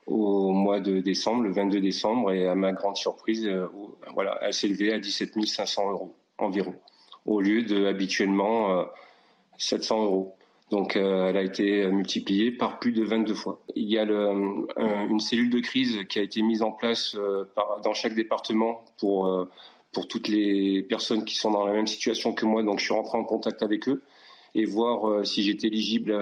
au 0.06 0.52
mois 0.52 0.80
de 0.80 1.00
décembre, 1.00 1.44
le 1.44 1.52
22 1.52 1.82
décembre, 1.82 2.32
et 2.32 2.48
à 2.48 2.56
ma 2.56 2.72
grande 2.74 2.98
surprise, 2.98 3.48
euh, 3.48 3.68
voilà, 4.14 4.38
elle 4.42 4.54
s'est 4.54 4.68
élevée 4.68 4.94
à 4.94 5.00
17 5.00 5.46
500 5.46 5.92
euros 5.92 6.16
environ, 6.38 6.76
au 7.26 7.42
lieu 7.42 7.64
de 7.64 7.86
habituellement 7.86 8.80
euh, 8.80 8.84
700 9.58 10.04
euros. 10.04 10.36
Donc, 10.72 10.96
euh, 10.96 11.30
elle 11.30 11.38
a 11.38 11.44
été 11.44 11.86
multipliée 11.88 12.52
par 12.52 12.80
plus 12.80 12.92
de 12.92 13.04
22 13.04 13.34
fois. 13.36 13.62
Il 13.76 13.88
y 13.88 14.00
a 14.00 14.04
une 14.04 15.20
cellule 15.20 15.52
de 15.52 15.60
crise 15.60 16.00
qui 16.10 16.20
a 16.20 16.24
été 16.24 16.42
mise 16.42 16.64
en 16.64 16.72
place 16.72 17.16
euh, 17.16 17.46
dans 17.84 17.94
chaque 17.94 18.16
département 18.16 18.84
pour 18.98 19.28
euh, 19.28 19.50
pour 19.92 20.08
toutes 20.08 20.28
les 20.28 20.82
personnes 20.82 21.24
qui 21.24 21.36
sont 21.36 21.52
dans 21.52 21.66
la 21.66 21.72
même 21.72 21.88
situation 21.88 22.34
que 22.34 22.46
moi. 22.46 22.64
Donc, 22.64 22.80
je 22.80 22.86
suis 22.86 22.94
rentré 22.94 23.18
en 23.18 23.24
contact 23.24 23.62
avec 23.62 23.88
eux 23.88 24.04
et 24.56 24.66
voir 24.66 25.08
euh, 25.08 25.24
si 25.24 25.44
j'étais 25.44 25.68
éligible 25.68 26.18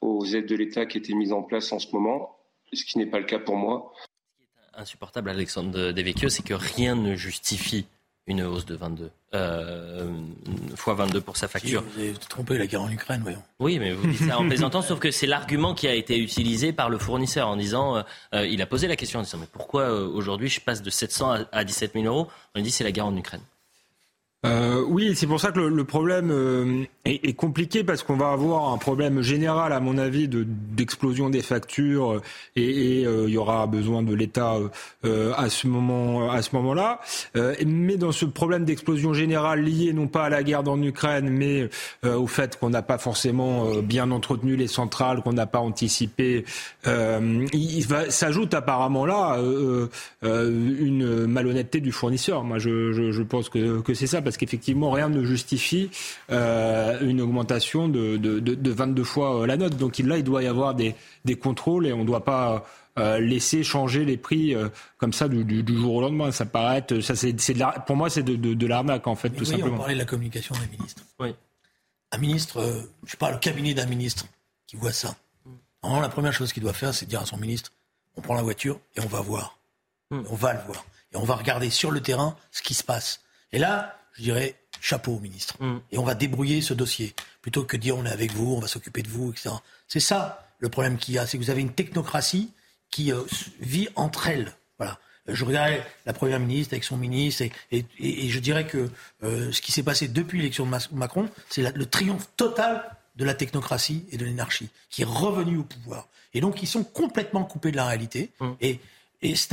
aux 0.00 0.24
aides 0.26 0.46
de 0.46 0.54
l'État 0.54 0.86
qui 0.86 0.98
étaient 0.98 1.14
mises 1.14 1.32
en 1.32 1.42
place 1.42 1.72
en 1.72 1.78
ce 1.78 1.88
moment, 1.92 2.36
ce 2.72 2.84
qui 2.84 2.98
n'est 2.98 3.06
pas 3.06 3.18
le 3.18 3.26
cas 3.26 3.38
pour 3.38 3.56
moi. 3.56 3.92
Insupportable, 4.74 5.30
Alexandre 5.30 5.92
Devecchio, 5.92 6.28
c'est 6.28 6.42
que 6.42 6.54
rien 6.54 6.94
ne 6.94 7.14
justifie 7.14 7.86
une 8.26 8.42
hausse 8.42 8.64
de 8.64 8.76
22. 8.76 9.10
Euh, 9.34 10.10
fois 10.76 10.94
22 10.94 11.20
pour 11.20 11.36
sa 11.36 11.48
facture. 11.48 11.82
Vous 11.94 12.00
avez 12.00 12.12
trompé 12.28 12.56
la 12.56 12.66
guerre 12.66 12.82
en 12.82 12.90
Ukraine, 12.90 13.20
voyons. 13.22 13.42
Oui, 13.58 13.78
mais 13.78 13.92
vous 13.92 14.06
dites 14.06 14.28
ça 14.28 14.38
en 14.38 14.46
plaisantant, 14.48 14.80
sauf 14.80 15.00
que 15.00 15.10
c'est 15.10 15.26
l'argument 15.26 15.74
qui 15.74 15.88
a 15.88 15.94
été 15.94 16.18
utilisé 16.18 16.72
par 16.72 16.88
le 16.88 16.98
fournisseur 16.98 17.48
en 17.48 17.56
disant, 17.56 17.96
euh, 17.96 18.02
euh, 18.34 18.46
il 18.46 18.62
a 18.62 18.66
posé 18.66 18.86
la 18.86 18.96
question 18.96 19.20
en 19.20 19.22
disant, 19.22 19.38
mais 19.38 19.48
pourquoi 19.50 19.82
euh, 19.82 20.06
aujourd'hui 20.06 20.48
je 20.48 20.60
passe 20.60 20.82
de 20.82 20.90
700 20.90 21.32
à, 21.32 21.38
à 21.52 21.64
17 21.64 21.94
000 21.94 22.04
euros? 22.06 22.28
On 22.54 22.58
lui 22.58 22.62
dit, 22.62 22.70
c'est 22.70 22.84
la 22.84 22.92
guerre 22.92 23.06
en 23.06 23.16
Ukraine. 23.16 23.42
Euh, 24.44 24.84
oui, 24.88 25.14
c'est 25.14 25.26
pour 25.26 25.40
ça 25.40 25.52
que 25.52 25.60
le, 25.60 25.68
le 25.68 25.84
problème, 25.84 26.86
euh, 27.06 27.10
est, 27.22 27.32
compliqué 27.34 27.84
parce 27.84 28.02
qu'on 28.02 28.16
va 28.16 28.30
avoir 28.30 28.72
un 28.72 28.78
problème 28.78 29.22
général, 29.22 29.72
à 29.72 29.80
mon 29.80 29.98
avis, 29.98 30.28
de, 30.28 30.44
d'explosion 30.46 31.30
des 31.30 31.42
factures 31.42 32.20
et, 32.56 33.00
et 33.00 33.06
euh, 33.06 33.24
il 33.26 33.34
y 33.34 33.38
aura 33.38 33.66
besoin 33.66 34.02
de 34.02 34.14
l'État 34.14 34.56
euh, 35.04 35.32
à 35.36 35.48
ce 35.48 35.66
moment, 35.66 36.30
à 36.30 36.42
ce 36.42 36.54
moment-là. 36.56 37.00
Euh, 37.36 37.54
mais 37.66 37.96
dans 37.96 38.12
ce 38.12 38.24
problème 38.24 38.64
d'explosion 38.64 39.14
générale 39.14 39.62
lié 39.62 39.92
non 39.92 40.06
pas 40.06 40.24
à 40.24 40.28
la 40.28 40.42
guerre 40.42 40.68
en 40.68 40.80
Ukraine, 40.82 41.28
mais 41.28 41.68
au 42.04 42.26
fait 42.26 42.58
qu'on 42.58 42.70
n'a 42.70 42.82
pas 42.82 42.98
forcément 42.98 43.76
bien 43.76 44.10
entretenu 44.10 44.56
les 44.56 44.66
centrales, 44.66 45.22
qu'on 45.22 45.32
n'a 45.32 45.46
pas 45.46 45.58
anticipé, 45.58 46.44
il, 46.84 47.86
s'ajoute 48.10 48.54
apparemment 48.54 49.06
là 49.06 49.38
une 50.22 51.26
malhonnêteté 51.26 51.80
du 51.80 51.92
fournisseur. 51.92 52.44
Moi, 52.44 52.58
je, 52.58 53.22
pense 53.22 53.48
que 53.48 53.94
c'est 53.94 54.06
ça, 54.06 54.22
parce 54.22 54.36
qu'effectivement, 54.36 54.90
rien 54.90 55.08
ne 55.08 55.24
justifie 55.24 55.90
une 57.00 57.20
augmentation 57.20 57.88
de, 57.88 58.16
de, 58.16 58.38
de, 58.40 58.70
22 58.70 59.04
fois 59.04 59.42
euh, 59.42 59.46
la 59.46 59.56
note. 59.56 59.76
Donc 59.76 59.98
là, 59.98 60.18
il 60.18 60.24
doit 60.24 60.42
y 60.42 60.46
avoir 60.46 60.74
des, 60.74 60.94
des 61.24 61.36
contrôles 61.36 61.86
et 61.86 61.92
on 61.92 61.98
ne 62.00 62.04
doit 62.04 62.24
pas 62.24 62.66
euh, 62.98 63.18
laisser 63.18 63.62
changer 63.62 64.04
les 64.04 64.16
prix 64.16 64.54
euh, 64.54 64.68
comme 64.98 65.12
ça 65.12 65.28
du, 65.28 65.44
du, 65.44 65.76
jour 65.76 65.94
au 65.94 66.00
lendemain. 66.00 66.30
Ça 66.32 66.44
paraît 66.44 66.78
être, 66.78 67.00
ça 67.00 67.16
c'est, 67.16 67.32
de 67.32 67.84
pour 67.86 67.96
moi 67.96 68.10
c'est 68.10 68.22
de, 68.22 68.36
de, 68.36 68.66
l'arnaque 68.66 69.06
en 69.06 69.14
fait 69.14 69.30
tout 69.30 69.44
simplement. 69.44 69.76
On 69.76 69.78
parlait 69.78 69.94
de 69.94 69.98
la 69.98 70.04
communication 70.04 70.54
d'un 70.54 70.66
ministre. 70.76 71.02
Oui. 71.18 71.34
Un 72.10 72.18
ministre, 72.18 72.84
je 73.04 73.10
sais 73.10 73.16
pas, 73.16 73.30
le 73.30 73.38
cabinet 73.38 73.72
d'un 73.72 73.86
ministre 73.86 74.26
qui 74.66 74.76
voit 74.76 74.92
ça. 74.92 75.16
Mm. 75.46 76.00
la 76.02 76.08
première 76.08 76.32
chose 76.32 76.52
qu'il 76.52 76.62
doit 76.62 76.74
faire, 76.74 76.92
c'est 76.92 77.06
dire 77.06 77.22
à 77.22 77.26
son 77.26 77.38
ministre, 77.38 77.72
on 78.16 78.20
prend 78.20 78.34
la 78.34 78.42
voiture 78.42 78.78
et 78.96 79.00
on 79.00 79.06
va 79.06 79.20
voir. 79.20 79.58
Mm. 80.10 80.22
On 80.30 80.34
va 80.34 80.52
le 80.52 80.60
voir. 80.66 80.84
Et 81.12 81.16
on 81.16 81.24
va 81.24 81.34
regarder 81.34 81.70
sur 81.70 81.90
le 81.90 82.00
terrain 82.00 82.36
ce 82.50 82.62
qui 82.62 82.74
se 82.74 82.84
passe. 82.84 83.20
Et 83.52 83.58
là, 83.58 83.96
je 84.14 84.22
dirais, 84.22 84.56
chapeau, 84.82 85.18
ministre. 85.20 85.56
Mm. 85.60 85.78
Et 85.92 85.98
on 85.98 86.04
va 86.04 86.14
débrouiller 86.14 86.60
ce 86.60 86.74
dossier. 86.74 87.14
Plutôt 87.40 87.64
que 87.64 87.76
de 87.76 87.82
dire 87.82 87.96
on 87.96 88.04
est 88.04 88.10
avec 88.10 88.32
vous, 88.32 88.54
on 88.54 88.60
va 88.60 88.66
s'occuper 88.66 89.02
de 89.02 89.08
vous, 89.08 89.30
etc. 89.30 89.50
C'est 89.88 90.00
ça 90.00 90.46
le 90.58 90.68
problème 90.68 90.98
qu'il 90.98 91.14
y 91.14 91.18
a. 91.18 91.26
C'est 91.26 91.38
que 91.38 91.42
vous 91.42 91.50
avez 91.50 91.62
une 91.62 91.72
technocratie 91.72 92.50
qui 92.90 93.12
euh, 93.12 93.22
vit 93.60 93.88
entre 93.94 94.28
elles. 94.28 94.52
Voilà. 94.78 94.98
Je 95.28 95.44
regardais 95.44 95.82
la 96.04 96.12
Première 96.12 96.40
ministre 96.40 96.74
avec 96.74 96.82
son 96.82 96.96
ministre 96.96 97.44
et, 97.70 97.84
et, 98.00 98.28
je 98.28 98.38
dirais 98.40 98.66
que 98.66 98.90
euh, 99.22 99.52
ce 99.52 99.62
qui 99.62 99.70
s'est 99.70 99.84
passé 99.84 100.08
depuis 100.08 100.38
l'élection 100.38 100.66
de 100.66 100.76
Macron, 100.92 101.28
c'est 101.48 101.74
le 101.76 101.86
triomphe 101.86 102.28
total 102.36 102.84
de 103.14 103.24
la 103.24 103.34
technocratie 103.34 104.04
et 104.10 104.16
de 104.16 104.24
l'énarchie, 104.24 104.68
qui 104.90 105.02
est 105.02 105.06
revenu 105.06 105.58
au 105.58 105.62
pouvoir. 105.62 106.08
Et 106.34 106.40
donc, 106.40 106.60
ils 106.62 106.66
sont 106.66 106.82
complètement 106.82 107.44
coupés 107.44 107.70
de 107.70 107.76
la 107.76 107.86
réalité. 107.86 108.32
Mm. 108.40 108.50
Et 108.60 108.80
et 109.22 109.36
c'est 109.36 109.52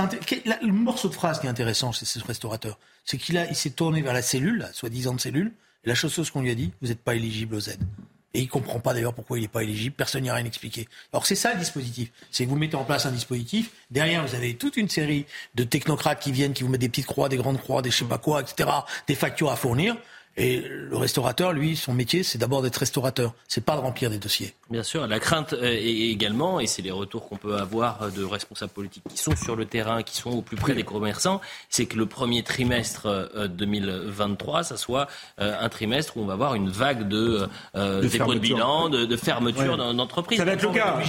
le 0.63 0.72
morceau 0.72 1.10
de 1.10 1.13
phrase 1.13 1.39
qui 1.39 1.46
est 1.46 1.50
intéressant 1.50 1.92
chez 1.92 2.06
ce 2.06 2.20
restaurateur, 2.26 2.80
c'est 3.10 3.17
qu'il 3.17 3.39
a, 3.39 3.50
il 3.50 3.56
s'est 3.56 3.72
tourné 3.72 4.04
vers 4.04 4.13
la 4.13 4.22
cellule, 4.22 4.60
la 4.60 4.72
soi-disant 4.72 5.17
cellule, 5.17 5.52
et 5.84 5.89
la 5.89 5.95
chose 5.95 6.30
qu'on 6.30 6.43
lui 6.43 6.52
a 6.52 6.56
dit, 6.56 6.72
vous 6.80 6.89
n'êtes 6.89 7.00
pas 7.00 7.15
éligible 7.15 7.56
aux 7.56 7.60
aides. 7.67 7.82
Et 8.36 8.41
il 8.41 8.48
comprend 8.48 8.80
pas 8.80 8.93
d'ailleurs 8.93 9.15
pourquoi 9.15 9.39
il 9.39 9.41
n'est 9.41 9.48
pas 9.48 9.63
éligible. 9.63 9.95
Personne 9.95 10.22
n'y 10.22 10.30
a 10.30 10.36
rien 10.36 10.45
expliqué. 10.45 10.88
Alors 11.12 11.26
c'est 11.26 11.34
ça 11.34 11.52
le 11.52 11.60
dispositif. 11.60 12.12
C'est 12.30 12.45
que 12.45 12.50
vous 12.52 12.56
mettez 12.56 12.76
en 12.76 12.84
place 12.84 13.08
un 13.08 13.12
dispositif. 13.12 13.72
Derrière, 13.89 14.24
vous 14.28 14.36
avez 14.36 14.54
toute 14.54 14.78
une 14.78 14.89
série 14.89 15.26
de 15.56 15.63
technocrates 15.63 16.22
qui 16.22 16.32
viennent, 16.32 16.54
qui 16.54 16.62
vous 16.62 16.69
mettent 16.69 16.82
des 16.82 16.89
petites 16.89 17.08
croix, 17.08 17.30
des 17.30 17.38
grandes 17.38 17.60
croix, 17.60 17.82
des 17.82 17.89
je 17.89 17.98
sais 17.98 18.06
pas 18.06 18.19
quoi, 18.19 18.41
etc. 18.41 18.69
Des 19.08 19.15
factures 19.15 19.50
à 19.50 19.56
fournir. 19.56 19.98
Et 20.38 20.62
le 20.62 20.96
restaurateur, 20.96 21.52
lui, 21.52 21.76
son 21.76 21.94
métier, 21.94 22.24
c'est 22.24 22.38
d'abord 22.38 22.62
d'être 22.62 22.78
restaurateur. 22.78 23.34
C'est 23.48 23.63
pas 23.63 23.76
de 23.76 23.82
remplir 23.82 24.10
des 24.10 24.20
dossiers. 24.20 24.54
Bien 24.70 24.84
sûr, 24.84 25.06
la 25.06 25.20
crainte 25.20 25.54
euh, 25.54 25.78
également, 25.82 26.60
et 26.60 26.68
c'est 26.68 26.82
les 26.82 26.92
retours 26.92 27.28
qu'on 27.28 27.36
peut 27.36 27.58
avoir 27.58 28.10
de 28.12 28.24
responsables 28.24 28.72
politiques 28.72 29.04
qui 29.10 29.18
sont 29.18 29.36
sur 29.36 29.56
le 29.56 29.65
terrain, 29.65 30.04
qui 30.04 30.15
sont 30.15 30.30
au 30.32 30.42
plus 30.42 30.56
près 30.56 30.74
des 30.74 30.84
commerçants, 30.84 31.42
c'est 31.70 31.88
que 31.88 31.98
le 31.98 32.06
premier 32.06 32.44
trimestre 32.44 33.30
2023, 33.50 34.60
euh, 34.60 34.63
ça 34.63 34.78
soit 34.78 35.08
euh, 35.42 35.56
un 35.60 35.70
trimestre 35.70 36.15
où 36.15 36.22
on 36.22 36.26
va 36.26 36.34
avoir 36.34 36.56
une 36.56 36.70
vague 36.70 37.08
de, 37.08 37.48
de 37.76 38.08
dépôt 38.08 38.34
de 38.34 38.39
bilan, 38.39 38.89
de, 38.89 39.06
de 39.06 39.15
fermeture 39.18 39.78
d'entreprises. 39.94 40.38
Ça 40.38 40.46
va 40.46 40.54
être 40.54 40.63
le 40.63 40.70
cas. 40.70 41.00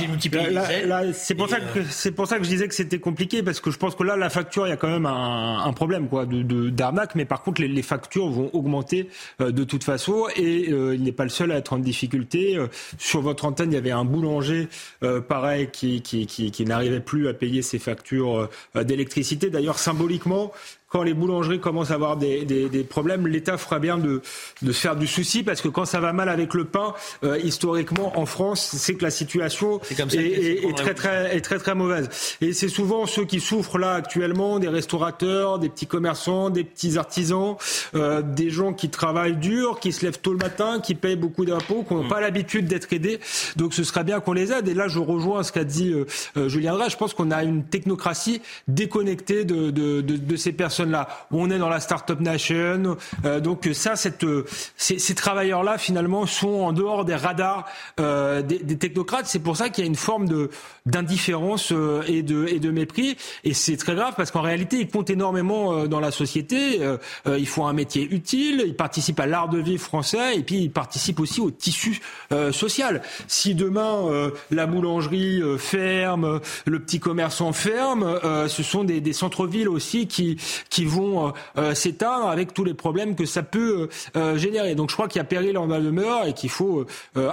C'est 1.12 1.35
pour, 1.35 1.48
ça 1.48 1.61
que, 1.61 1.85
c'est 1.85 2.12
pour 2.12 2.26
ça 2.26 2.38
que 2.38 2.44
je 2.44 2.48
disais 2.48 2.68
que 2.68 2.74
c'était 2.74 2.98
compliqué, 2.98 3.42
parce 3.42 3.61
que 3.61 3.70
je 3.70 3.78
pense 3.78 3.94
que 3.94 4.02
là, 4.02 4.16
la 4.16 4.30
facture, 4.30 4.66
il 4.66 4.70
y 4.70 4.72
a 4.72 4.76
quand 4.76 4.88
même 4.88 5.06
un, 5.06 5.64
un 5.64 5.72
problème 5.72 6.09
quoi, 6.09 6.26
de, 6.26 6.70
d'arnaque, 6.70 7.14
mais 7.14 7.26
par 7.26 7.42
contre, 7.42 7.61
les, 7.61 7.68
les 7.68 7.83
factures 7.83 8.28
vont 8.28 8.50
augmenter 8.52 9.09
de 9.38 9.64
toute 9.64 9.84
façon, 9.84 10.26
et 10.36 10.70
il 10.70 11.02
n'est 11.02 11.12
pas 11.12 11.24
le 11.24 11.30
seul 11.30 11.52
à 11.52 11.56
être 11.56 11.72
en 11.72 11.78
difficulté. 11.78 12.58
sur 12.98 13.20
votre 13.20 13.44
il 13.58 13.72
y 13.72 13.76
avait 13.76 13.90
un 13.90 14.04
boulanger, 14.04 14.68
euh, 15.02 15.20
pareil, 15.20 15.68
qui, 15.72 16.64
n'arrivait 16.66 17.00
plus 17.00 17.28
à 17.28 17.34
payer 17.34 17.62
ses 17.62 17.78
factures 17.78 18.48
euh, 18.76 18.84
d'électricité. 18.84 19.50
D'ailleurs, 19.50 19.78
symboliquement, 19.78 20.52
quand 20.90 21.05
les 21.05 21.14
boulangeries 21.14 21.61
commencent 21.61 21.92
à 21.92 21.94
avoir 21.94 22.16
des, 22.16 22.44
des, 22.44 22.68
des 22.68 22.83
problèmes, 22.83 23.29
l'État 23.29 23.57
fera 23.57 23.79
bien 23.79 23.96
de, 23.96 24.22
de 24.61 24.72
se 24.72 24.81
faire 24.81 24.96
du 24.96 25.07
souci 25.07 25.44
parce 25.44 25.61
que 25.61 25.68
quand 25.68 25.85
ça 25.85 26.00
va 26.00 26.12
mal 26.12 26.29
avec 26.29 26.53
le 26.53 26.64
pain, 26.64 26.94
euh, 27.22 27.38
historiquement 27.38 28.18
en 28.18 28.26
France, 28.26 28.74
c'est 28.76 28.96
que 28.96 29.05
la 29.05 29.12
situation 29.12 29.81
est, 29.88 30.16
est, 30.16 30.68
est, 30.68 30.76
très, 30.76 30.94
très, 30.94 31.37
est 31.37 31.40
très 31.42 31.59
très 31.59 31.76
mauvaise. 31.76 32.09
Et 32.40 32.53
c'est 32.53 32.68
souvent 32.68 33.07
ceux 33.07 33.24
qui 33.24 33.38
souffrent 33.38 33.79
là 33.79 33.94
actuellement, 33.94 34.59
des 34.59 34.68
restaurateurs, 34.68 35.61
des 35.61 35.68
petits 35.68 35.87
commerçants, 35.87 36.50
des 36.50 36.64
petits 36.64 36.98
artisans, 36.98 37.55
euh, 37.94 38.20
des 38.20 38.50
gens 38.50 38.72
qui 38.72 38.90
travaillent 38.90 39.37
dur, 39.37 39.79
qui 39.79 39.92
se 39.92 40.05
lèvent 40.05 40.18
tôt 40.18 40.33
le 40.33 40.38
matin, 40.38 40.81
qui 40.81 40.96
payent 40.96 41.14
beaucoup 41.14 41.44
d'impôts, 41.44 41.85
qui 41.87 41.94
n'ont 41.94 42.05
mm. 42.05 42.09
pas 42.09 42.20
l'habitude 42.20 42.66
d'être 42.66 42.92
aidés. 42.92 43.20
Donc 43.55 43.74
ce 43.74 43.85
serait 43.85 44.03
bien 44.03 44.18
qu'on 44.18 44.33
les 44.33 44.50
aide. 44.50 44.66
Et 44.66 44.74
là, 44.74 44.88
je 44.88 44.98
rejoins 44.98 45.44
ce 45.44 45.53
qu'a 45.53 45.64
dit 45.64 45.92
euh, 45.92 46.07
euh 46.37 46.48
Julien 46.48 46.74
Drey. 46.74 46.90
Je 46.90 46.96
pense 46.96 47.14
qu'on 47.14 47.31
a 47.31 47.44
une 47.44 47.62
technocratie 47.62 48.42
déconnectée 48.66 49.44
de, 49.44 49.70
de, 49.70 50.00
de, 50.00 50.16
de 50.16 50.37
ces 50.37 50.50
personnes 50.50 50.79
là 50.88 51.08
On 51.30 51.50
est 51.50 51.58
dans 51.58 51.68
la 51.68 51.80
start-up 51.80 52.20
nation. 52.20 52.96
Euh, 53.24 53.40
donc 53.40 53.68
ça, 53.72 53.96
cette, 53.96 54.24
ces, 54.76 54.98
ces 54.98 55.14
travailleurs-là, 55.14 55.78
finalement, 55.78 56.26
sont 56.26 56.48
en 56.48 56.72
dehors 56.72 57.04
des 57.04 57.14
radars 57.14 57.66
euh, 57.98 58.42
des, 58.42 58.58
des, 58.58 58.78
technocrates. 58.78 59.26
C'est 59.26 59.40
pour 59.40 59.56
ça 59.56 59.68
qu'il 59.68 59.84
y 59.84 59.86
a 59.86 59.88
une 59.88 59.96
forme 59.96 60.28
de 60.28 60.50
d'indifférence 60.86 61.72
euh, 61.72 62.02
et 62.06 62.22
de 62.22 62.46
et 62.48 62.58
de 62.58 62.70
mépris. 62.70 63.16
Et 63.44 63.54
c'est 63.54 63.76
très 63.76 63.94
grave 63.94 64.14
parce 64.16 64.30
qu'en 64.30 64.40
réalité, 64.40 64.78
ils 64.80 64.88
comptent 64.88 65.10
énormément 65.10 65.72
euh, 65.72 65.86
dans 65.86 66.00
la 66.00 66.10
société. 66.10 66.78
Euh, 66.80 66.98
ils 67.26 67.46
font 67.46 67.66
un 67.66 67.72
métier 67.72 68.08
utile. 68.10 68.62
Ils 68.66 68.76
participent 68.76 69.20
à 69.20 69.26
l'art 69.26 69.48
de 69.48 69.58
vivre 69.58 69.82
français 69.82 70.36
et 70.36 70.42
puis 70.42 70.56
ils 70.62 70.70
participent 70.70 71.20
aussi 71.20 71.40
au 71.40 71.50
tissu 71.50 72.00
social. 72.52 73.02
Si 73.28 73.54
demain 73.54 74.30
la 74.50 74.66
boulangerie 74.66 75.42
ferme, 75.58 76.40
le 76.64 76.78
petit 76.78 77.00
commerçant 77.00 77.52
ferme, 77.52 78.18
ce 78.48 78.62
sont 78.62 78.84
des, 78.84 79.00
des 79.00 79.12
centres-villes 79.12 79.68
aussi 79.68 80.06
qui 80.06 80.36
qui 80.70 80.85
vont 80.85 81.26
euh, 81.26 81.30
euh, 81.59 81.74
s'éteindre 81.74 82.28
avec 82.28 82.54
tous 82.54 82.64
les 82.64 82.74
problèmes 82.74 83.16
que 83.16 83.26
ça 83.26 83.42
peut 83.42 83.88
euh, 84.16 84.38
générer. 84.38 84.76
Donc 84.76 84.88
je 84.90 84.94
crois 84.94 85.09
qu'il 85.09 85.18
y 85.18 85.20
a 85.20 85.24
péril 85.24 85.59
en 85.59 85.66
demeure 85.66 86.26
et 86.26 86.33
qu'il 86.33 86.50
faut 86.50 86.87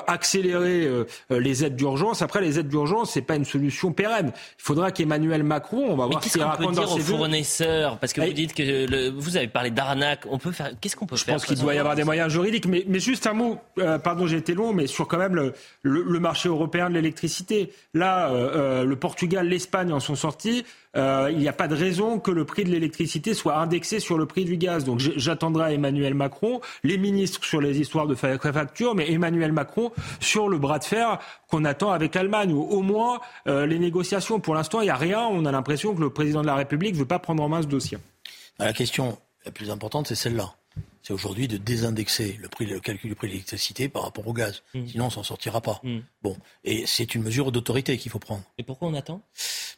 accélérer 0.08 0.89
les 1.30 1.63
aides 1.63 1.76
d'urgence. 1.76 2.21
Après, 2.21 2.41
les 2.41 2.58
aides 2.58 2.67
d'urgence, 2.67 3.12
c'est 3.12 3.21
pas 3.21 3.36
une 3.36 3.45
solution 3.45 3.91
pérenne. 3.91 4.32
Il 4.36 4.63
faudra 4.63 4.91
qu'Emmanuel 4.91 5.43
Macron, 5.43 5.86
on 5.89 5.95
va 5.95 6.08
voir 6.08 6.23
ce 6.23 6.30
qu'il 6.30 6.41
raconte 6.41 6.76
dans 6.76 6.88
ses 6.88 7.02
fournisseurs, 7.02 8.00
parce 8.00 8.13
que 8.13 8.21
vous 8.21 8.34
dites 8.34 8.54
que 8.54 8.63
le, 8.63 9.10
vous 9.10 9.38
avez 9.38 9.47
parlé 9.47 9.69
d'arnaque. 9.69 10.21
On 10.30 10.39
peut 10.39 10.52
faire. 10.52 10.71
Qu'est-ce 10.82 10.95
qu'on 10.95 11.06
peut 11.06 11.15
faire 11.15 11.26
Je 11.26 11.32
pense 11.34 11.45
qu'il 11.45 11.60
doit 11.60 11.76
y 11.76 11.78
avoir 11.78 11.95
des 11.95 12.04
moyens 12.04 12.32
juridiques. 12.32 12.65
Mais, 12.65 12.84
mais 12.88 13.00
juste 13.00 13.28
un 13.28 13.34
mot. 13.34 13.60
pardon, 14.04 14.26
j'ai 14.26 14.38
été 14.38 14.54
long, 14.54 14.73
mais 14.73 14.88
sur 14.88 15.08
quand 15.08 15.19
même 15.19 15.36
le, 15.36 15.54
le, 15.84 16.19
marché 16.19 16.50
européen 16.50 16.89
de 16.89 16.95
l'électricité. 16.95 17.71
Là, 17.93 18.32
le 18.84 18.95
Portugal, 18.95 19.47
l'Espagne 19.47 19.91
en 19.91 20.00
sont 20.00 20.15
sortis. 20.15 20.65
Euh, 20.97 21.29
il 21.31 21.38
n'y 21.38 21.47
a 21.47 21.53
pas 21.53 21.67
de 21.67 21.75
raison 21.75 22.19
que 22.19 22.31
le 22.31 22.45
prix 22.45 22.63
de 22.63 22.69
l'électricité 22.69 23.33
soit 23.33 23.57
indexé 23.57 23.99
sur 23.99 24.17
le 24.17 24.25
prix 24.25 24.45
du 24.45 24.57
gaz. 24.57 24.83
Donc 24.83 24.99
j'attendrai 24.99 25.75
Emmanuel 25.75 26.13
Macron, 26.13 26.62
les 26.83 26.97
ministres 26.97 27.43
sur 27.43 27.62
les 27.62 27.79
histoires 27.79 28.07
de 28.07 28.15
facture, 28.15 28.95
mais 28.95 29.12
Emmanuel 29.12 29.51
Macron 29.51 29.91
sur 30.19 30.49
le 30.49 30.57
bras 30.57 30.79
de 30.79 30.83
fer 30.83 31.19
qu'on 31.47 31.65
attend 31.65 31.91
avec 31.91 32.15
l'Allemagne, 32.15 32.51
ou 32.51 32.62
au 32.62 32.81
moins 32.81 33.19
euh, 33.47 33.65
les 33.65 33.79
négociations. 33.79 34.39
Pour 34.39 34.55
l'instant, 34.55 34.81
il 34.81 34.86
n'y 34.86 34.89
a 34.89 34.95
rien. 34.95 35.21
On 35.21 35.45
a 35.45 35.51
l'impression 35.51 35.93
que 35.93 36.01
le 36.01 36.10
président 36.10 36.41
de 36.41 36.47
la 36.47 36.55
République 36.55 36.93
ne 36.93 36.99
veut 36.99 37.05
pas 37.05 37.19
prendre 37.19 37.43
en 37.43 37.49
main 37.49 37.62
ce 37.62 37.67
dossier. 37.67 37.97
La 38.60 38.73
question 38.73 39.17
la 39.45 39.51
plus 39.51 39.69
importante, 39.69 40.07
c'est 40.07 40.15
celle-là 40.15 40.53
c'est 41.08 41.13
aujourd'hui 41.13 41.48
de 41.48 41.56
désindexer 41.56 42.38
le, 42.41 42.50
prix, 42.50 42.65
le 42.65 42.82
calcul 42.82 43.10
du 43.10 43.15
prix 43.15 43.28
de 43.28 43.32
l'électricité 43.32 43.88
par 43.88 44.04
rapport 44.04 44.28
au 44.28 44.34
gaz. 44.34 44.62
Mm. 44.74 44.88
Sinon, 44.88 45.06
on 45.06 45.10
s'en 45.10 45.24
sortira 45.24 45.62
pas. 45.62 45.80
Mm. 45.82 46.00
Bon, 46.22 46.36
et 46.65 46.86
c'est 46.86 47.15
une 47.15 47.24
mesure 47.24 47.54
d'autorité 47.54 47.98
qu'il 47.98 48.12
faut 48.12 48.20
prendre. 48.20 48.43
Et 48.58 48.63
pourquoi 48.63 48.89
on 48.89 48.93
attend? 48.93 49.22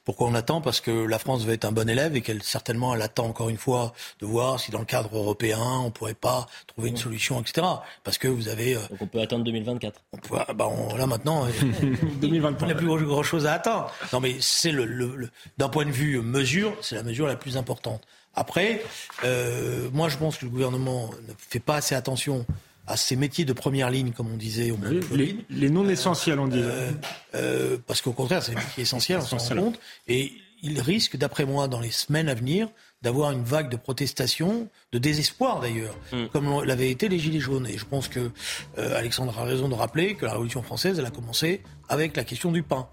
Pourquoi 0.06 0.28
on 0.28 0.34
attend 0.34 0.60
Parce 0.60 0.82
que 0.82 0.90
la 0.90 1.20
France 1.20 1.44
veut 1.44 1.54
être 1.54 1.66
un 1.66 1.72
bon 1.72 1.88
élève 1.88 2.16
et 2.16 2.22
qu'elle 2.22 2.42
certainement 2.42 2.96
elle 2.96 3.04
attend 3.04 3.28
encore 3.28 3.50
une 3.50 3.58
fois 3.58 3.94
de 4.20 4.26
voir 4.26 4.60
si 4.60 4.72
dans 4.72 4.80
le 4.80 4.86
cadre 4.86 5.16
européen 5.16 5.62
on 5.62 5.92
pourrait 5.92 6.16
pas 6.16 6.48
trouver 6.66 6.90
une 6.90 6.96
mm. 6.96 6.98
solution, 6.98 7.40
etc. 7.40 7.68
Parce 8.04 8.18
que 8.18 8.28
vous 8.28 8.48
avez. 8.48 8.76
Euh, 8.76 8.80
Donc 8.90 9.02
on 9.02 9.08
peut 9.08 9.22
attendre 9.22 9.44
2024. 9.44 10.02
On 10.14 10.18
peut, 10.18 10.36
ah 10.36 10.52
bah 10.54 10.68
là 10.98 11.06
maintenant, 11.06 11.46
2023. 12.22 12.66
on 12.66 12.70
n'a 12.70 12.76
plus 12.76 12.88
grand 13.06 13.22
chose 13.22 13.46
à 13.46 13.54
attendre. 13.54 13.92
Non 14.14 14.20
mais 14.20 14.38
c'est 14.40 14.72
le, 14.72 14.86
le 14.86 15.30
d'un 15.60 15.70
point 15.70 15.86
de 15.86 15.92
vue 15.92 16.20
mesure, 16.22 16.76
c'est 16.82 16.96
la 16.96 17.04
mesure 17.04 17.28
la 17.28 17.36
plus 17.36 17.56
importante. 17.56 18.02
Après, 18.36 18.82
euh, 19.24 19.90
moi 19.92 20.10
je 20.10 20.18
pense 20.18 20.38
que 20.38 20.46
le 20.46 20.52
gouvernement 20.52 21.10
ne 21.28 21.34
fait 21.38 21.60
pas 21.60 21.76
assez 21.76 21.96
attention 21.96 22.46
à 22.88 22.98
ces 22.98 23.16
métiers 23.16 23.46
de 23.46 23.54
première 23.54 23.92
ligne, 23.92 24.12
comme 24.12 24.32
on 24.32 24.38
disait 24.38 24.72
au 24.72 24.78
moment 24.78 25.00
les, 25.12 25.38
les, 25.50 25.70
non 25.70 25.88
essentiels, 25.88 26.40
on 26.40 26.48
dit. 26.48 26.60
Euh, 26.60 26.92
euh, 27.36 27.78
parce 27.86 28.02
qu'au 28.02 28.14
contraire, 28.14 28.42
c'est 28.42 28.52
des 28.54 28.58
métiers 28.58 28.84
essentiels, 28.84 29.20
on 29.20 29.26
s'en 29.26 29.38
rend 29.38 29.62
compte. 29.62 29.80
Et 30.08 30.34
il 30.62 30.82
risque, 30.82 31.16
d'après 31.16 31.46
moi, 31.46 31.68
dans 31.68 31.80
les 31.80 31.92
semaines 31.92 32.30
à 32.30 32.34
venir, 32.34 32.68
d'avoir 33.02 33.32
une 33.32 33.44
vague 33.44 33.70
de 33.70 33.78
protestation, 33.78 34.68
de 34.92 34.98
désespoir 34.98 35.62
d'ailleurs, 35.62 35.96
mm. 36.12 36.28
comme 36.34 36.64
l'avaient 36.64 36.92
été 36.92 37.08
les 37.08 37.20
Gilets 37.20 37.40
jaunes. 37.40 37.68
Et 37.68 37.78
je 37.78 37.86
pense 37.86 38.08
que 38.08 38.32
euh, 38.78 38.98
Alexandre 38.98 39.38
a 39.38 39.44
raison 39.44 39.70
de 39.70 39.76
rappeler 39.76 40.16
que 40.16 40.26
la 40.26 40.34
Révolution 40.34 40.62
française, 40.62 41.00
elle 41.00 41.06
a 41.06 41.12
commencé 41.12 41.62
avec 41.88 42.18
la 42.18 42.24
question 42.24 42.52
du 42.52 42.64
pain. 42.64 42.88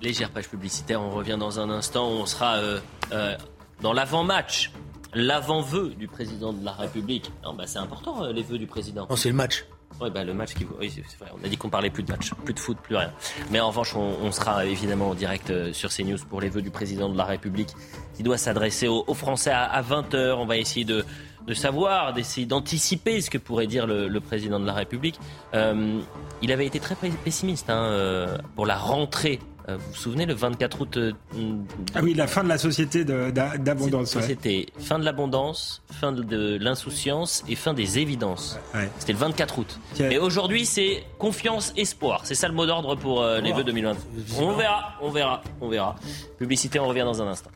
Légère 0.00 0.30
page 0.30 0.48
publicitaire, 0.48 1.00
on 1.00 1.10
revient 1.10 1.36
dans 1.38 1.60
un 1.60 1.70
instant, 1.70 2.08
on 2.08 2.26
sera 2.26 2.56
euh, 2.56 2.80
euh, 3.12 3.36
dans 3.82 3.92
l'avant-match, 3.92 4.72
l'avant-vœu 5.12 5.90
du 5.98 6.08
président 6.08 6.52
de 6.52 6.64
la 6.64 6.72
République. 6.72 7.30
Bah, 7.42 7.64
c'est 7.66 7.78
important, 7.78 8.26
les 8.26 8.42
vœux 8.42 8.58
du 8.58 8.66
président. 8.66 9.06
Non, 9.10 9.16
c'est 9.16 9.28
le 9.28 9.34
match. 9.34 9.66
Oui, 10.00 10.10
bah, 10.10 10.24
le 10.24 10.32
match 10.32 10.54
qui. 10.54 10.66
Oui, 10.80 10.90
c'est 10.90 11.18
vrai. 11.18 11.30
On 11.38 11.44
a 11.44 11.48
dit 11.48 11.56
qu'on 11.56 11.68
parlait 11.68 11.90
plus 11.90 12.02
de 12.02 12.10
match, 12.10 12.32
plus 12.44 12.54
de 12.54 12.58
foot, 12.58 12.78
plus 12.82 12.96
rien. 12.96 13.12
Mais 13.50 13.60
en 13.60 13.68
revanche, 13.68 13.94
on, 13.94 14.32
sera 14.32 14.64
évidemment 14.64 15.10
en 15.10 15.14
direct 15.14 15.50
euh, 15.50 15.72
sur 15.72 15.90
CNews 15.90 16.18
pour 16.28 16.40
les 16.40 16.48
vœux 16.48 16.62
du 16.62 16.70
président 16.70 17.08
de 17.08 17.16
la 17.16 17.24
République 17.24 17.68
qui 18.14 18.22
doit 18.22 18.38
s'adresser 18.38 18.88
aux, 18.88 19.14
Français 19.14 19.52
à, 19.52 19.82
20h. 19.82 20.34
On 20.34 20.46
va 20.46 20.56
essayer 20.56 20.84
de, 20.84 21.04
savoir, 21.52 22.12
d'essayer 22.14 22.46
d'anticiper 22.46 23.20
ce 23.20 23.30
que 23.30 23.38
pourrait 23.38 23.66
dire 23.66 23.86
le, 23.86 24.20
président 24.20 24.58
de 24.58 24.66
la 24.66 24.72
République. 24.72 25.18
Euh, 25.54 26.00
il 26.40 26.52
avait 26.52 26.66
été 26.66 26.80
très 26.80 26.94
pessimiste 26.94 27.68
hein, 27.68 27.84
euh, 27.84 28.38
pour 28.56 28.66
la 28.66 28.76
rentrée 28.76 29.38
euh, 29.38 29.51
vous 29.68 29.78
vous 29.90 29.94
souvenez, 29.96 30.26
le 30.26 30.34
24 30.34 30.80
août. 30.80 30.96
Euh, 30.96 31.12
ah 31.94 32.00
oui, 32.02 32.14
la 32.14 32.26
fin 32.26 32.42
de 32.42 32.48
la 32.48 32.58
société 32.58 33.04
d'abondance. 33.04 34.10
Société, 34.10 34.68
fin 34.78 34.98
de 34.98 35.04
l'abondance, 35.04 35.82
fin 35.90 36.12
de 36.12 36.58
l'insouciance 36.60 37.44
et 37.48 37.54
fin 37.54 37.74
des 37.74 37.98
évidences. 37.98 38.58
C'était 38.98 39.12
le 39.12 39.18
24 39.18 39.58
août. 39.58 39.80
Et 40.00 40.18
aujourd'hui, 40.18 40.66
c'est 40.66 41.04
confiance, 41.18 41.72
espoir. 41.76 42.22
C'est 42.24 42.34
ça 42.34 42.48
le 42.48 42.54
mot 42.54 42.66
d'ordre 42.66 42.96
pour 42.96 43.22
euh, 43.22 43.40
les 43.40 43.52
vœux 43.52 43.64
2020. 43.64 43.96
On 44.38 44.52
verra, 44.52 44.94
on 45.00 45.10
verra, 45.10 45.42
on 45.60 45.68
verra. 45.68 45.96
Publicité, 46.38 46.78
on 46.78 46.88
revient 46.88 47.04
dans 47.04 47.22
un 47.22 47.28
instant. 47.28 47.50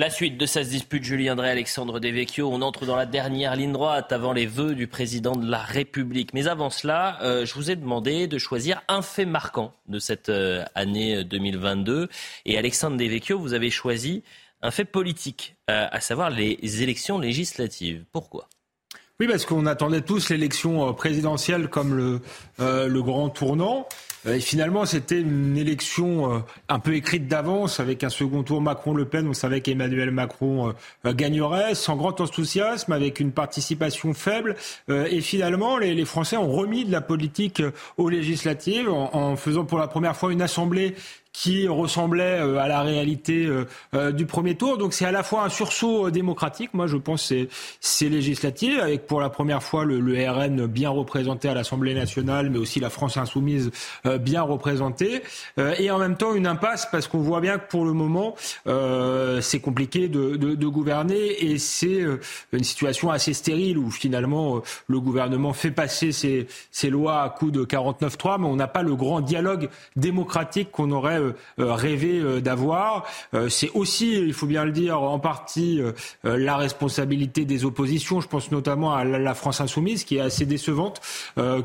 La 0.00 0.08
suite 0.08 0.38
de 0.38 0.46
cette 0.46 0.70
dispute, 0.70 1.04
Julien 1.04 1.34
André 1.34 1.50
Alexandre 1.50 2.00
Devecchio, 2.00 2.48
on 2.50 2.62
entre 2.62 2.86
dans 2.86 2.96
la 2.96 3.04
dernière 3.04 3.54
ligne 3.54 3.72
droite 3.72 4.12
avant 4.12 4.32
les 4.32 4.46
vœux 4.46 4.74
du 4.74 4.86
président 4.86 5.36
de 5.36 5.46
la 5.46 5.58
République. 5.58 6.32
Mais 6.32 6.48
avant 6.48 6.70
cela, 6.70 7.18
euh, 7.20 7.44
je 7.44 7.52
vous 7.52 7.70
ai 7.70 7.76
demandé 7.76 8.26
de 8.26 8.38
choisir 8.38 8.80
un 8.88 9.02
fait 9.02 9.26
marquant 9.26 9.74
de 9.88 9.98
cette 9.98 10.30
euh, 10.30 10.64
année 10.74 11.22
2022. 11.22 12.08
Et 12.46 12.56
Alexandre 12.56 12.96
Devecchio, 12.96 13.38
vous 13.38 13.52
avez 13.52 13.68
choisi 13.68 14.22
un 14.62 14.70
fait 14.70 14.86
politique, 14.86 15.56
euh, 15.68 15.86
à 15.92 16.00
savoir 16.00 16.30
les 16.30 16.82
élections 16.82 17.18
législatives. 17.18 18.02
Pourquoi? 18.10 18.48
Oui, 19.20 19.28
parce 19.28 19.44
qu'on 19.44 19.66
attendait 19.66 20.00
tous 20.00 20.30
l'élection 20.30 20.94
présidentielle 20.94 21.68
comme 21.68 21.94
le 22.58 23.02
grand 23.02 23.28
tournant. 23.28 23.86
Euh, 24.26 24.36
et 24.36 24.40
finalement, 24.40 24.84
c'était 24.84 25.20
une 25.20 25.56
élection 25.56 26.34
euh, 26.34 26.38
un 26.68 26.78
peu 26.78 26.94
écrite 26.94 27.28
d'avance, 27.28 27.80
avec 27.80 28.04
un 28.04 28.08
second 28.08 28.42
tour 28.42 28.60
Macron-Le 28.60 29.04
Pen. 29.04 29.28
On 29.28 29.34
savait 29.34 29.60
qu'Emmanuel 29.60 30.10
Macron 30.10 30.74
euh, 31.06 31.12
gagnerait, 31.12 31.74
sans 31.74 31.96
grand 31.96 32.20
enthousiasme, 32.20 32.92
avec 32.92 33.20
une 33.20 33.32
participation 33.32 34.14
faible. 34.14 34.56
Et 34.88 35.20
finalement, 35.20 35.78
les, 35.78 36.04
Français 36.04 36.36
ont 36.36 36.50
remis 36.50 36.84
de 36.84 36.92
la 36.92 37.00
politique 37.00 37.62
aux 37.96 38.08
législatives 38.08 38.90
en 38.90 39.36
faisant 39.36 39.64
pour 39.64 39.78
la 39.78 39.86
première 39.86 40.16
fois 40.16 40.32
une 40.32 40.42
assemblée 40.42 40.94
qui 41.32 41.68
ressemblait 41.68 42.40
euh, 42.40 42.58
à 42.58 42.68
la 42.68 42.82
réalité 42.82 43.46
euh, 43.46 43.66
euh, 43.94 44.12
du 44.12 44.26
premier 44.26 44.56
tour. 44.56 44.78
Donc 44.78 44.92
c'est 44.92 45.04
à 45.04 45.12
la 45.12 45.22
fois 45.22 45.44
un 45.44 45.48
sursaut 45.48 46.10
démocratique, 46.10 46.74
moi 46.74 46.86
je 46.86 46.96
pense 46.96 47.32
c'est 47.80 48.08
législatif, 48.08 48.80
avec 48.80 49.06
pour 49.06 49.20
la 49.20 49.30
première 49.30 49.62
fois 49.62 49.84
le, 49.84 50.00
RN 50.30 50.66
bien 50.66 50.90
représenté 50.90 51.48
à 51.48 51.54
l'Assemblée 51.54 51.94
nationale, 51.94 52.50
mais 52.50 52.58
aussi 52.58 52.80
la 52.80 52.90
France 52.90 53.16
insoumise 53.16 53.70
bien 54.20 54.42
représentée, 54.42 55.22
et 55.78 55.90
en 55.90 55.98
même 55.98 56.16
temps 56.16 56.34
une 56.34 56.46
impasse 56.46 56.86
parce 56.90 57.08
qu'on 57.08 57.18
voit 57.18 57.40
bien 57.40 57.58
que 57.58 57.68
pour 57.68 57.84
le 57.84 57.92
moment 57.92 58.34
c'est 59.40 59.60
compliqué 59.60 60.08
de, 60.08 60.66
gouverner. 60.66 61.44
Et 61.44 61.58
c'est 61.58 62.00
une 62.52 62.64
situation 62.64 63.10
assez 63.10 63.32
stérile 63.32 63.78
où 63.78 63.90
finalement 63.90 64.62
le 64.88 65.00
gouvernement 65.00 65.52
fait 65.52 65.70
passer 65.70 66.12
ses, 66.12 66.46
ses 66.70 66.90
lois 66.90 67.22
à 67.22 67.28
coup 67.30 67.50
de 67.50 67.64
49-3, 67.64 68.40
mais 68.40 68.46
on 68.46 68.56
n'a 68.56 68.68
pas 68.68 68.82
le 68.82 68.94
grand 68.94 69.20
dialogue 69.20 69.68
démocratique 69.96 70.70
qu'on 70.70 70.90
aurait 70.90 71.19
euh, 71.20 71.32
euh, 71.58 71.74
rêvé 71.74 72.18
euh, 72.18 72.40
d'avoir. 72.40 73.04
C'est 73.48 73.70
aussi, 73.74 74.12
il 74.12 74.32
faut 74.32 74.46
bien 74.46 74.64
le 74.64 74.72
dire, 74.72 75.00
en 75.00 75.18
partie 75.18 75.80
la 76.24 76.56
responsabilité 76.56 77.44
des 77.44 77.64
oppositions. 77.64 78.20
Je 78.20 78.28
pense 78.28 78.50
notamment 78.50 78.94
à 78.94 79.04
la 79.04 79.34
France 79.34 79.60
insoumise, 79.60 80.04
qui 80.04 80.16
est 80.16 80.20
assez 80.20 80.46
décevante, 80.46 81.00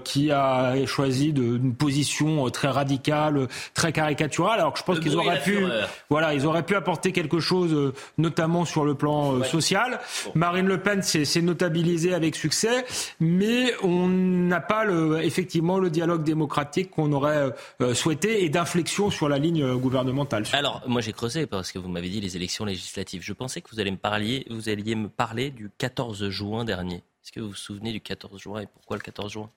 qui 0.03 0.31
a 0.31 0.85
choisi 0.85 1.29
une 1.29 1.73
position 1.73 2.49
très 2.49 2.67
radicale, 2.67 3.47
très 3.73 3.91
caricaturale. 3.91 4.59
Alors 4.59 4.73
que 4.73 4.79
je 4.79 4.83
pense 4.83 4.99
qu'ils 4.99 5.15
auraient 5.15 5.41
pu, 5.41 5.65
voilà, 6.09 6.33
ils 6.33 6.45
auraient 6.45 6.63
pu 6.63 6.75
apporter 6.75 7.11
quelque 7.11 7.39
chose, 7.39 7.93
notamment 8.17 8.65
sur 8.65 8.85
le 8.85 8.95
plan 8.95 9.43
social. 9.43 9.99
Marine 10.33 10.67
Le 10.67 10.79
Pen 10.79 11.01
s'est 11.01 11.41
notabilisée 11.41 12.13
avec 12.13 12.35
succès, 12.35 12.85
mais 13.19 13.73
on 13.83 14.07
n'a 14.07 14.61
pas 14.61 14.85
le, 14.85 15.23
effectivement 15.23 15.79
le 15.79 15.89
dialogue 15.89 16.23
démocratique 16.23 16.91
qu'on 16.91 17.11
aurait 17.13 17.51
souhaité 17.93 18.43
et 18.43 18.49
d'inflexion 18.49 19.09
sur 19.09 19.29
la 19.29 19.39
ligne 19.45 19.75
gouvernementale. 19.75 20.43
Alors, 20.53 20.81
moi 20.87 21.01
j'ai 21.01 21.13
creusé 21.13 21.45
parce 21.45 21.71
que 21.71 21.79
vous 21.79 21.89
m'avez 21.89 22.09
dit 22.09 22.21
les 22.21 22.35
élections 22.35 22.65
législatives. 22.65 23.21
Je 23.21 23.33
pensais 23.33 23.61
que 23.61 23.69
vous, 23.71 23.79
allez 23.79 23.91
me 23.91 23.97
parler, 23.97 24.45
vous 24.49 24.69
alliez 24.69 24.95
me 24.95 25.09
parler 25.09 25.51
du 25.51 25.69
14 25.77 26.29
juin 26.29 26.65
dernier. 26.65 26.97
Est-ce 27.23 27.31
que 27.31 27.39
vous 27.39 27.49
vous 27.49 27.55
souvenez 27.55 27.91
du 27.91 28.01
14 28.01 28.39
juin 28.39 28.61
et 28.61 28.67
pourquoi 28.67 28.97
le 28.97 29.01
14 29.01 29.31
juin? 29.31 29.49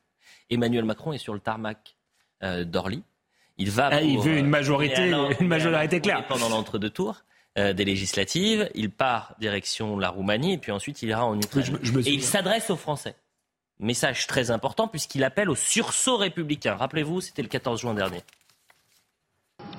Emmanuel 0.51 0.85
Macron 0.85 1.13
est 1.13 1.19
sur 1.19 1.35
le 1.35 1.41
tarmac 1.41 1.97
euh, 2.43 2.65
d'Orly. 2.65 3.03
Il 3.57 3.71
va. 3.71 3.89
Ah, 3.93 4.03
il 4.03 4.19
veut 4.19 4.39
une 4.39 4.47
majorité, 4.47 5.13
une 5.41 5.49
majorité 5.49 6.01
claire. 6.01 6.27
Pendant 6.29 6.49
l'entre-deux 6.49 6.91
tours. 6.91 7.23
Euh, 7.57 7.73
des 7.73 7.85
législatives, 7.85 8.71
il 8.75 8.91
part 8.91 9.35
direction 9.41 9.99
la 9.99 10.11
Roumanie 10.11 10.53
et 10.53 10.59
puis 10.59 10.71
ensuite 10.71 11.03
il 11.03 11.09
ira 11.09 11.25
en 11.27 11.37
Ukraine. 11.37 11.79
et 12.07 12.13
il 12.13 12.23
s'adresse 12.23 12.71
aux 12.71 12.77
Français. 12.77 13.17
Message 13.81 14.29
très 14.29 14.53
important 14.53 14.87
puisqu'il 14.87 15.25
appelle 15.25 15.51
au 15.51 15.57
sursaut 15.57 16.19
républicain. 16.19 16.77
Rappelez-vous, 16.77 17.21
c'était 17.21 17.43
le 17.43 17.49
14 17.49 17.81
juin 17.81 17.95
dernier. 17.95 18.23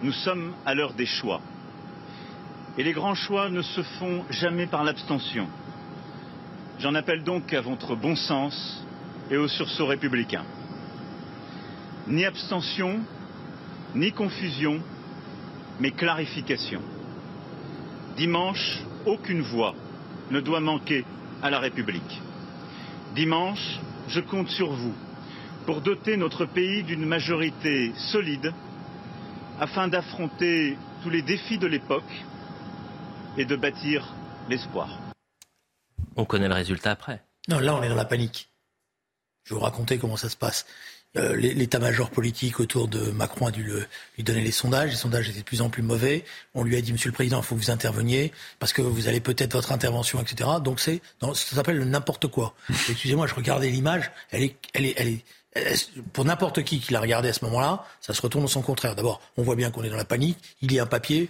Nous 0.02 0.14
sommes 0.14 0.54
à 0.66 0.74
l'heure 0.76 0.93
des 0.93 1.06
choix. 1.06 1.41
Et 2.78 2.84
les 2.84 2.93
grands 2.93 3.16
choix 3.16 3.50
ne 3.50 3.62
se 3.62 3.82
font 3.82 4.24
jamais 4.30 4.66
par 4.66 4.86
l'abstention. 4.86 5.47
J'en 6.80 6.95
appelle 6.95 7.24
donc 7.24 7.52
à 7.54 7.60
votre 7.60 7.95
bon 7.97 8.16
sens 8.16 8.82
et 9.30 9.36
au 9.36 9.50
sursaut 9.50 9.88
républicain. 9.88 10.45
Ni 12.08 12.24
abstention, 12.24 13.02
ni 13.93 14.14
confusion, 14.14 14.80
mais 15.82 15.91
clarification. 15.91 16.82
Dimanche, 18.16 18.80
aucune 19.06 19.41
voix 19.41 19.76
ne 20.32 20.39
doit 20.39 20.62
manquer 20.62 21.04
à 21.43 21.50
la 21.50 21.60
République. 21.60 22.22
Dimanche, 23.16 23.80
je 24.08 24.22
compte 24.22 24.50
sur 24.50 24.72
vous 24.72 24.93
pour 25.66 25.82
doter 25.82 26.16
notre 26.16 26.45
pays 26.45 26.84
d'une 26.84 27.06
majorité 27.06 27.91
solide 27.95 28.54
afin 29.60 29.88
d'affronter 29.88 30.78
tous 31.03 31.10
les 31.10 31.22
défis 31.22 31.57
de 31.57 31.68
l'époque 31.68 32.03
et 33.38 33.45
de 33.45 33.55
bâtir 33.55 34.14
l'espoir. 34.49 34.99
On 36.16 36.26
connaît 36.26 36.47
le 36.47 36.53
résultat 36.53 36.91
après. 36.91 37.22
Non, 37.47 37.60
là 37.60 37.76
on 37.76 37.84
est 37.84 37.89
dans 37.89 37.95
la 37.95 38.05
panique. 38.05 38.49
Je 39.43 39.53
vais 39.53 39.60
vous 39.60 39.66
raconter 39.66 39.97
comment 39.97 40.18
ça 40.18 40.30
se 40.30 40.38
passe. 40.38 40.66
Euh, 41.18 41.36
l'état-major 41.36 42.12
politique 42.12 42.60
autour 42.60 42.88
de 42.88 43.10
Macron 43.10 43.47
a 43.47 43.51
dû 43.51 43.64
lui 43.64 44.24
donner 44.24 44.41
les 44.41 44.51
sondages. 44.51 44.91
Les 44.91 44.95
sondages 44.95 45.28
étaient 45.28 45.39
de 45.39 45.43
plus 45.43 45.62
en 45.62 45.70
plus 45.72 45.82
mauvais. 45.82 46.24
On 46.53 46.64
lui 46.64 46.78
a 46.78 46.82
dit, 46.82 46.91
Monsieur 46.91 47.10
le 47.10 47.16
Président, 47.16 47.39
il 47.39 47.43
faut 47.43 47.55
que 47.55 47.62
vous 47.62 47.72
interveniez 47.72 48.32
parce 48.60 48.74
que 48.74 48.84
vous 48.84 49.07
allez 49.07 49.20
peut-être 49.20 49.53
votre 49.53 49.72
intervention, 49.72 50.22
etc. 50.22 50.47
Donc 50.64 50.80
c'est, 50.80 51.01
ça 51.20 51.34
s'appelle 51.34 51.78
le 51.78 51.86
n'importe 51.86 52.28
quoi. 52.28 52.53
Excusez-moi, 52.70 53.26
je 53.26 53.34
regardais 53.34 53.72
l'image. 53.72 54.12
Elle 54.30 54.43
est, 54.43 54.55
elle 54.76 54.86
est, 54.86 54.93
elle 54.97 55.07
est, 55.07 55.26
pour 56.14 56.26
n'importe 56.26 56.64
qui 56.64 56.80
qui 56.80 56.93
l'a 56.93 57.00
regardé 57.00 57.30
à 57.30 57.34
ce 57.34 57.43
moment-là, 57.45 57.84
ça 58.02 58.14
se 58.14 58.22
retourne 58.22 58.43
au 58.43 58.47
son 58.47 58.62
contraire. 58.62 58.95
D'abord, 58.95 59.20
on 59.36 59.41
voit 59.41 59.56
bien 59.56 59.72
qu'on 59.72 59.84
est 59.84 59.89
dans 59.89 59.97
la 59.97 60.06
panique. 60.06 60.38
Il 60.62 60.72
y 60.72 60.80
a 60.80 60.84
un 60.84 60.88
papier. 60.88 61.30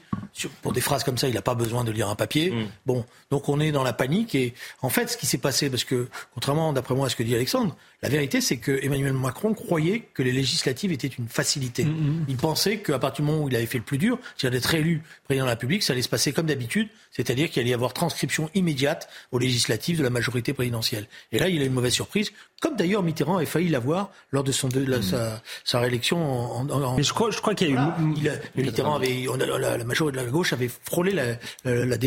Pour 0.61 0.73
des 0.73 0.81
phrases 0.81 1.03
comme 1.03 1.17
ça, 1.17 1.27
il 1.29 1.33
n'a 1.33 1.41
pas 1.41 1.55
besoin 1.55 1.83
de 1.85 1.91
lire 1.91 2.09
un 2.09 2.15
papier. 2.15 2.51
Mm. 2.51 2.67
Bon, 2.85 3.05
donc 3.31 3.47
on 3.47 3.59
est 3.59 3.71
dans 3.71 3.83
la 3.83 3.93
panique. 3.93 4.35
Et 4.35 4.53
en 4.81 4.89
fait, 4.89 5.07
ce 5.07 5.17
qui 5.17 5.25
s'est 5.25 5.37
passé, 5.37 5.69
parce 5.69 5.85
que 5.85 6.09
contrairement, 6.33 6.73
d'après 6.73 6.95
moi, 6.95 7.07
à 7.07 7.09
ce 7.09 7.15
que 7.15 7.23
dit 7.23 7.33
Alexandre, 7.33 7.75
la 8.01 8.07
vérité, 8.07 8.39
c'est 8.39 8.57
que 8.57 8.79
Emmanuel 8.81 9.11
Macron 9.11 9.53
croyait 9.53 10.07
que 10.13 10.23
les 10.23 10.31
législatives 10.31 10.91
étaient 10.93 11.07
une 11.07 11.27
facilité. 11.27 11.83
Mm, 11.83 11.89
mm. 11.89 12.25
Il 12.29 12.37
pensait 12.37 12.77
qu'à 12.79 12.97
partir 12.97 13.25
du 13.25 13.31
moment 13.31 13.43
où 13.43 13.49
il 13.49 13.55
avait 13.55 13.65
fait 13.65 13.77
le 13.77 13.83
plus 13.83 13.97
dur, 13.97 14.17
c'est-à-dire 14.37 14.59
d'être 14.59 14.73
élu 14.73 15.01
président 15.25 15.45
de 15.45 15.49
la 15.49 15.55
République, 15.55 15.83
ça 15.83 15.93
allait 15.93 16.01
se 16.01 16.09
passer 16.09 16.31
comme 16.31 16.45
d'habitude, 16.45 16.87
c'est-à-dire 17.11 17.49
qu'il 17.49 17.61
allait 17.61 17.71
y 17.71 17.73
avoir 17.73 17.93
transcription 17.93 18.49
immédiate 18.55 19.09
aux 19.31 19.39
législatives 19.39 19.97
de 19.97 20.03
la 20.03 20.09
majorité 20.09 20.53
présidentielle. 20.53 21.07
Et 21.33 21.39
là, 21.39 21.49
il 21.49 21.61
a 21.61 21.65
une 21.65 21.73
mauvaise 21.73 21.91
surprise, 21.93 22.31
comme 22.61 22.77
d'ailleurs 22.77 23.03
Mitterrand 23.03 23.37
avait 23.37 23.45
failli 23.45 23.67
l'avoir 23.67 24.11
lors 24.31 24.43
de 24.43 24.51
son 24.51 24.69
de, 24.69 24.79
la, 24.79 25.01
sa, 25.01 25.41
sa, 25.65 25.79
réélection 25.79 26.17
en, 26.19 26.69
en, 26.69 26.95
Mais 26.95 27.03
je 27.03 27.13
crois, 27.13 27.31
je 27.31 27.39
crois 27.41 27.53
qu'il 27.53 27.69
y 27.69 27.73
a 27.73 27.75
eu. 27.75 28.13
Il 28.15 28.29
a, 28.29 28.33
Mitterrand 28.55 28.95
avait, 28.95 29.27
on 29.29 29.39
a, 29.39 29.45
la, 29.45 29.77
la, 29.77 29.83
majorité 29.83 30.19
de 30.19 30.23
la 30.23 30.29
gauche 30.29 30.53
avait 30.53 30.69
frôlé 30.69 31.11
la, 31.11 31.97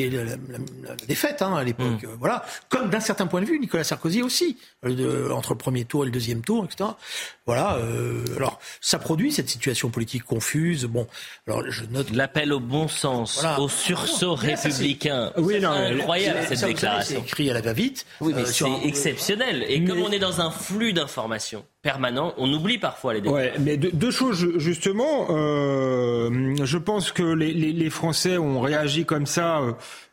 défaite 1.06 1.42
hein, 1.42 1.54
à 1.54 1.64
l'époque. 1.64 2.02
Mm. 2.02 2.16
Voilà, 2.18 2.44
comme 2.70 2.88
d'un 2.88 3.00
certain 3.00 3.26
point 3.26 3.42
de 3.42 3.46
vue, 3.46 3.58
Nicolas 3.58 3.84
Sarkozy 3.84 4.22
aussi, 4.22 4.56
de, 4.82 5.30
entre 5.30 5.52
le 5.52 5.58
premier 5.58 5.81
tour 5.84 6.02
et 6.02 6.06
le 6.06 6.12
deuxième 6.12 6.42
tour, 6.42 6.64
etc. 6.64 6.90
Voilà. 7.46 7.76
Euh, 7.76 8.24
alors, 8.36 8.60
ça 8.80 8.98
produit 8.98 9.32
cette 9.32 9.48
situation 9.48 9.90
politique 9.90 10.22
confuse. 10.24 10.84
Bon, 10.84 11.06
alors 11.46 11.62
je 11.68 11.84
note 11.86 12.10
l'appel 12.10 12.52
au 12.52 12.60
bon 12.60 12.88
sens, 12.88 13.40
voilà. 13.40 13.60
au 13.60 13.68
sursaut 13.68 14.34
républicain. 14.34 15.32
oui, 15.36 15.60
non, 15.60 15.70
incroyable 15.70 16.40
cette 16.48 16.58
ça, 16.58 16.66
déclaration. 16.66 17.20
C'est 17.20 17.26
écrit 17.26 17.50
à 17.50 17.54
la 17.54 17.60
va-vite. 17.60 18.06
Oui, 18.20 18.32
mais 18.34 18.42
euh, 18.42 18.46
c'est 18.46 18.86
exceptionnel. 18.86 19.64
Et 19.68 19.80
mais... 19.80 19.88
comme 19.88 20.02
on 20.02 20.10
est 20.10 20.18
dans 20.18 20.40
un 20.40 20.50
flux 20.50 20.92
d'informations 20.92 21.64
permanent, 21.82 22.32
on 22.36 22.52
oublie 22.52 22.78
parfois 22.78 23.14
les 23.14 23.20
détails. 23.20 23.34
Ouais, 23.34 23.52
mais 23.58 23.76
deux, 23.76 23.90
deux 23.92 24.10
choses 24.12 24.58
justement. 24.58 25.26
Euh, 25.30 26.54
je 26.64 26.78
pense 26.78 27.10
que 27.10 27.24
les, 27.24 27.52
les, 27.52 27.72
les, 27.72 27.90
Français 27.90 28.38
ont 28.38 28.60
réagi 28.60 29.04
comme 29.04 29.26
ça. 29.26 29.60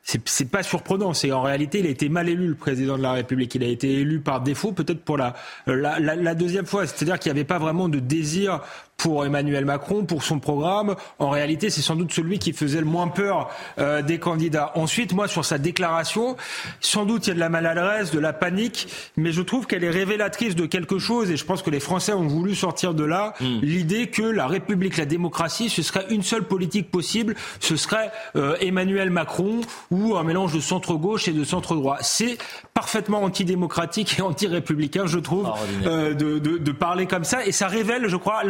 C'est 0.04 0.50
pas 0.50 0.64
surprenant. 0.64 1.14
C'est 1.14 1.32
en 1.32 1.44
réalité, 1.44 1.80
il 1.80 1.86
a 1.86 1.90
été 1.90 2.10
mal 2.10 2.30
élu 2.30 2.48
le 2.48 2.56
président 2.56 2.98
de 2.98 3.04
la 3.04 3.12
République. 3.12 3.54
Il 3.56 3.64
a 3.64 3.68
été 3.68 4.00
élu 4.00 4.20
par 4.20 4.42
défaut, 4.42 4.72
peut-être 4.72 5.04
pour 5.04 5.18
la, 5.18 5.36
la, 5.68 6.00
la, 6.00 6.16
la 6.16 6.36
deuxième 6.36 6.66
fois. 6.66 6.88
C'est-à-dire 6.88 7.20
qu'il 7.20 7.32
n'y 7.32 7.38
avait 7.38 7.48
pas 7.48 7.60
vraiment 7.60 7.90
de 7.90 8.00
désir 8.00 8.62
pour 9.00 9.26
Emmanuel 9.26 9.66
Macron, 9.66 10.04
pour 10.04 10.24
son 10.24 10.40
programme. 10.40 10.96
En 11.18 11.30
réalité, 11.30 11.70
c'est 11.70 11.82
sans 11.82 11.96
doute 11.96 12.14
celui 12.14 12.38
qui 12.38 12.54
faisait 12.54 12.80
le 12.80 12.86
moins 12.86 13.08
peur 13.08 13.50
euh, 13.80 14.02
des 14.02 14.20
candidats. 14.20 14.72
Ensuite, 14.76 15.14
moi, 15.14 15.28
sur 15.28 15.46
sa 15.46 15.58
déclaration, 15.58 16.36
sans 16.82 17.06
doute 17.06 17.26
il 17.26 17.30
y 17.30 17.32
a 17.32 17.36
de 17.36 17.40
la 17.40 17.50
maladresse, 17.50 18.12
de 18.12 18.20
la 18.20 18.34
panique, 18.34 18.88
mais 19.16 19.32
je 19.32 19.42
trouve 19.42 19.66
qu'elle 19.66 19.84
est 19.84 19.90
révélatrice 19.90 20.56
de 20.56 20.66
quelque 20.66 21.00
chose, 21.00 21.32
et 21.32 21.38
je 21.38 21.46
pense 21.46 21.64
que 21.64 21.70
les 21.70 21.80
Français 21.80 22.14
ont 22.14 22.28
voulu 22.28 22.56
sortir 22.56 22.94
de 22.94 23.06
là 23.06 23.34
mmh. 23.40 23.46
l'idée 23.62 24.08
que 24.08 24.22
la 24.22 24.48
République, 24.48 24.98
la 24.98 25.06
démocratie, 25.06 25.70
ce 25.70 25.82
serait 25.82 26.06
une 26.10 26.24
seule 26.24 26.44
politique 26.44 26.92
possible, 26.92 27.36
ce 27.62 27.78
serait 27.78 28.12
euh, 28.36 28.58
Emmanuel 28.60 29.10
Macron 29.10 29.62
ou 29.92 30.18
un 30.18 30.24
mélange 30.24 30.54
de 30.54 30.60
centre-gauche 30.60 31.30
et 31.30 31.32
de 31.32 31.46
centre-droit. 31.46 31.98
C'est 32.02 32.38
parfaitement 32.74 33.24
antidémocratique 33.24 34.20
et 34.20 34.22
anti-républicain, 34.22 35.06
je 35.06 35.20
trouve, 35.20 35.50
euh, 35.86 36.14
de, 36.14 36.40
de, 36.40 36.58
de 36.58 36.72
parler 36.74 37.06
comme 37.06 37.24
ça, 37.24 37.46
et 37.46 37.54
ça 37.54 37.68
révèle, 37.68 38.10
je 38.10 38.18
crois, 38.18 38.44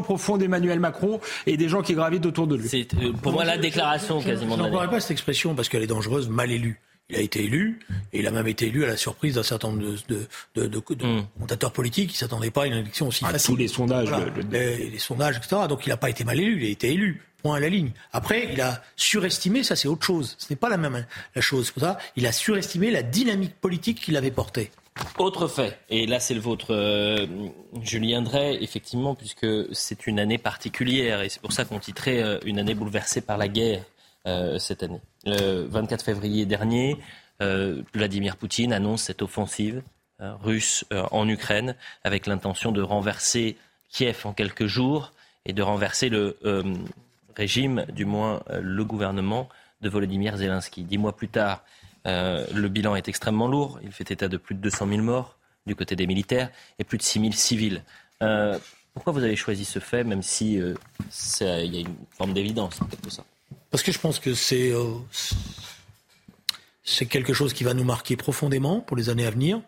profonde 0.00 0.40
d'Emmanuel 0.40 0.80
Macron 0.80 1.20
et 1.46 1.56
des 1.56 1.68
gens 1.68 1.82
qui 1.82 1.94
gravitent 1.94 2.24
autour 2.24 2.46
de 2.46 2.56
lui. 2.56 2.68
C'est 2.68 2.94
euh, 2.94 3.12
pour 3.12 3.32
moi 3.32 3.44
la 3.44 3.58
déclaration 3.58 4.22
quasiment. 4.22 4.56
Je 4.56 4.62
n'emploierai 4.62 4.88
pas 4.88 5.00
cette 5.00 5.10
expression 5.10 5.54
parce 5.54 5.68
qu'elle 5.68 5.82
est 5.82 5.88
dangereuse, 5.88 6.28
mal 6.28 6.50
élue. 6.50 6.80
Il 7.10 7.16
a 7.16 7.20
été 7.20 7.44
élu, 7.44 7.80
et 8.12 8.20
il 8.20 8.26
a 8.26 8.30
même 8.30 8.46
été 8.46 8.68
élu 8.68 8.84
à 8.84 8.86
la 8.86 8.96
surprise 8.96 9.34
d'un 9.34 9.42
certain 9.42 9.68
nombre 9.68 9.82
de, 9.82 9.96
de, 10.08 10.26
de, 10.54 10.66
de, 10.66 10.94
de 10.94 11.06
mm. 11.06 11.26
montateurs 11.40 11.72
politiques 11.72 12.08
qui 12.10 12.14
ne 12.14 12.18
s'attendaient 12.18 12.52
pas 12.52 12.62
à 12.62 12.66
une 12.66 12.74
élection 12.74 13.08
aussi 13.08 13.24
à 13.26 13.28
facile. 13.28 13.54
Tous 13.54 13.60
les 13.60 13.68
sondages. 13.68 14.08
Voilà. 14.08 14.26
Le, 14.26 14.40
le... 14.40 14.48
Les, 14.50 14.88
les, 14.88 14.98
sondages, 14.98 15.36
etc. 15.36 15.62
Donc 15.68 15.84
il 15.84 15.90
n'a 15.90 15.98
pas 15.98 16.08
été 16.08 16.24
mal 16.24 16.40
élu, 16.40 16.58
il 16.62 16.66
a 16.66 16.70
été 16.70 16.92
élu. 16.92 17.20
Point 17.42 17.56
à 17.56 17.60
la 17.60 17.68
ligne. 17.68 17.90
Après, 18.12 18.50
il 18.52 18.60
a 18.60 18.80
surestimé, 18.94 19.64
ça 19.64 19.74
c'est 19.74 19.88
autre 19.88 20.06
chose. 20.06 20.36
Ce 20.38 20.46
n'est 20.48 20.56
pas 20.56 20.68
la 20.68 20.76
même 20.76 21.04
la 21.34 21.42
chose. 21.42 21.72
Pour 21.72 21.82
ça, 21.82 21.98
il 22.14 22.24
a 22.24 22.32
surestimé 22.32 22.92
la 22.92 23.02
dynamique 23.02 23.56
politique 23.60 24.00
qu'il 24.00 24.16
avait 24.16 24.30
portée. 24.30 24.70
Autre 25.18 25.48
fait, 25.48 25.78
et 25.88 26.06
là 26.06 26.20
c'est 26.20 26.34
le 26.34 26.40
vôtre, 26.40 26.74
euh, 26.74 27.26
Julien 27.80 28.20
Drey, 28.20 28.58
effectivement, 28.62 29.14
puisque 29.14 29.46
c'est 29.72 30.06
une 30.06 30.18
année 30.18 30.36
particulière, 30.36 31.22
et 31.22 31.30
c'est 31.30 31.40
pour 31.40 31.52
ça 31.52 31.64
qu'on 31.64 31.78
titrait 31.78 32.22
euh, 32.22 32.38
une 32.44 32.58
année 32.58 32.74
bouleversée 32.74 33.22
par 33.22 33.38
la 33.38 33.48
guerre 33.48 33.84
euh, 34.26 34.58
cette 34.58 34.82
année. 34.82 35.00
Le 35.24 35.62
24 35.62 36.04
février 36.04 36.44
dernier, 36.44 36.98
euh, 37.40 37.82
Vladimir 37.94 38.36
Poutine 38.36 38.72
annonce 38.72 39.02
cette 39.04 39.22
offensive 39.22 39.82
russe 40.20 40.84
en 41.10 41.28
Ukraine, 41.28 41.74
avec 42.04 42.28
l'intention 42.28 42.70
de 42.70 42.80
renverser 42.80 43.56
Kiev 43.90 44.20
en 44.24 44.32
quelques 44.32 44.66
jours 44.66 45.12
et 45.46 45.52
de 45.52 45.62
renverser 45.62 46.10
le 46.10 46.36
régime, 47.34 47.84
du 47.92 48.04
moins 48.04 48.40
le 48.48 48.84
gouvernement 48.84 49.48
de 49.80 49.88
Volodymyr 49.88 50.36
Zelensky. 50.36 50.84
Dix 50.84 50.96
mois 50.96 51.16
plus 51.16 51.26
tard, 51.26 51.64
euh, 52.06 52.46
le 52.52 52.68
bilan 52.68 52.96
est 52.96 53.08
extrêmement 53.08 53.48
lourd. 53.48 53.78
Il 53.82 53.92
fait 53.92 54.10
état 54.10 54.28
de 54.28 54.36
plus 54.36 54.54
de 54.54 54.60
200 54.60 54.88
000 54.88 55.02
morts 55.02 55.36
du 55.66 55.76
côté 55.76 55.96
des 55.96 56.06
militaires 56.06 56.50
et 56.78 56.84
plus 56.84 56.98
de 56.98 57.02
6 57.02 57.20
000 57.20 57.32
civils. 57.32 57.84
Euh, 58.22 58.58
pourquoi 58.94 59.12
vous 59.12 59.22
avez 59.22 59.36
choisi 59.36 59.64
ce 59.64 59.78
fait, 59.78 60.04
même 60.04 60.22
si 60.22 60.60
euh, 60.60 60.74
il 61.40 61.74
y 61.74 61.78
a 61.78 61.80
une 61.80 61.96
forme 62.16 62.34
d'évidence 62.34 62.80
en 62.82 62.86
quelque 62.86 63.10
sorte? 63.10 63.28
Parce 63.70 63.82
que 63.82 63.90
je 63.90 63.98
pense 63.98 64.18
que 64.18 64.34
c'est 64.34 64.70
euh, 64.70 64.94
c'est 66.84 67.06
quelque 67.06 67.32
chose 67.32 67.54
qui 67.54 67.64
va 67.64 67.74
nous 67.74 67.84
marquer 67.84 68.16
profondément 68.16 68.80
pour 68.80 68.96
les 68.96 69.08
années 69.08 69.26
à 69.26 69.30
venir. 69.30 69.62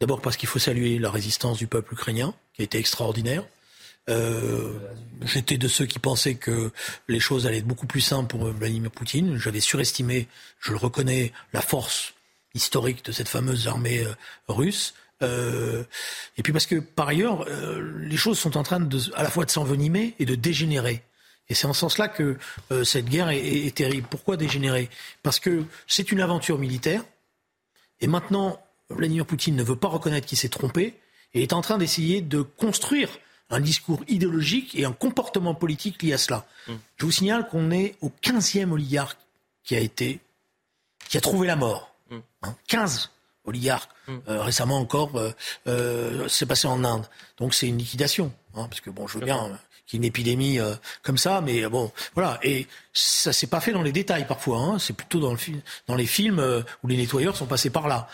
D'abord 0.00 0.22
parce 0.22 0.38
qu'il 0.38 0.48
faut 0.48 0.58
saluer 0.58 0.98
la 0.98 1.10
résistance 1.10 1.58
du 1.58 1.66
peuple 1.66 1.92
ukrainien, 1.92 2.34
qui 2.54 2.62
a 2.62 2.64
été 2.64 2.78
extraordinaire. 2.78 3.44
Euh, 4.10 4.72
J'étais 5.22 5.58
de 5.58 5.68
ceux 5.68 5.84
qui 5.84 5.98
pensaient 5.98 6.36
que 6.36 6.70
les 7.08 7.20
choses 7.20 7.46
allaient 7.46 7.58
être 7.58 7.66
beaucoup 7.66 7.86
plus 7.86 8.00
simples 8.00 8.28
pour 8.28 8.46
Vladimir 8.46 8.90
Poutine. 8.90 9.36
J'avais 9.36 9.60
surestimé, 9.60 10.28
je 10.60 10.70
le 10.72 10.78
reconnais, 10.78 11.32
la 11.52 11.60
force 11.60 12.14
historique 12.54 13.04
de 13.04 13.12
cette 13.12 13.28
fameuse 13.28 13.68
armée 13.68 14.02
euh, 14.04 14.14
russe. 14.48 14.94
Euh, 15.22 15.84
et 16.38 16.42
puis 16.42 16.54
parce 16.54 16.64
que 16.64 16.76
par 16.76 17.08
ailleurs, 17.08 17.44
euh, 17.48 17.98
les 18.00 18.16
choses 18.16 18.38
sont 18.38 18.56
en 18.56 18.62
train 18.62 18.80
de, 18.80 18.98
à 19.14 19.22
la 19.22 19.30
fois 19.30 19.44
de 19.44 19.50
s'envenimer 19.50 20.14
et 20.18 20.24
de 20.24 20.34
dégénérer. 20.34 21.02
Et 21.50 21.54
c'est 21.54 21.66
en 21.66 21.74
ce 21.74 21.80
sens-là 21.80 22.08
que 22.08 22.38
euh, 22.72 22.84
cette 22.84 23.06
guerre 23.06 23.28
est 23.28 23.74
terrible. 23.74 24.06
Pourquoi 24.10 24.38
dégénérer? 24.38 24.88
Parce 25.22 25.38
que 25.38 25.64
c'est 25.86 26.12
une 26.12 26.20
aventure 26.20 26.58
militaire. 26.58 27.04
Et 28.00 28.06
maintenant, 28.06 28.58
Vladimir 28.88 29.26
Poutine 29.26 29.56
ne 29.56 29.62
veut 29.62 29.76
pas 29.76 29.88
reconnaître 29.88 30.26
qu'il 30.26 30.38
s'est 30.38 30.48
trompé 30.48 30.94
et 31.34 31.42
est 31.42 31.52
en 31.52 31.60
train 31.60 31.76
d'essayer 31.76 32.22
de 32.22 32.40
construire 32.40 33.10
un 33.50 33.60
discours 33.60 34.02
idéologique 34.08 34.74
et 34.74 34.84
un 34.84 34.92
comportement 34.92 35.54
politique 35.54 36.02
lié 36.02 36.12
à 36.12 36.18
cela. 36.18 36.46
Mmh. 36.66 36.72
Je 36.96 37.04
vous 37.04 37.12
signale 37.12 37.48
qu'on 37.48 37.70
est 37.70 37.96
au 38.00 38.10
15e 38.22 38.70
oligarque 38.70 39.18
qui 39.64 39.76
a 39.76 39.80
été, 39.80 40.20
qui 41.08 41.18
a 41.18 41.20
trouvé 41.20 41.46
la 41.46 41.56
mort. 41.56 41.94
Mmh. 42.10 42.18
Hein, 42.42 42.56
15 42.68 43.10
oligarques. 43.44 43.90
Mmh. 44.06 44.18
Euh, 44.28 44.42
récemment 44.42 44.78
encore, 44.78 45.16
euh, 45.16 45.32
euh, 45.66 46.28
c'est 46.28 46.46
passé 46.46 46.68
en 46.68 46.84
Inde. 46.84 47.06
Donc 47.38 47.54
c'est 47.54 47.68
une 47.68 47.78
liquidation. 47.78 48.32
Hein, 48.54 48.66
parce 48.68 48.80
que 48.80 48.90
bon, 48.90 49.06
je 49.06 49.18
veux 49.18 49.24
bien 49.24 49.58
qu'il 49.90 49.98
y 49.98 50.02
ait 50.02 50.06
une 50.06 50.08
épidémie 50.08 50.58
euh, 50.58 50.74
comme 51.02 51.18
ça, 51.18 51.40
mais 51.40 51.66
bon, 51.66 51.90
voilà. 52.14 52.38
Et 52.42 52.66
ça 52.92 53.32
s'est 53.32 53.46
pas 53.46 53.60
fait 53.60 53.72
dans 53.72 53.82
les 53.82 53.92
détails 53.92 54.26
parfois. 54.26 54.58
Hein, 54.58 54.78
c'est 54.78 54.94
plutôt 54.94 55.20
dans, 55.20 55.32
le 55.32 55.38
dans 55.88 55.96
les 55.96 56.06
films 56.06 56.38
euh, 56.38 56.62
où 56.82 56.88
les 56.88 56.96
nettoyeurs 56.96 57.36
sont 57.36 57.46
passés 57.46 57.70
par 57.70 57.88
là. 57.88 58.08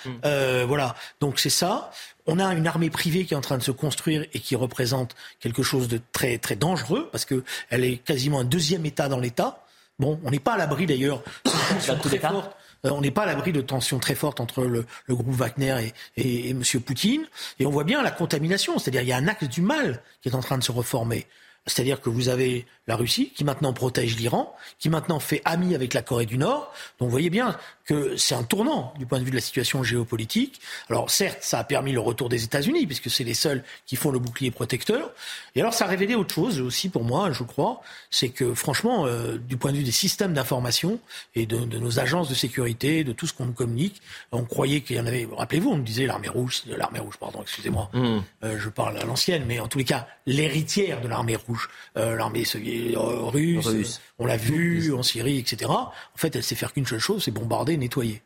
voilà. 0.67 0.97
Donc 1.21 1.39
c'est 1.39 1.51
ça 1.51 1.91
on 2.27 2.39
a 2.39 2.55
une 2.55 2.67
armée 2.67 2.91
privée 2.91 3.25
qui 3.25 3.35
est 3.35 3.37
en 3.37 3.41
train 3.41 3.57
de 3.59 3.63
se 3.63 3.71
construire 3.71 4.27
et 4.35 4.41
qui 4.41 4.57
représente 4.57 5.15
quelque 5.41 5.63
chose 5.63 5.89
de 5.89 6.01
très 6.13 6.39
très 6.39 6.57
dangereux 6.57 7.09
parce 7.13 7.25
que 7.25 7.45
elle 7.71 7.85
est 7.85 7.99
quasiment 7.99 8.41
un 8.41 8.45
deuxième 8.45 8.85
État 8.85 9.09
dans 9.09 9.21
l'État. 9.21 9.65
Bon, 9.99 10.21
on 10.25 10.31
n'est 10.31 10.41
pas 10.41 10.55
à 10.55 10.59
l'abri 10.59 10.87
d'ailleurs. 10.87 11.23
Euh, 12.85 12.91
on 12.91 13.01
n'est 13.01 13.11
pas 13.11 13.23
à 13.23 13.27
l'abri 13.27 13.53
de 13.53 13.63
tensions 13.63 13.99
très 13.99 14.15
fortes 14.15 14.39
entre 14.39 14.63
le, 14.63 14.85
le 15.07 15.15
groupe 15.15 15.35
Wagner 15.35 15.93
et, 16.17 16.23
et, 16.23 16.49
et 16.49 16.51
M. 16.51 16.63
Poutine. 16.85 17.27
Et 17.59 17.65
on 17.65 17.71
voit 17.71 17.85
bien 17.85 18.03
la 18.03 18.11
contamination, 18.11 18.79
c'est-à-dire 18.79 19.01
il 19.01 19.09
y 19.09 19.13
a 19.13 19.17
un 19.17 19.29
axe 19.29 19.49
du 19.49 19.63
mal 19.63 20.03
qui 20.21 20.29
est 20.29 20.35
en 20.35 20.41
train 20.41 20.59
de 20.59 20.63
se 20.63 20.73
reformer. 20.73 21.27
C'est-à-dire 21.67 22.01
que 22.01 22.09
vous 22.09 22.29
avez 22.29 22.65
la 22.87 22.97
Russie 22.97 23.33
qui 23.35 23.45
maintenant 23.45 23.73
protège 23.73 24.17
l'Iran, 24.17 24.55
qui 24.79 24.89
maintenant 24.89 25.19
fait 25.19 25.43
ami 25.45 25.75
avec 25.75 25.95
la 25.95 26.03
Corée 26.03 26.27
du 26.27 26.39
Nord. 26.39 26.73
Donc 26.99 27.09
vous 27.09 27.11
voyez 27.11 27.31
bien 27.31 27.59
que 27.87 28.17
c'est 28.17 28.35
un 28.35 28.43
tournant 28.43 28.93
du 28.99 29.07
point 29.07 29.21
de 29.21 29.25
vue 29.25 29.31
de 29.31 29.37
la 29.37 29.41
situation 29.41 29.83
géopolitique. 29.83 30.61
Alors 30.91 31.11
certes, 31.11 31.39
ça 31.41 31.61
a 31.61 31.65
permis 31.65 31.93
le 31.93 32.01
retour 32.01 32.29
des 32.29 32.45
États-Unis, 32.45 32.87
puisque 32.87 33.11
c'est 33.11 33.25
les 33.25 33.35
seuls 33.35 33.63
qui 33.87 33.97
font 33.97 34.11
le 34.11 34.19
bouclier 34.19 34.51
protecteur. 34.51 35.11
Et 35.55 35.61
alors 35.61 35.73
ça 35.73 35.85
a 35.85 35.89
révélé 35.89 36.15
autre 36.17 36.35
chose 36.35 36.61
aussi 36.61 36.89
pour 36.89 37.05
moi, 37.05 37.31
je 37.33 37.45
crois, 37.45 37.81
c'est 38.11 38.31
que 38.31 38.55
franchement, 38.55 39.07
euh, 39.07 39.39
du 39.39 39.57
point 39.57 39.73
de 39.73 39.79
vue 39.79 39.85
des 39.85 39.93
systèmes 39.93 40.35
d'information 40.35 40.99
et 41.35 41.47
de, 41.47 41.59
de, 41.59 41.79
nos 41.79 42.01
agences 42.01 42.29
de 42.29 42.35
sécurité, 42.35 43.05
de 43.05 43.13
tout 43.13 43.27
ce 43.27 43.33
qu'on 43.33 43.47
nous 43.47 43.53
communique, 43.53 44.03
on 44.33 44.45
croyait 44.45 44.81
qu'il 44.81 44.97
y 44.97 45.01
en 45.01 45.07
avait. 45.07 45.29
Rappelez-vous, 45.31 45.71
on 45.71 45.77
nous 45.77 45.85
disait 45.85 46.07
l'armée 46.07 46.29
rouge, 46.29 46.65
l'armée 46.67 46.99
rouge, 46.99 47.17
pardon, 47.19 47.41
excusez-moi, 47.43 47.89
mmh. 47.93 48.19
euh, 48.45 48.59
je 48.59 48.69
parle 48.69 48.99
à 48.99 49.05
l'ancienne, 49.05 49.45
mais 49.47 49.61
en 49.61 49.69
tous 49.69 49.79
les 49.79 49.85
cas 49.85 50.09
l'héritière 50.27 51.01
de 51.01 51.09
l'armée 51.09 51.37
rouge, 51.37 51.69
euh, 51.97 52.17
l'armée 52.17 52.45
russe, 52.55 53.67
russe, 53.67 54.01
on 54.19 54.27
l'a 54.27 54.37
vu 54.37 54.93
en 54.93 55.03
Syrie, 55.03 55.39
etc. 55.39 55.71
En 55.71 55.93
fait, 56.17 56.35
elle 56.35 56.43
sait 56.43 56.55
faire 56.55 56.73
qu'une 56.73 56.87
seule 56.87 56.99
chose, 56.99 57.25
c'est 57.25 57.31
bombarder, 57.31 57.76
nettoyer. 57.77 58.23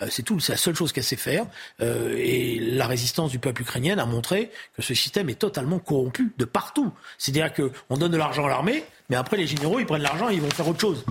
Euh, 0.00 0.06
c'est 0.10 0.22
tout, 0.22 0.40
c'est 0.40 0.52
la 0.52 0.58
seule 0.58 0.74
chose 0.74 0.92
qu'elle 0.92 1.04
sait 1.04 1.16
faire. 1.16 1.46
Euh, 1.80 2.16
et 2.18 2.58
la 2.58 2.86
résistance 2.86 3.30
du 3.30 3.38
peuple 3.38 3.62
ukrainien 3.62 3.98
a 3.98 4.06
montré 4.06 4.50
que 4.76 4.82
ce 4.82 4.94
système 4.94 5.28
est 5.28 5.38
totalement 5.38 5.78
corrompu 5.78 6.32
de 6.38 6.44
partout. 6.44 6.92
C'est-à-dire 7.18 7.52
qu'on 7.52 7.96
donne 7.96 8.12
de 8.12 8.16
l'argent 8.16 8.46
à 8.46 8.48
l'armée, 8.48 8.84
mais 9.10 9.16
après 9.16 9.36
les 9.36 9.46
généraux, 9.46 9.78
ils 9.80 9.86
prennent 9.86 10.02
l'argent 10.02 10.30
et 10.30 10.34
ils 10.34 10.40
vont 10.40 10.50
faire 10.50 10.68
autre 10.68 10.80
chose. 10.80 11.04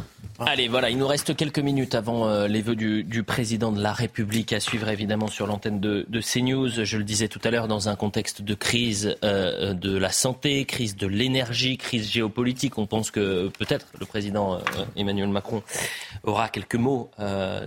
Allez, 0.47 0.67
voilà, 0.67 0.89
il 0.89 0.97
nous 0.97 1.07
reste 1.07 1.35
quelques 1.35 1.59
minutes 1.59 1.93
avant 1.93 2.27
euh, 2.27 2.47
les 2.47 2.61
vœux 2.61 2.75
du, 2.75 3.23
président 3.23 3.71
de 3.71 3.81
la 3.81 3.93
République 3.93 4.53
à 4.53 4.59
suivre 4.59 4.89
évidemment 4.89 5.27
sur 5.27 5.45
l'antenne 5.45 5.79
de, 5.79 6.05
CNews. 6.19 6.83
Je 6.83 6.97
le 6.97 7.03
disais 7.03 7.27
tout 7.27 7.39
à 7.43 7.51
l'heure, 7.51 7.67
dans 7.67 7.89
un 7.89 7.95
contexte 7.95 8.41
de 8.41 8.53
crise 8.55 9.15
euh, 9.23 9.73
de 9.73 9.95
la 9.95 10.09
santé, 10.09 10.65
crise 10.65 10.95
de 10.95 11.05
l'énergie, 11.05 11.77
crise 11.77 12.09
géopolitique, 12.09 12.77
on 12.79 12.87
pense 12.87 13.11
que 13.11 13.49
peut-être 13.49 13.87
le 13.99 14.05
président 14.05 14.55
euh, 14.55 14.59
Emmanuel 14.95 15.29
Macron 15.29 15.61
aura 16.23 16.49
quelques 16.49 16.75
mots 16.75 17.11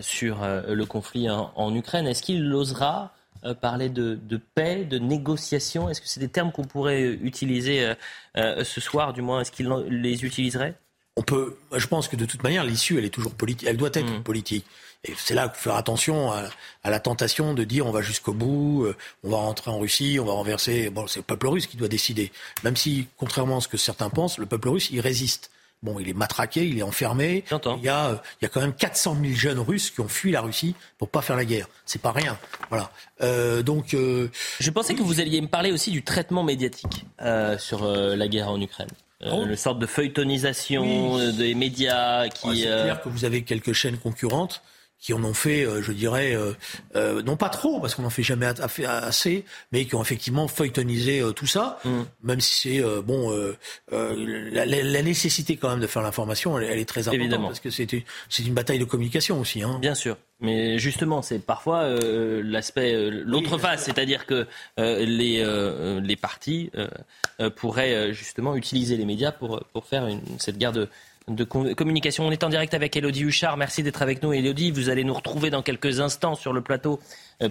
sur 0.01 0.39
le 0.43 0.85
conflit 0.85 1.29
en 1.31 1.75
Ukraine. 1.75 2.07
Est-ce 2.07 2.22
qu'il 2.22 2.53
osera 2.53 3.12
parler 3.61 3.89
de, 3.89 4.41
paix, 4.55 4.85
de 4.85 4.99
négociation? 4.99 5.89
Est-ce 5.89 6.01
que 6.01 6.09
c'est 6.09 6.20
des 6.20 6.29
termes 6.29 6.53
qu'on 6.53 6.64
pourrait 6.64 7.03
utiliser 7.03 7.95
ce 8.37 8.81
soir, 8.81 9.12
du 9.12 9.22
moins? 9.22 9.41
Est-ce 9.41 9.53
qu'il 9.53 9.68
les 9.89 10.25
utiliserait? 10.25 10.75
On 11.17 11.23
peut, 11.23 11.57
je 11.73 11.87
pense 11.87 12.09
que 12.09 12.17
de 12.17 12.25
toute 12.25 12.43
manière, 12.43 12.65
l'issue, 12.65 12.99
elle 12.99 13.05
est 13.05 13.11
toujours 13.11 13.35
politique. 13.35 13.69
Elle 13.69 13.77
doit 13.77 13.91
être 13.93 14.19
mm. 14.19 14.23
politique. 14.23 14.67
Et 15.05 15.15
c'est 15.17 15.35
là 15.35 15.49
qu'il 15.49 15.57
faut 15.57 15.71
faire 15.71 15.77
attention 15.77 16.33
à, 16.33 16.49
la 16.85 16.99
tentation 16.99 17.55
de 17.55 17.62
dire 17.65 17.87
on 17.87 17.91
va 17.91 18.01
jusqu'au 18.01 18.33
bout, 18.33 18.85
euh, 18.85 18.97
on 19.23 19.31
va 19.31 19.37
rentrer 19.37 19.71
en 19.71 19.79
Russie, 19.79 20.19
on 20.21 20.25
va 20.25 20.33
renverser. 20.33 20.91
Bon, 20.91 21.07
c'est 21.07 21.21
le 21.21 21.25
peuple 21.25 21.49
russe 21.49 21.67
qui 21.67 21.77
doit 21.77 21.89
décider. 21.89 22.33
Même 22.62 22.77
si, 22.77 23.07
contrairement 23.19 23.59
à 23.59 23.61
ce 23.61 23.69
que 23.69 23.77
certains 23.77 24.09
pensent, 24.09 24.39
le 24.39 24.47
peuple 24.47 24.71
russe, 24.71 24.89
il 24.91 25.01
résiste. 25.01 25.51
Bon, 25.83 26.01
il 26.01 26.09
est 26.09 26.15
matraqué, 26.15 26.67
il 26.67 26.79
est 26.79 26.83
enfermé. 26.83 27.45
Il 27.51 27.85
y, 27.85 27.89
a, 27.91 28.07
euh, 28.07 28.17
il 28.41 28.45
y 28.45 28.47
a 28.47 28.49
quand 28.49 28.62
même 28.62 28.73
400 28.73 29.19
000 29.21 29.35
jeunes 29.35 29.59
Russes 29.59 29.91
qui 29.91 30.01
ont 30.01 30.09
fui 30.09 30.33
la 30.33 30.41
Russie 30.41 30.75
pour 30.97 31.11
pas 31.11 31.21
faire 31.21 31.37
la 31.37 31.45
guerre. 31.45 31.69
C'est 31.85 32.01
pas 32.01 32.12
rien. 32.12 32.39
Voilà. 32.71 32.91
Euh, 33.21 33.62
donc, 33.62 33.89
je 33.91 34.71
pensais 34.71 34.95
que 34.95 35.03
vous 35.03 35.21
alliez 35.21 35.43
me 35.43 35.49
parler 35.49 35.73
aussi 35.73 35.91
du 35.91 36.03
traitement 36.03 36.43
médiatique 36.43 37.05
sur 37.59 37.85
la 37.87 38.29
guerre 38.29 38.49
en 38.49 38.59
Ukraine. 38.59 38.89
Euh, 39.23 39.47
une 39.47 39.57
sorte 39.57 39.79
de 39.79 39.87
feuilletonisation 39.87 41.19
euh, 41.19 41.33
des 41.33 41.55
médias 41.55 42.29
qui. 42.29 42.62
c'est 42.62 42.65
clair 42.65 43.01
que 43.01 43.09
vous 43.09 43.25
avez 43.25 43.43
quelques 43.43 43.73
chaînes 43.73 43.97
concurrentes 43.97 44.62
qui 44.99 45.12
en 45.12 45.22
ont 45.22 45.34
fait, 45.34 45.66
euh, 45.66 45.82
je 45.82 45.92
dirais, 45.92 46.36
non 46.95 47.36
pas 47.36 47.49
trop, 47.49 47.80
parce 47.80 47.95
qu'on 47.95 48.03
n'en 48.03 48.11
fait 48.11 48.22
jamais 48.22 48.47
assez, 48.47 49.45
mais 49.72 49.84
qui 49.84 49.95
ont 49.95 50.03
effectivement 50.03 50.49
feuilletonisé 50.49 51.22
tout 51.36 51.47
ça, 51.47 51.78
mm. 51.84 52.03
même 52.22 52.40
si 52.40 52.80
c'est, 52.80 53.03
bon, 53.03 53.32
la, 53.90 55.03
nécessité 55.03 55.57
quand 55.57 55.70
même 55.70 55.80
de 55.80 55.86
faire 55.86 56.03
l'information, 56.03 56.59
elle, 56.59 56.78
est 56.78 56.84
très 56.84 57.09
importante, 57.09 57.42
parce 57.42 57.61
que 57.61 57.70
c'est 57.70 58.05
une 58.47 58.55
bataille 58.55 58.78
de 58.78 58.84
communication 58.84 59.40
aussi. 59.40 59.62
Hein. 59.62 59.78
Bien 59.80 59.95
sûr. 59.95 60.16
Mais 60.40 60.78
justement, 60.78 61.22
c'est 61.22 61.38
parfois 61.38 61.84
euh, 61.84 62.42
l'aspect, 62.45 62.92
euh, 62.95 63.22
l'autre 63.24 63.57
face, 63.57 63.84
c'est-à-dire 63.84 64.26
que 64.26 64.47
euh, 64.78 65.05
les, 65.05 65.45
les 66.01 66.16
partis 66.16 66.70
pourraient 67.57 68.12
justement 68.12 68.57
utiliser 68.57 68.97
les 68.97 69.05
médias 69.05 69.32
pour, 69.32 69.64
pour 69.72 69.86
faire 69.86 70.07
une, 70.07 70.20
cette 70.38 70.59
guerre 70.59 70.72
de, 70.72 70.88
de 71.29 71.45
communication. 71.45 72.27
On 72.27 72.31
est 72.31 72.45
en 72.45 72.49
direct 72.49 72.75
avec 72.75 72.97
Elodie 72.97 73.22
Huchard. 73.22 73.57
Merci 73.57 73.83
d'être 73.83 74.03
avec 74.03 74.22
nous, 74.22 74.33
Elodie. 74.33 74.70
Vous 74.70 74.89
allez 74.91 75.05
nous 75.05 75.14
retrouver 75.14 75.51
dans 75.51 75.62
quelques 75.62 76.01
instants 76.01 76.35
sur 76.35 76.53
le 76.53 76.61
plateau 76.61 77.01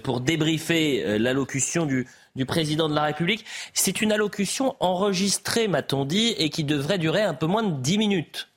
pour 0.03 0.21
débriefer 0.21 1.17
l'allocution 1.17 1.85
du, 1.85 2.07
président 2.45 2.87
de 2.87 2.95
la 2.95 3.03
République. 3.03 3.45
C'est 3.73 4.01
une 4.01 4.11
allocution 4.11 4.75
enregistrée, 4.79 5.67
m'a-t-on 5.67 6.05
dit, 6.05 6.35
et 6.37 6.49
qui 6.49 6.63
devrait 6.63 6.99
durer 6.99 7.23
un 7.23 7.33
peu 7.33 7.47
moins 7.47 7.63
de 7.63 7.81
10 7.81 7.97
minutes. 7.97 8.52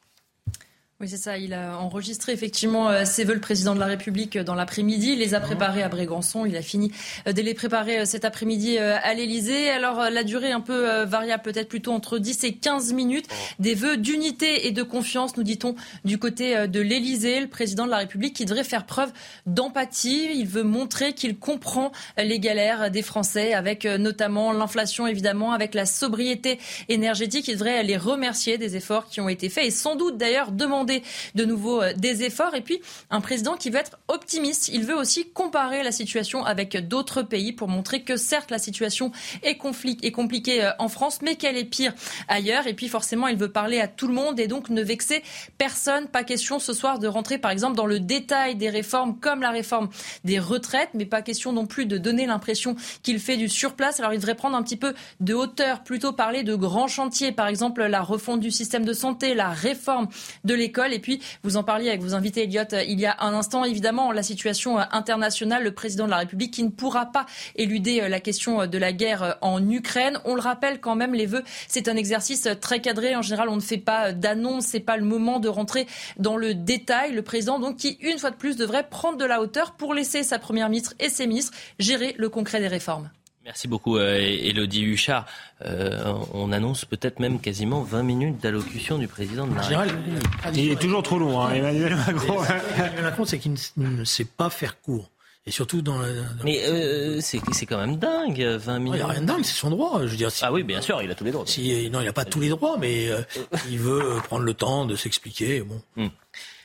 Oui, 0.99 1.11
c'est 1.11 1.19
ça. 1.19 1.37
Il 1.37 1.53
a 1.53 1.79
enregistré 1.79 2.33
effectivement 2.33 2.89
euh, 2.89 3.05
ses 3.05 3.25
vœux, 3.25 3.35
le 3.35 3.41
président 3.41 3.75
de 3.75 3.81
la 3.81 3.85
République, 3.85 4.35
euh, 4.37 4.45
dans 4.45 4.55
l'après-midi. 4.55 5.13
Il 5.13 5.19
les 5.19 5.35
a 5.35 5.41
préparés 5.41 5.83
à 5.83 5.91
Brégançon. 5.91 6.47
Il 6.47 6.57
a 6.57 6.63
fini 6.63 6.91
euh, 7.29 7.35
de 7.35 7.43
les 7.43 7.53
préparer 7.53 8.07
cet 8.07 8.25
après-midi 8.25 8.79
à 8.79 9.13
l'Élysée. 9.13 9.69
Alors, 9.69 10.09
la 10.09 10.25
durée 10.25 10.53
un 10.53 10.63
peu 10.63 11.05
variable, 11.05 11.43
peut-être 11.43 11.69
plutôt 11.69 11.93
entre 11.93 12.19
10 12.19 12.45
et 12.45 12.55
15 12.55 12.95
minutes. 12.95 13.27
Des 13.59 13.75
vœux 13.75 13.99
d'unité 13.99 14.69
et 14.69 14.73
de 14.73 14.83
confiance, 14.83 15.37
nous 15.37 15.43
dit-on, 15.43 15.75
du 16.07 16.19
côté 16.19 16.67
de 16.67 16.81
l'Élysée. 16.81 17.41
Le 17.41 17.49
président 17.49 17.85
de 17.85 17.91
la 17.91 17.99
République 17.99 18.35
qui 18.35 18.47
devrait 18.47 18.65
faire 18.65 18.87
preuve 18.87 19.13
d'empathie. 19.45 20.31
Il 20.35 20.47
veut 20.47 20.63
montrer 20.63 21.13
qu'il 21.13 21.39
comprend 21.39 21.93
les 22.17 22.39
galères 22.39 22.91
des 22.91 23.03
Français, 23.03 23.53
avec 23.53 23.85
notamment 23.85 24.53
l'inflation, 24.53 25.07
évidemment, 25.07 25.53
avec 25.53 25.75
la 25.75 25.85
sobriété 25.85 26.59
énergétique. 26.89 27.49
Il 27.49 27.55
devrait 27.55 27.83
les 27.83 27.99
remercier 27.99 28.57
des 28.57 28.77
efforts 28.77 29.09
qui 29.09 29.21
ont 29.21 29.29
été 29.29 29.51
faits 29.51 29.67
et 29.67 29.71
sans 29.71 29.97
doute 29.97 30.17
d'ailleurs 30.17 30.53
demander 30.53 30.86
de 31.35 31.45
nouveau 31.45 31.83
euh, 31.83 31.93
des 31.95 32.23
efforts. 32.23 32.55
Et 32.55 32.61
puis, 32.61 32.81
un 33.11 33.21
président 33.21 33.57
qui 33.57 33.71
veut 33.71 33.79
être 33.79 33.99
optimiste. 34.09 34.69
Il 34.73 34.85
veut 34.85 34.97
aussi 34.97 35.29
comparer 35.31 35.83
la 35.83 35.93
situation 35.93 36.45
avec 36.45 36.77
d'autres 36.89 37.23
pays 37.23 37.53
pour 37.53 37.69
montrer 37.69 38.03
que 38.03 38.17
certes, 38.17 38.51
la 38.51 38.59
situation 38.59 39.13
est, 39.43 39.59
est 40.03 40.13
compliquée 40.13 40.65
euh, 40.65 40.71
en 40.79 40.89
France, 40.89 41.21
mais 41.23 41.37
qu'elle 41.37 41.57
est 41.57 41.65
pire 41.65 41.95
ailleurs. 42.29 42.67
Et 42.67 42.75
puis, 42.75 42.89
forcément, 42.89 43.29
il 43.29 43.37
veut 43.37 43.51
parler 43.51 43.81
à 43.81 43.89
tout 43.89 44.09
le 44.09 44.15
monde 44.15 44.39
et 44.41 44.47
donc 44.47 44.71
ne 44.71 44.83
vexer 44.83 45.23
personne. 45.59 46.09
Pas 46.09 46.25
question 46.25 46.59
ce 46.59 46.73
soir 46.73 46.99
de 46.99 47.09
rentrer, 47.09 47.39
par 47.39 47.51
exemple, 47.51 47.77
dans 47.77 47.87
le 47.87 48.01
détail 48.01 48.57
des 48.57 48.71
réformes 48.71 49.19
comme 49.19 49.41
la 49.41 49.51
réforme 49.51 49.89
des 50.25 50.39
retraites, 50.39 50.91
mais 50.95 51.07
pas 51.07 51.23
question 51.23 51.53
non 51.53 51.67
plus 51.67 51.87
de 51.87 51.99
donner 51.99 52.27
l'impression 52.27 52.77
qu'il 53.03 53.19
fait 53.21 53.37
du 53.37 53.49
surplace. 53.49 54.01
Alors, 54.01 54.13
il 54.13 54.19
devrait 54.19 54.35
prendre 54.35 54.57
un 54.57 54.63
petit 54.63 54.77
peu 54.77 54.95
de 55.21 55.35
hauteur, 55.35 55.83
plutôt 55.83 56.13
parler 56.13 56.43
de 56.43 56.55
grands 56.55 56.89
chantiers, 56.89 57.33
par 57.33 57.49
exemple 57.49 57.85
la 57.85 58.03
refonte 58.03 58.41
du 58.41 58.51
système 58.51 58.85
de 58.85 58.93
santé, 58.93 59.35
la 59.35 59.51
réforme 59.51 60.09
de 60.45 60.55
et 60.85 60.99
puis, 60.99 61.21
vous 61.43 61.57
en 61.57 61.65
parliez 61.65 61.89
avec 61.89 62.03
vos 62.03 62.15
invités, 62.15 62.45
Elliot, 62.45 62.63
euh, 62.73 62.83
il 62.85 63.01
y 63.01 63.07
a 63.07 63.17
un 63.21 63.33
instant, 63.33 63.65
évidemment, 63.65 64.13
la 64.13 64.23
situation 64.23 64.79
euh, 64.79 64.83
internationale, 64.93 65.65
le 65.65 65.73
président 65.73 66.05
de 66.05 66.11
la 66.11 66.19
République 66.19 66.53
qui 66.53 66.63
ne 66.63 66.69
pourra 66.69 67.07
pas 67.07 67.27
éluder 67.55 68.03
euh, 68.03 68.09
la 68.09 68.21
question 68.21 68.67
de 68.67 68.79
la 68.79 68.93
guerre 68.93 69.39
en 69.41 69.67
Ukraine. 69.69 70.19
On 70.25 70.35
le 70.35 70.41
rappelle 70.41 70.81
quand 70.81 70.95
même, 70.95 71.15
les 71.15 71.27
vœux, 71.27 71.43
c'est 71.69 71.89
un 71.89 71.97
exercice 71.97 72.49
très 72.61 72.81
cadré. 72.81 73.17
En 73.17 73.23
général, 73.23 73.49
on 73.49 73.57
ne 73.57 73.61
fait 73.61 73.79
pas 73.79 74.13
d'annonce, 74.13 74.67
c'est 74.67 74.81
pas 74.81 74.97
le 74.97 75.05
moment 75.05 75.41
de 75.41 75.49
rentrer 75.49 75.87
dans 76.19 76.37
le 76.37 76.55
détail. 76.55 77.13
Le 77.13 77.23
président, 77.23 77.59
donc, 77.59 77.77
qui, 77.77 77.99
une 78.03 78.19
fois 78.19 78.31
de 78.31 78.37
plus, 78.37 78.57
devrait 78.57 78.89
prendre 78.89 79.17
de 79.17 79.25
la 79.25 79.41
hauteur 79.41 79.73
pour 79.73 79.95
laisser 79.95 80.23
sa 80.23 80.39
première 80.39 80.69
ministre 80.69 80.95
et 81.01 81.09
ses 81.09 81.27
ministres 81.27 81.57
gérer 81.79 82.15
le 82.19 82.29
concret 82.29 82.61
des 82.61 82.69
réformes. 82.69 83.11
Merci 83.47 83.69
beaucoup, 83.69 83.97
Elodie 83.99 84.83
Huchard. 84.83 85.25
Euh, 85.65 86.13
on 86.35 86.51
annonce 86.51 86.85
peut-être 86.85 87.21
même 87.21 87.41
quasiment 87.41 87.83
20 87.83 88.03
minutes 88.03 88.43
d'allocution 88.43 88.99
du 88.99 89.07
président 89.07 89.47
de 89.47 89.55
la 89.55 89.63
République. 89.63 90.25
Il 90.55 90.73
est 90.73 90.81
toujours 90.81 91.05
trop 91.05 91.17
long, 91.17 91.41
hein, 91.41 91.53
Emmanuel 91.53 91.95
Macron. 91.95 92.43
Emmanuel 92.77 93.03
Macron, 93.05 93.25
c'est 93.25 93.39
qu'il 93.39 93.55
ne 93.77 94.05
sait 94.05 94.25
pas 94.25 94.51
faire 94.51 94.81
court. 94.81 95.13
Et 95.47 95.53
surtout 95.53 95.81
dans. 95.81 96.01
Mais 96.43 96.61
euh, 96.67 97.21
c'est 97.21 97.67
quand 97.67 97.79
même 97.79 97.99
dingue, 97.99 98.43
20 98.43 98.79
minutes. 98.81 98.95
Il 98.95 98.97
n'y 98.97 99.03
a 99.03 99.07
rien 99.07 99.21
de 99.21 99.27
dingue, 99.27 99.45
c'est 99.45 99.55
son 99.55 99.71
droit. 99.71 100.01
Je 100.03 100.09
veux 100.09 100.17
dire, 100.17 100.31
ah 100.43 100.53
oui, 100.53 100.65
bien 100.65 100.81
sûr, 100.81 101.01
il 101.03 101.11
a 101.13 101.15
tous 101.15 101.23
les 101.23 101.31
droits. 101.31 101.47
Si, 101.47 101.89
non, 101.89 102.01
il 102.01 102.07
n'a 102.07 102.13
pas 102.13 102.25
tous 102.25 102.41
les 102.41 102.49
droits, 102.49 102.77
mais 102.81 103.09
euh, 103.11 103.23
il 103.71 103.79
veut 103.79 104.17
prendre 104.25 104.43
le 104.43 104.55
temps 104.55 104.87
de 104.87 104.97
s'expliquer. 104.97 105.61
Bon. 105.61 105.81
Hmm. 105.95 106.09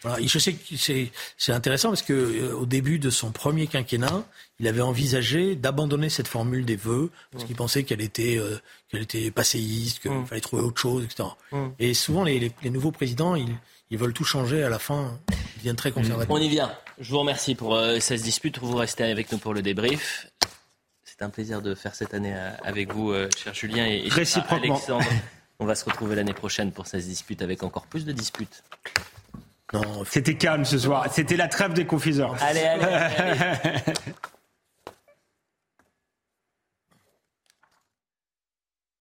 Je 0.03 0.39
sais 0.39 0.53
que 0.53 0.75
c'est 1.37 1.51
intéressant 1.51 1.89
parce 1.89 2.01
que 2.01 2.13
euh, 2.13 2.55
au 2.55 2.65
début 2.65 2.97
de 2.97 3.09
son 3.09 3.31
premier 3.31 3.67
quinquennat, 3.67 4.23
il 4.59 4.67
avait 4.67 4.81
envisagé 4.81 5.55
d'abandonner 5.55 6.09
cette 6.09 6.27
formule 6.27 6.65
des 6.65 6.75
vœux 6.75 7.11
parce 7.31 7.43
qu'il 7.43 7.55
pensait 7.55 7.83
qu'elle 7.83 8.01
était 8.01 8.37
euh, 8.37 8.59
qu'elle 8.89 9.03
était 9.03 9.29
passéiste, 9.29 9.99
qu'il 9.99 10.11
mm. 10.11 10.25
fallait 10.25 10.41
trouver 10.41 10.63
autre 10.63 10.81
chose, 10.81 11.03
etc. 11.03 11.29
Mm. 11.51 11.67
Et 11.79 11.93
souvent 11.93 12.23
les, 12.23 12.51
les, 12.63 12.69
nouveaux 12.71 12.91
présidents, 12.91 13.35
ils, 13.35 13.55
ils, 13.91 13.97
veulent 13.97 14.13
tout 14.13 14.23
changer 14.23 14.63
à 14.63 14.69
la 14.69 14.79
fin. 14.79 15.19
Ils 15.29 15.57
deviennent 15.59 15.75
très 15.75 15.91
conservateurs. 15.91 16.35
On 16.35 16.41
y 16.41 16.49
vient. 16.49 16.73
Je 16.99 17.11
vous 17.11 17.19
remercie 17.19 17.53
pour 17.53 17.75
euh, 17.75 17.99
cette 17.99 18.21
dispute. 18.21 18.57
Vous 18.57 18.75
restez 18.75 19.03
avec 19.03 19.31
nous 19.31 19.37
pour 19.37 19.53
le 19.53 19.61
débrief. 19.61 20.31
C'est 21.03 21.21
un 21.21 21.29
plaisir 21.29 21.61
de 21.61 21.75
faire 21.75 21.93
cette 21.93 22.15
année 22.15 22.35
avec 22.63 22.91
vous, 22.91 23.13
cher 23.37 23.53
Julien 23.53 23.85
et, 23.85 24.07
et 24.07 24.11
Alexandre. 24.49 25.05
On 25.59 25.65
va 25.65 25.75
se 25.75 25.85
retrouver 25.85 26.15
l'année 26.15 26.33
prochaine 26.33 26.71
pour 26.71 26.87
cette 26.87 27.05
dispute 27.05 27.43
avec 27.43 27.61
encore 27.61 27.85
plus 27.85 28.03
de 28.03 28.11
disputes. 28.11 28.63
Non, 29.73 30.03
c'était 30.05 30.35
calme 30.35 30.65
ce 30.65 30.77
soir. 30.77 31.07
C'était 31.11 31.37
la 31.37 31.47
trêve 31.47 31.73
des 31.73 31.85
confiseurs. 31.85 32.35
allez. 32.41 32.61
allez. 32.61 33.79